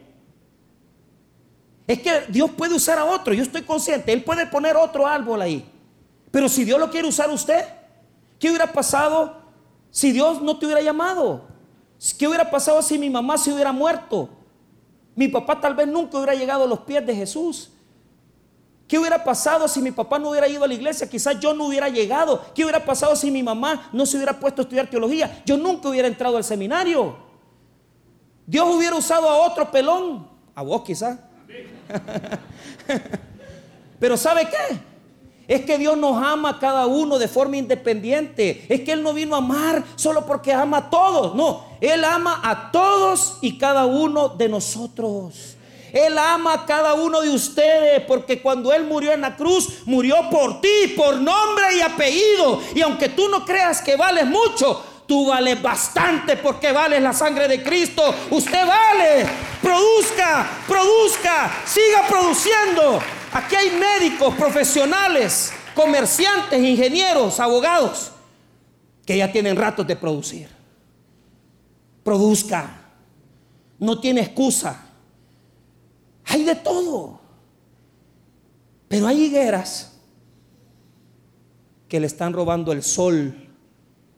es 1.88 2.00
que 2.00 2.12
Dios 2.28 2.48
puede 2.52 2.76
usar 2.76 2.96
a 2.96 3.04
otro, 3.04 3.34
yo 3.34 3.42
estoy 3.42 3.62
consciente, 3.62 4.12
Él 4.12 4.22
puede 4.22 4.46
poner 4.46 4.76
otro 4.76 5.04
árbol 5.04 5.42
ahí. 5.42 5.68
Pero 6.30 6.48
si 6.48 6.62
Dios 6.62 6.78
lo 6.78 6.92
quiere 6.92 7.08
usar 7.08 7.28
a 7.28 7.32
usted, 7.32 7.64
¿qué 8.38 8.50
hubiera 8.50 8.72
pasado 8.72 9.34
si 9.90 10.12
Dios 10.12 10.40
no 10.42 10.60
te 10.60 10.66
hubiera 10.66 10.80
llamado? 10.80 11.44
¿Qué 12.16 12.28
hubiera 12.28 12.48
pasado 12.48 12.80
si 12.82 12.96
mi 13.00 13.10
mamá 13.10 13.36
se 13.36 13.52
hubiera 13.52 13.72
muerto? 13.72 14.30
Mi 15.16 15.28
papá 15.28 15.60
tal 15.60 15.74
vez 15.74 15.88
nunca 15.88 16.18
hubiera 16.18 16.34
llegado 16.34 16.64
a 16.64 16.66
los 16.66 16.80
pies 16.80 17.04
de 17.04 17.14
Jesús. 17.14 17.70
¿Qué 18.86 18.98
hubiera 18.98 19.24
pasado 19.24 19.66
si 19.66 19.82
mi 19.82 19.90
papá 19.90 20.18
no 20.18 20.30
hubiera 20.30 20.46
ido 20.46 20.62
a 20.62 20.68
la 20.68 20.74
iglesia? 20.74 21.08
Quizás 21.08 21.40
yo 21.40 21.54
no 21.54 21.66
hubiera 21.66 21.88
llegado. 21.88 22.44
¿Qué 22.54 22.62
hubiera 22.62 22.84
pasado 22.84 23.16
si 23.16 23.30
mi 23.30 23.42
mamá 23.42 23.88
no 23.92 24.06
se 24.06 24.16
hubiera 24.16 24.38
puesto 24.38 24.60
a 24.60 24.64
estudiar 24.64 24.88
teología? 24.88 25.42
Yo 25.44 25.56
nunca 25.56 25.88
hubiera 25.88 26.06
entrado 26.06 26.36
al 26.36 26.44
seminario. 26.44 27.16
Dios 28.46 28.68
hubiera 28.72 28.94
usado 28.94 29.28
a 29.28 29.38
otro 29.38 29.70
pelón, 29.72 30.28
a 30.54 30.62
vos 30.62 30.82
quizás. 30.82 31.18
Pero 33.98 34.16
¿sabe 34.16 34.48
qué? 34.48 34.78
Es 35.48 35.64
que 35.64 35.78
Dios 35.78 35.96
nos 35.96 36.20
ama 36.22 36.50
a 36.50 36.58
cada 36.58 36.86
uno 36.86 37.18
de 37.18 37.28
forma 37.28 37.56
independiente. 37.56 38.66
Es 38.68 38.80
que 38.80 38.92
Él 38.92 39.02
no 39.02 39.12
vino 39.12 39.34
a 39.36 39.38
amar 39.38 39.84
solo 39.94 40.26
porque 40.26 40.52
ama 40.52 40.78
a 40.78 40.90
todos. 40.90 41.34
No, 41.34 41.64
Él 41.80 42.04
ama 42.04 42.40
a 42.42 42.72
todos 42.72 43.38
y 43.42 43.56
cada 43.56 43.86
uno 43.86 44.28
de 44.28 44.48
nosotros. 44.48 45.56
Él 45.92 46.18
ama 46.18 46.52
a 46.52 46.66
cada 46.66 46.94
uno 46.94 47.20
de 47.20 47.30
ustedes 47.30 48.02
porque 48.02 48.42
cuando 48.42 48.72
Él 48.72 48.84
murió 48.84 49.12
en 49.12 49.20
la 49.20 49.36
cruz, 49.36 49.82
murió 49.86 50.16
por 50.30 50.60
ti, 50.60 50.94
por 50.96 51.16
nombre 51.16 51.76
y 51.76 51.80
apellido. 51.80 52.60
Y 52.74 52.82
aunque 52.82 53.10
tú 53.10 53.28
no 53.28 53.44
creas 53.44 53.80
que 53.80 53.96
vales 53.96 54.26
mucho, 54.26 54.82
tú 55.06 55.28
vales 55.28 55.62
bastante 55.62 56.36
porque 56.36 56.72
vales 56.72 57.00
la 57.00 57.12
sangre 57.12 57.46
de 57.46 57.62
Cristo. 57.62 58.14
Usted 58.30 58.66
vale. 58.66 59.26
Produzca, 59.62 60.46
produzca, 60.66 61.62
siga 61.64 62.06
produciendo. 62.08 63.00
Aquí 63.36 63.54
hay 63.54 63.68
médicos, 63.78 64.34
profesionales, 64.34 65.52
comerciantes, 65.74 66.58
ingenieros, 66.58 67.38
abogados, 67.38 68.10
que 69.04 69.18
ya 69.18 69.30
tienen 69.30 69.56
ratos 69.56 69.86
de 69.86 69.94
producir. 69.94 70.48
Produzca. 72.02 72.80
No 73.78 74.00
tiene 74.00 74.22
excusa. 74.22 74.86
Hay 76.24 76.44
de 76.44 76.54
todo. 76.54 77.20
Pero 78.88 79.06
hay 79.06 79.24
higueras 79.24 79.92
que 81.90 82.00
le 82.00 82.06
están 82.06 82.32
robando 82.32 82.72
el 82.72 82.82
sol 82.82 83.50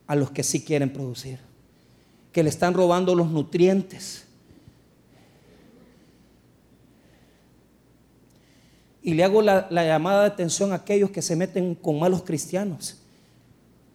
a 0.06 0.14
los 0.14 0.30
que 0.30 0.44
sí 0.44 0.64
quieren 0.64 0.92
producir. 0.92 1.40
Que 2.30 2.44
le 2.44 2.50
están 2.50 2.72
robando 2.72 3.16
los 3.16 3.28
nutrientes 3.28 4.27
Y 9.02 9.14
le 9.14 9.24
hago 9.24 9.42
la, 9.42 9.68
llamada 9.70 10.22
de 10.22 10.26
atención 10.28 10.72
a 10.72 10.76
aquellos 10.76 11.10
que 11.10 11.22
se 11.22 11.36
meten 11.36 11.74
con 11.74 11.98
malos 11.98 12.22
cristianos, 12.22 12.96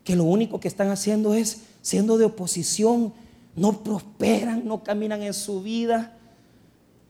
que 0.03 0.15
lo 0.15 0.23
único 0.23 0.59
que 0.59 0.67
están 0.67 0.89
haciendo 0.89 1.33
es 1.33 1.61
siendo 1.81 2.17
de 2.17 2.25
oposición, 2.25 3.13
no 3.55 3.83
prosperan, 3.83 4.65
no 4.65 4.83
caminan 4.83 5.21
en 5.21 5.33
su 5.33 5.61
vida, 5.61 6.17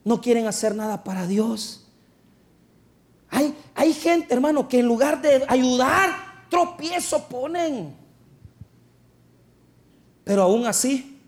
no 0.04 0.20
quieren 0.20 0.46
hacer 0.46 0.74
nada 0.74 1.04
para 1.04 1.26
Dios. 1.26 1.86
Hay, 3.30 3.54
hay 3.74 3.92
gente, 3.94 4.34
hermano, 4.34 4.68
que 4.68 4.80
en 4.80 4.86
lugar 4.86 5.22
de 5.22 5.44
ayudar, 5.48 6.10
tropiezo 6.50 7.26
ponen. 7.28 7.94
Pero 10.24 10.42
aún 10.42 10.66
así, 10.66 11.18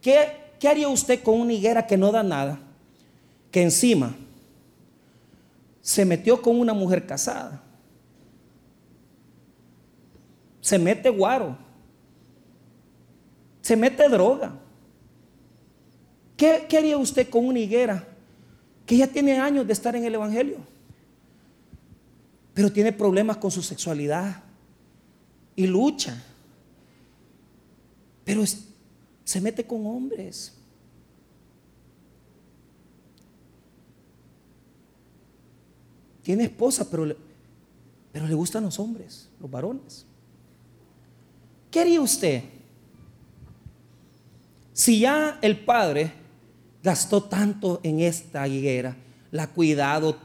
¿qué, 0.00 0.52
¿qué 0.58 0.68
haría 0.68 0.88
usted 0.88 1.22
con 1.22 1.40
una 1.40 1.52
higuera 1.52 1.86
que 1.86 1.96
no 1.96 2.10
da 2.12 2.22
nada? 2.22 2.60
Que 3.50 3.62
encima 3.62 4.14
se 5.80 6.04
metió 6.04 6.40
con 6.40 6.58
una 6.58 6.74
mujer 6.74 7.06
casada. 7.06 7.62
Se 10.60 10.78
mete 10.78 11.08
guaro. 11.08 11.56
Se 13.62 13.76
mete 13.76 14.08
droga. 14.08 14.58
¿Qué, 16.36 16.66
haría 16.76 16.96
usted 16.96 17.28
con 17.28 17.46
una 17.46 17.58
higuera 17.58 18.06
que 18.86 18.96
ya 18.96 19.06
tiene 19.06 19.38
años 19.38 19.66
de 19.66 19.72
estar 19.72 19.94
en 19.94 20.04
el 20.04 20.14
Evangelio? 20.14 20.58
Pero 22.54 22.72
tiene 22.72 22.92
problemas 22.92 23.36
con 23.36 23.50
su 23.50 23.62
sexualidad 23.62 24.42
y 25.54 25.66
lucha. 25.66 26.22
Pero 28.24 28.42
se 29.24 29.40
mete 29.40 29.66
con 29.66 29.86
hombres. 29.86 30.59
Tiene 36.22 36.44
esposa, 36.44 36.88
pero 36.90 37.06
le, 37.06 37.16
pero 38.12 38.26
le 38.26 38.34
gustan 38.34 38.64
los 38.64 38.78
hombres, 38.78 39.28
los 39.40 39.50
varones. 39.50 40.04
¿Qué 41.70 41.80
haría 41.80 42.00
usted 42.00 42.42
si 44.72 45.00
ya 45.00 45.38
el 45.42 45.60
padre 45.60 46.12
gastó 46.82 47.22
tanto 47.22 47.80
en 47.82 48.00
esta 48.00 48.46
higuera, 48.48 48.96
la 49.30 49.44
ha 49.44 49.50
cuidado 49.50 50.16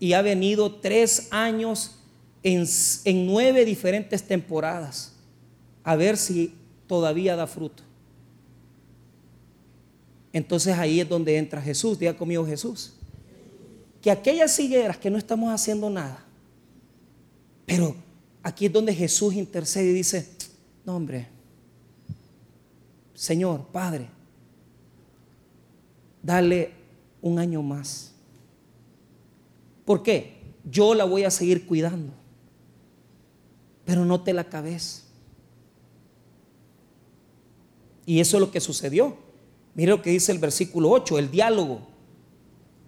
y 0.00 0.12
ha 0.12 0.22
venido 0.22 0.76
tres 0.76 1.28
años 1.30 1.98
en, 2.42 2.66
en 3.04 3.26
nueve 3.26 3.64
diferentes 3.64 4.22
temporadas 4.22 5.12
a 5.82 5.96
ver 5.96 6.16
si 6.16 6.54
todavía 6.86 7.36
da 7.36 7.46
fruto? 7.46 7.82
Entonces 10.32 10.76
ahí 10.76 11.00
es 11.00 11.08
donde 11.08 11.36
entra 11.36 11.60
Jesús, 11.60 11.98
diga 11.98 12.16
conmigo 12.16 12.46
Jesús 12.46 12.94
que 14.04 14.10
aquellas 14.10 14.60
higueras 14.60 14.98
que 14.98 15.08
no 15.08 15.16
estamos 15.16 15.50
haciendo 15.50 15.88
nada, 15.88 16.22
pero 17.64 17.96
aquí 18.42 18.66
es 18.66 18.72
donde 18.74 18.94
Jesús 18.94 19.32
intercede 19.32 19.92
y 19.92 19.94
dice, 19.94 20.28
no 20.84 20.96
hombre, 20.96 21.26
Señor, 23.14 23.66
Padre, 23.68 24.10
dale 26.22 26.72
un 27.22 27.38
año 27.38 27.62
más. 27.62 28.12
¿Por 29.86 30.02
qué? 30.02 30.52
Yo 30.70 30.94
la 30.94 31.04
voy 31.04 31.24
a 31.24 31.30
seguir 31.30 31.66
cuidando, 31.66 32.12
pero 33.86 34.04
no 34.04 34.20
te 34.20 34.34
la 34.34 34.44
cabeza. 34.44 35.00
Y 38.04 38.20
eso 38.20 38.36
es 38.36 38.40
lo 38.42 38.50
que 38.50 38.60
sucedió. 38.60 39.16
Mire 39.74 39.92
lo 39.92 40.02
que 40.02 40.10
dice 40.10 40.30
el 40.30 40.38
versículo 40.38 40.90
8, 40.90 41.18
el 41.18 41.30
diálogo 41.30 41.93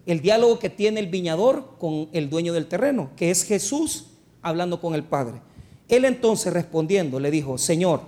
el 0.07 0.20
diálogo 0.20 0.59
que 0.61 0.70
tiene 0.70 1.00
el 1.00 1.09
viñador 1.09 1.76
con 1.78 2.09
el 2.12 2.30
dueño 2.30 2.52
del 2.52 2.66
terreno, 2.66 3.11
que 3.16 3.30
es 3.30 3.42
Jesús 3.42 4.07
hablando 4.40 4.80
con 4.80 4.94
el 4.94 5.02
Padre. 5.02 5.42
Él 5.88 6.04
entonces 6.04 6.52
respondiendo 6.52 7.18
le 7.18 7.30
dijo, 7.30 7.59
Señor, 7.59 8.02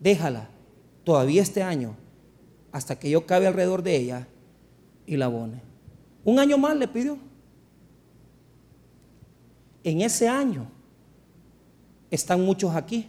déjala 0.00 0.50
todavía 1.04 1.42
este 1.42 1.62
año 1.62 1.96
hasta 2.72 2.98
que 2.98 3.08
yo 3.08 3.26
cabe 3.26 3.46
alrededor 3.46 3.82
de 3.82 3.96
ella 3.96 4.28
y 5.06 5.16
la 5.16 5.26
abone. 5.26 5.62
Un 6.24 6.40
año 6.40 6.58
más 6.58 6.76
le 6.76 6.88
pidió. 6.88 7.16
En 9.84 10.00
ese 10.00 10.28
año 10.28 10.66
están 12.10 12.44
muchos 12.44 12.74
aquí 12.74 13.08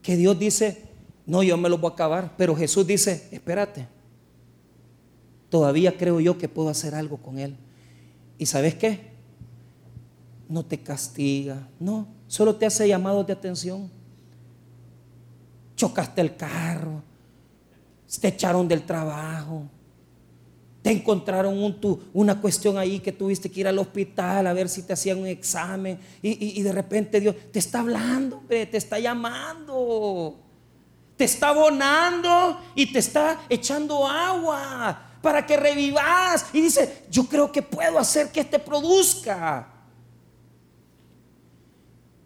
que 0.00 0.16
Dios 0.16 0.38
dice, 0.38 0.84
no, 1.26 1.42
yo 1.42 1.56
me 1.56 1.68
lo 1.68 1.78
voy 1.78 1.90
a 1.90 1.94
acabar, 1.94 2.34
pero 2.36 2.54
Jesús 2.54 2.86
dice, 2.86 3.28
espérate 3.32 3.88
todavía 5.52 5.98
creo 5.98 6.18
yo 6.18 6.38
que 6.38 6.48
puedo 6.48 6.70
hacer 6.70 6.94
algo 6.94 7.18
con 7.18 7.38
Él. 7.38 7.54
¿Y 8.38 8.46
sabes 8.46 8.74
qué? 8.74 9.12
No 10.48 10.64
te 10.64 10.78
castiga, 10.78 11.68
no, 11.78 12.08
solo 12.26 12.56
te 12.56 12.64
hace 12.64 12.88
llamados 12.88 13.26
de 13.26 13.34
atención. 13.34 13.90
Chocaste 15.76 16.22
el 16.22 16.36
carro, 16.36 17.02
te 18.18 18.28
echaron 18.28 18.66
del 18.66 18.84
trabajo, 18.84 19.64
te 20.80 20.90
encontraron 20.90 21.76
una 22.14 22.40
cuestión 22.40 22.78
ahí 22.78 22.98
que 23.00 23.12
tuviste 23.12 23.50
que 23.50 23.60
ir 23.60 23.68
al 23.68 23.78
hospital 23.78 24.46
a 24.46 24.54
ver 24.54 24.70
si 24.70 24.82
te 24.82 24.94
hacían 24.94 25.18
un 25.18 25.26
examen 25.26 25.98
y, 26.22 26.58
y 26.58 26.62
de 26.62 26.72
repente 26.72 27.20
Dios 27.20 27.36
te 27.52 27.58
está 27.58 27.80
hablando, 27.80 28.42
te 28.48 28.74
está 28.74 28.98
llamando, 28.98 30.34
te 31.14 31.24
está 31.24 31.50
abonando 31.50 32.58
y 32.74 32.90
te 32.90 33.00
está 33.00 33.42
echando 33.50 34.06
agua 34.08 35.10
para 35.22 35.46
que 35.46 35.56
revivas. 35.56 36.46
Y 36.52 36.60
dice, 36.60 37.04
yo 37.10 37.24
creo 37.24 37.50
que 37.50 37.62
puedo 37.62 37.98
hacer 37.98 38.30
que 38.30 38.40
este 38.40 38.58
produzca. 38.58 39.68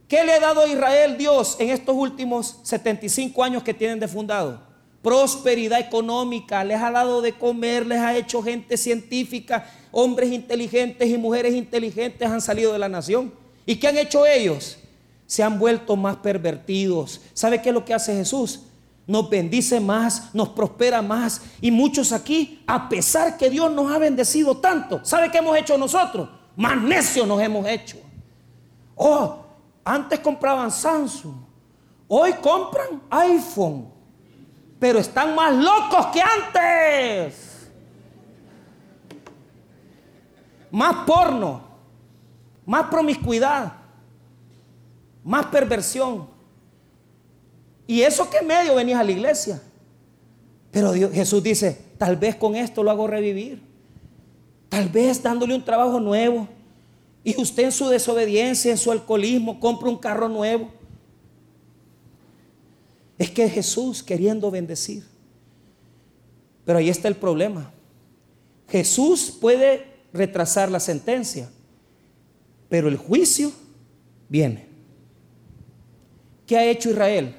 ¿Qué 0.09 0.25
le 0.25 0.33
ha 0.33 0.41
dado 0.41 0.61
a 0.61 0.67
Israel 0.69 1.19
Dios 1.19 1.57
en 1.59 1.71
estos 1.71 1.95
últimos 1.95 2.61
75 2.63 3.43
años 3.43 3.63
que 3.63 3.75
tienen 3.75 3.99
de 3.99 4.09
fundado? 4.09 4.61
Prosperidad 5.03 5.81
económica, 5.81 6.65
les 6.65 6.81
ha 6.81 6.91
dado 6.91 7.21
de 7.21 7.33
comer, 7.33 7.87
les 7.87 7.99
ha 7.99 8.17
hecho 8.17 8.43
gente 8.43 8.77
científica, 8.77 9.69
hombres 9.91 10.31
inteligentes 10.31 11.09
y 11.09 11.19
mujeres 11.19 11.55
inteligentes 11.55 12.29
han 12.29 12.41
salido 12.41 12.73
de 12.73 12.79
la 12.79 12.89
nación. 12.89 13.33
¿Y 13.65 13.77
qué 13.77 13.89
han 13.89 13.99
hecho 13.99 14.27
ellos? 14.27 14.79
Se 15.27 15.43
han 15.43 15.59
vuelto 15.59 15.97
más 15.97 16.17
pervertidos. 16.17 17.21
¿Sabe 17.35 17.61
qué 17.61 17.71
es 17.71 17.75
lo 17.75 17.85
que 17.85 17.95
hace 17.95 18.15
Jesús? 18.15 18.63
Nos 19.07 19.31
bendice 19.31 19.79
más, 19.79 20.35
nos 20.35 20.49
prospera 20.49 21.01
más. 21.01 21.41
Y 21.61 21.71
muchos 21.71 22.13
aquí, 22.13 22.63
a 22.67 22.89
pesar 22.89 23.37
que 23.37 23.49
Dios 23.49 23.71
nos 23.71 23.91
ha 23.93 23.99
bendecido 23.99 24.57
tanto, 24.57 25.05
¿sabe 25.05 25.31
qué 25.31 25.39
hemos 25.39 25.57
hecho 25.57 25.79
nosotros? 25.79 26.29
Más 26.57 26.81
necios 26.81 27.27
nos 27.27 27.41
hemos 27.41 27.67
hecho. 27.67 27.99
Oh, 28.97 29.45
antes 29.85 30.19
compraban 30.21 30.71
Samsung, 30.71 31.37
hoy 32.09 32.33
compran 32.35 33.03
iPhone, 33.11 33.89
pero 34.79 34.99
están 34.99 35.35
más 35.35 35.55
locos 35.55 36.07
que 36.07 36.21
antes. 36.21 37.71
Más 40.71 41.07
porno, 41.07 41.63
más 42.65 42.87
promiscuidad, 42.89 43.73
más 45.23 45.47
perversión. 45.47 46.36
¿Y 47.87 48.03
eso 48.03 48.29
qué 48.29 48.43
medio 48.45 48.75
venís 48.75 48.97
a 48.97 49.05
la 49.05 49.13
iglesia? 49.13 49.63
Pero 50.71 50.93
Jesús 50.93 51.43
dice, 51.43 51.79
tal 51.97 52.17
vez 52.17 52.37
con 52.37 52.57
esto 52.57 52.83
lo 52.83 52.91
hago 52.91 53.07
revivir. 53.07 53.63
Tal 54.69 54.89
vez 54.89 55.23
dándole 55.23 55.55
un 55.55 55.65
trabajo 55.65 56.01
nuevo. 56.01 56.49
Y 57.23 57.41
usted 57.41 57.65
en 57.65 57.73
su 57.73 57.89
desobediencia, 57.89 58.71
en 58.71 58.79
su 58.79 58.93
alcoholismo, 58.93 59.59
compra 59.59 59.89
un 59.89 59.97
carro 59.97 60.29
nuevo. 60.29 60.71
Es 63.19 63.31
que 63.31 63.49
Jesús 63.49 64.03
queriendo 64.03 64.51
bendecir. 64.51 65.05
Pero 66.65 66.79
ahí 66.79 66.91
está 66.91 67.09
el 67.09 67.17
problema. 67.17 67.73
Jesús 68.69 69.31
puede 69.41 69.87
retrasar 70.13 70.71
la 70.71 70.81
sentencia, 70.81 71.49
pero 72.69 72.89
el 72.89 72.97
juicio 72.97 73.53
viene. 74.29 74.67
¿Qué 76.47 76.57
ha 76.57 76.65
hecho 76.65 76.91
Israel? 76.91 77.35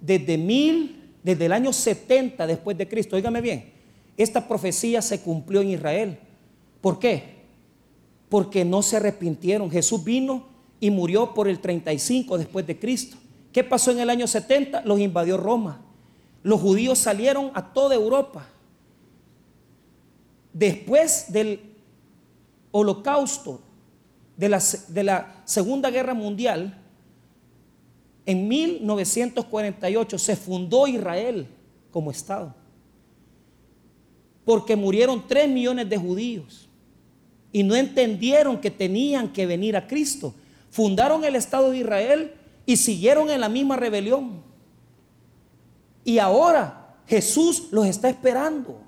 Desde 0.00 0.38
mil, 0.38 1.10
desde 1.22 1.46
el 1.46 1.52
año 1.52 1.72
70 1.72 2.46
después 2.46 2.76
de 2.78 2.88
Cristo, 2.88 3.16
óigame 3.16 3.40
bien, 3.40 3.72
esta 4.16 4.46
profecía 4.46 5.02
se 5.02 5.20
cumplió 5.20 5.60
en 5.60 5.70
Israel. 5.70 6.18
¿Por 6.80 6.98
qué? 6.98 7.40
Porque 8.28 8.64
no 8.64 8.82
se 8.82 8.96
arrepintieron. 8.96 9.70
Jesús 9.70 10.02
vino 10.04 10.46
y 10.78 10.90
murió 10.90 11.34
por 11.34 11.48
el 11.48 11.60
35 11.60 12.38
después 12.38 12.66
de 12.66 12.78
Cristo. 12.78 13.16
¿Qué 13.52 13.64
pasó 13.64 13.90
en 13.90 14.00
el 14.00 14.10
año 14.10 14.26
70? 14.26 14.82
Los 14.84 15.00
invadió 15.00 15.36
Roma. 15.36 15.82
Los 16.42 16.60
judíos 16.60 16.98
salieron 16.98 17.50
a 17.54 17.72
toda 17.72 17.94
Europa. 17.94 18.46
Después 20.52 21.32
del 21.32 21.60
holocausto, 22.70 23.60
de 24.36 24.48
la, 24.48 24.62
de 24.88 25.04
la 25.04 25.42
Segunda 25.44 25.90
Guerra 25.90 26.14
Mundial, 26.14 26.79
en 28.26 28.48
1948 28.48 30.18
se 30.18 30.36
fundó 30.36 30.86
Israel 30.86 31.48
como 31.90 32.10
Estado. 32.10 32.54
Porque 34.44 34.76
murieron 34.76 35.26
3 35.26 35.48
millones 35.48 35.88
de 35.88 35.96
judíos 35.96 36.68
y 37.52 37.62
no 37.62 37.74
entendieron 37.74 38.60
que 38.60 38.70
tenían 38.70 39.32
que 39.32 39.46
venir 39.46 39.76
a 39.76 39.86
Cristo. 39.86 40.34
Fundaron 40.70 41.24
el 41.24 41.36
Estado 41.36 41.70
de 41.70 41.78
Israel 41.78 42.34
y 42.66 42.76
siguieron 42.76 43.30
en 43.30 43.40
la 43.40 43.48
misma 43.48 43.76
rebelión. 43.76 44.42
Y 46.04 46.18
ahora 46.18 46.96
Jesús 47.06 47.68
los 47.70 47.86
está 47.86 48.08
esperando. 48.08 48.80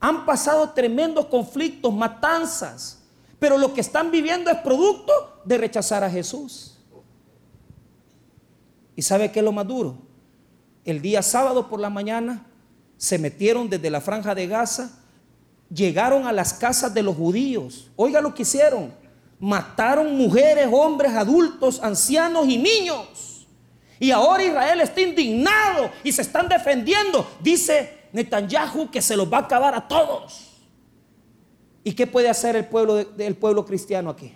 Han 0.00 0.26
pasado 0.26 0.70
tremendos 0.70 1.26
conflictos, 1.26 1.92
matanzas, 1.92 3.02
pero 3.38 3.58
lo 3.58 3.72
que 3.74 3.80
están 3.80 4.10
viviendo 4.10 4.50
es 4.50 4.58
producto 4.58 5.12
de 5.44 5.58
rechazar 5.58 6.02
a 6.02 6.10
Jesús. 6.10 6.71
¿Y 8.96 9.02
sabe 9.02 9.30
qué 9.30 9.40
es 9.40 9.44
lo 9.44 9.52
más 9.52 9.66
duro? 9.66 9.98
El 10.84 11.00
día 11.00 11.22
sábado 11.22 11.68
por 11.68 11.80
la 11.80 11.90
mañana 11.90 12.46
se 12.96 13.18
metieron 13.18 13.68
desde 13.68 13.90
la 13.90 14.00
franja 14.00 14.34
de 14.34 14.46
Gaza, 14.46 14.90
llegaron 15.72 16.26
a 16.26 16.32
las 16.32 16.54
casas 16.54 16.92
de 16.92 17.02
los 17.02 17.16
judíos. 17.16 17.90
Oiga 17.96 18.20
lo 18.20 18.34
que 18.34 18.42
hicieron. 18.42 18.92
Mataron 19.38 20.16
mujeres, 20.16 20.68
hombres, 20.70 21.12
adultos, 21.12 21.82
ancianos 21.82 22.46
y 22.46 22.58
niños. 22.58 23.48
Y 23.98 24.10
ahora 24.10 24.44
Israel 24.44 24.80
está 24.80 25.00
indignado 25.00 25.90
y 26.04 26.12
se 26.12 26.22
están 26.22 26.48
defendiendo. 26.48 27.28
Dice 27.40 28.08
Netanyahu 28.12 28.90
que 28.90 29.02
se 29.02 29.16
los 29.16 29.32
va 29.32 29.38
a 29.38 29.40
acabar 29.42 29.74
a 29.74 29.88
todos. 29.88 30.60
¿Y 31.84 31.92
qué 31.92 32.06
puede 32.06 32.28
hacer 32.28 32.54
el 32.54 32.66
pueblo, 32.66 32.98
el 32.98 33.36
pueblo 33.36 33.64
cristiano 33.64 34.10
aquí? 34.10 34.32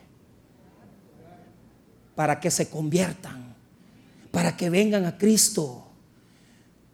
Para 2.14 2.40
que 2.40 2.50
se 2.50 2.68
conviertan, 2.68 3.45
para 4.36 4.54
que 4.54 4.68
vengan 4.68 5.06
a 5.06 5.16
Cristo. 5.16 5.86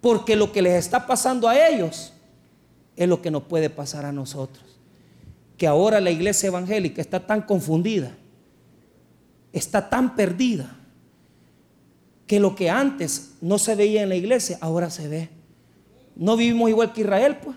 Porque 0.00 0.36
lo 0.36 0.52
que 0.52 0.62
les 0.62 0.74
está 0.74 1.08
pasando 1.08 1.48
a 1.48 1.68
ellos 1.68 2.12
es 2.94 3.08
lo 3.08 3.20
que 3.20 3.32
nos 3.32 3.42
puede 3.42 3.68
pasar 3.68 4.04
a 4.04 4.12
nosotros. 4.12 4.78
Que 5.58 5.66
ahora 5.66 6.00
la 6.00 6.12
iglesia 6.12 6.46
evangélica 6.46 7.02
está 7.02 7.26
tan 7.26 7.42
confundida, 7.42 8.14
está 9.52 9.90
tan 9.90 10.14
perdida 10.14 10.72
que 12.28 12.38
lo 12.38 12.54
que 12.54 12.70
antes 12.70 13.32
no 13.40 13.58
se 13.58 13.74
veía 13.74 14.04
en 14.04 14.10
la 14.10 14.14
iglesia, 14.14 14.58
ahora 14.60 14.88
se 14.88 15.08
ve. 15.08 15.28
No 16.14 16.36
vivimos 16.36 16.70
igual 16.70 16.92
que 16.92 17.00
Israel, 17.00 17.38
pues, 17.42 17.56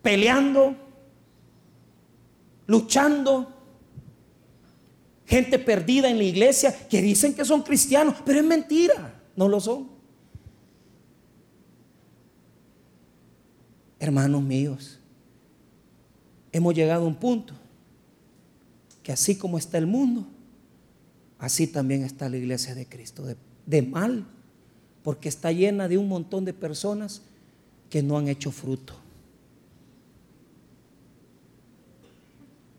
peleando, 0.00 0.74
luchando. 2.66 3.52
Gente 5.28 5.60
perdida 5.60 6.10
en 6.10 6.18
la 6.18 6.24
iglesia 6.24 6.74
que 6.88 7.00
dicen 7.00 7.34
que 7.34 7.44
son 7.44 7.62
cristianos, 7.62 8.16
pero 8.24 8.40
es 8.40 8.44
mentira, 8.44 9.22
no 9.36 9.46
lo 9.46 9.60
son. 9.60 9.88
Hermanos 14.00 14.42
míos, 14.42 14.98
hemos 16.50 16.74
llegado 16.74 17.04
a 17.04 17.06
un 17.06 17.14
punto 17.14 17.54
que 19.04 19.12
así 19.12 19.36
como 19.36 19.58
está 19.58 19.78
el 19.78 19.86
mundo, 19.86 20.26
así 21.38 21.68
también 21.68 22.02
está 22.02 22.28
la 22.28 22.36
iglesia 22.38 22.74
de 22.74 22.86
Cristo, 22.86 23.24
de 23.24 23.36
de 23.68 23.82
mal, 23.82 24.24
porque 25.02 25.28
está 25.28 25.52
llena 25.52 25.88
de 25.88 25.98
un 25.98 26.08
montón 26.08 26.46
de 26.46 26.54
personas 26.54 27.20
que 27.90 28.02
no 28.02 28.16
han 28.16 28.28
hecho 28.28 28.50
fruto. 28.50 28.94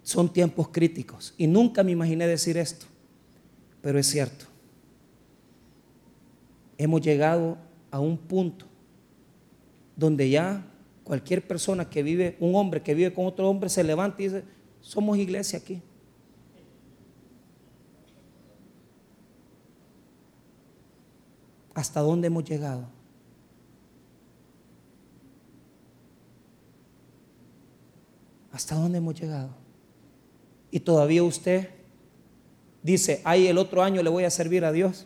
Son 0.10 0.34
tiempos 0.34 0.70
críticos 0.70 1.36
y 1.38 1.46
nunca 1.46 1.84
me 1.84 1.92
imaginé 1.92 2.26
decir 2.26 2.58
esto, 2.58 2.88
pero 3.80 4.00
es 4.00 4.08
cierto. 4.08 4.46
Hemos 6.80 7.02
llegado 7.02 7.60
a 7.92 8.00
un 8.00 8.18
punto 8.18 8.66
donde 9.96 10.28
ya 10.28 10.66
cualquier 11.04 11.48
persona 11.48 11.92
que 11.92 12.02
vive, 12.02 12.38
un 12.40 12.56
hombre 12.56 12.82
que 12.82 12.96
vive 12.96 13.14
con 13.14 13.28
otro 13.28 13.48
hombre, 13.48 13.70
se 13.70 13.84
levanta 13.84 14.20
y 14.24 14.30
dice, 14.30 14.44
somos 14.82 15.16
iglesia 15.20 15.60
aquí. 15.60 15.80
¿Hasta 21.76 22.00
dónde 22.00 22.26
hemos 22.26 22.46
llegado? 22.46 22.90
¿Hasta 28.52 28.74
dónde 28.74 28.98
hemos 28.98 29.14
llegado? 29.14 29.59
Y 30.72 30.80
todavía 30.80 31.24
usted 31.24 31.70
dice, 32.84 33.22
ay, 33.24 33.48
el 33.48 33.58
otro 33.58 33.82
año 33.82 34.02
le 34.04 34.10
voy 34.10 34.24
a 34.24 34.30
servir 34.30 34.66
a 34.66 34.72
Dios. 34.72 35.06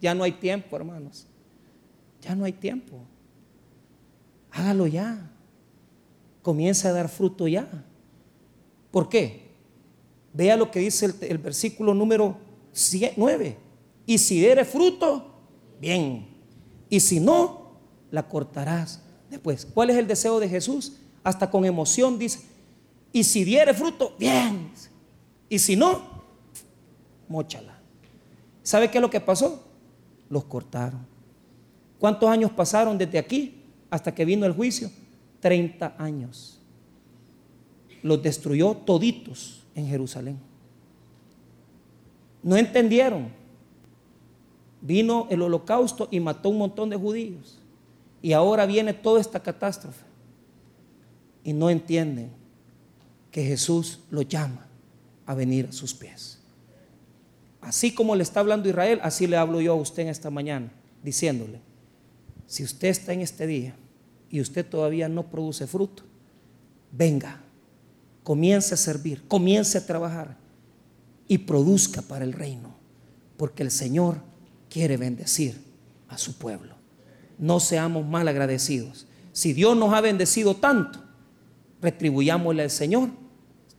Ya 0.00 0.14
no 0.14 0.24
hay 0.24 0.32
tiempo, 0.32 0.76
hermanos. 0.76 1.26
Ya 2.20 2.34
no 2.34 2.44
hay 2.44 2.52
tiempo. 2.52 2.98
Hágalo 4.50 4.86
ya. 4.86 5.30
Comienza 6.42 6.88
a 6.88 6.92
dar 6.92 7.08
fruto 7.08 7.48
ya. 7.48 7.68
¿Por 8.90 9.08
qué? 9.08 9.44
Vea 10.32 10.56
lo 10.56 10.70
que 10.70 10.80
dice 10.80 11.12
el, 11.20 11.38
versículo 11.38 11.94
número 11.94 12.36
9. 13.16 13.56
Y 14.06 14.18
si 14.18 14.40
diere 14.40 14.64
fruto, 14.64 15.32
bien. 15.80 16.26
Y 16.88 17.00
si 17.00 17.20
no, 17.20 17.78
la 18.10 18.28
cortarás 18.28 19.00
después. 19.30 19.66
¿Cuál 19.66 19.90
es 19.90 19.96
el 19.96 20.06
deseo 20.06 20.38
de 20.40 20.48
Jesús? 20.48 20.96
Hasta 21.22 21.50
con 21.50 21.64
emoción 21.64 22.18
dice, 22.18 22.40
y 23.14 23.24
si 23.24 23.44
diere 23.44 23.72
fruto, 23.72 24.14
bien. 24.18 24.72
Y 25.48 25.58
si 25.58 25.76
no, 25.76 26.02
mochala. 27.28 27.78
¿Sabe 28.62 28.90
qué 28.90 28.98
es 28.98 29.02
lo 29.02 29.08
que 29.08 29.20
pasó? 29.20 29.64
Los 30.28 30.44
cortaron. 30.44 31.06
¿Cuántos 31.98 32.28
años 32.28 32.50
pasaron 32.50 32.98
desde 32.98 33.18
aquí 33.18 33.62
hasta 33.88 34.12
que 34.12 34.24
vino 34.24 34.44
el 34.44 34.52
juicio? 34.52 34.90
30 35.38 35.94
años. 35.96 36.60
Los 38.02 38.20
destruyó 38.20 38.74
toditos 38.74 39.62
en 39.74 39.86
Jerusalén. 39.86 40.38
No 42.42 42.56
entendieron 42.56 43.44
Vino 44.86 45.26
el 45.30 45.40
holocausto 45.40 46.08
y 46.10 46.20
mató 46.20 46.50
un 46.50 46.58
montón 46.58 46.90
de 46.90 46.96
judíos. 46.96 47.58
Y 48.20 48.34
ahora 48.34 48.66
viene 48.66 48.92
toda 48.92 49.18
esta 49.18 49.40
catástrofe. 49.40 50.04
Y 51.42 51.54
no 51.54 51.70
entienden 51.70 52.43
que 53.34 53.44
Jesús 53.44 53.98
lo 54.12 54.22
llama 54.22 54.64
a 55.26 55.34
venir 55.34 55.66
a 55.68 55.72
sus 55.72 55.92
pies. 55.92 56.38
Así 57.60 57.92
como 57.92 58.14
le 58.14 58.22
está 58.22 58.38
hablando 58.38 58.68
Israel, 58.68 59.00
así 59.02 59.26
le 59.26 59.36
hablo 59.36 59.60
yo 59.60 59.72
a 59.72 59.74
usted 59.74 60.04
en 60.04 60.08
esta 60.08 60.30
mañana, 60.30 60.70
diciéndole, 61.02 61.60
si 62.46 62.62
usted 62.62 62.86
está 62.86 63.12
en 63.12 63.22
este 63.22 63.48
día 63.48 63.74
y 64.30 64.40
usted 64.40 64.64
todavía 64.64 65.08
no 65.08 65.32
produce 65.32 65.66
fruto, 65.66 66.04
venga, 66.92 67.40
comience 68.22 68.72
a 68.72 68.76
servir, 68.76 69.26
comience 69.26 69.78
a 69.78 69.84
trabajar 69.84 70.36
y 71.26 71.38
produzca 71.38 72.02
para 72.02 72.24
el 72.24 72.34
reino, 72.34 72.76
porque 73.36 73.64
el 73.64 73.72
Señor 73.72 74.18
quiere 74.70 74.96
bendecir 74.96 75.60
a 76.06 76.18
su 76.18 76.38
pueblo. 76.38 76.76
No 77.36 77.58
seamos 77.58 78.06
mal 78.06 78.28
agradecidos. 78.28 79.08
Si 79.32 79.52
Dios 79.54 79.76
nos 79.76 79.92
ha 79.92 80.00
bendecido 80.00 80.54
tanto, 80.54 81.02
retribuyámosle 81.82 82.62
al 82.62 82.70
Señor 82.70 83.23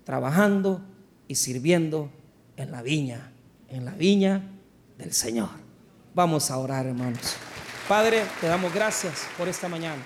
trabajando 0.05 0.81
y 1.27 1.35
sirviendo 1.35 2.09
en 2.55 2.71
la 2.71 2.81
viña, 2.81 3.31
en 3.67 3.83
la 3.83 3.91
viña 3.91 4.49
del 4.97 5.11
Señor. 5.11 5.49
Vamos 6.13 6.49
a 6.49 6.57
orar, 6.57 6.85
hermanos. 6.85 7.35
Padre, 7.89 8.23
te 8.39 8.47
damos 8.47 8.73
gracias 8.73 9.27
por 9.37 9.49
esta 9.49 9.67
mañana. 9.67 10.01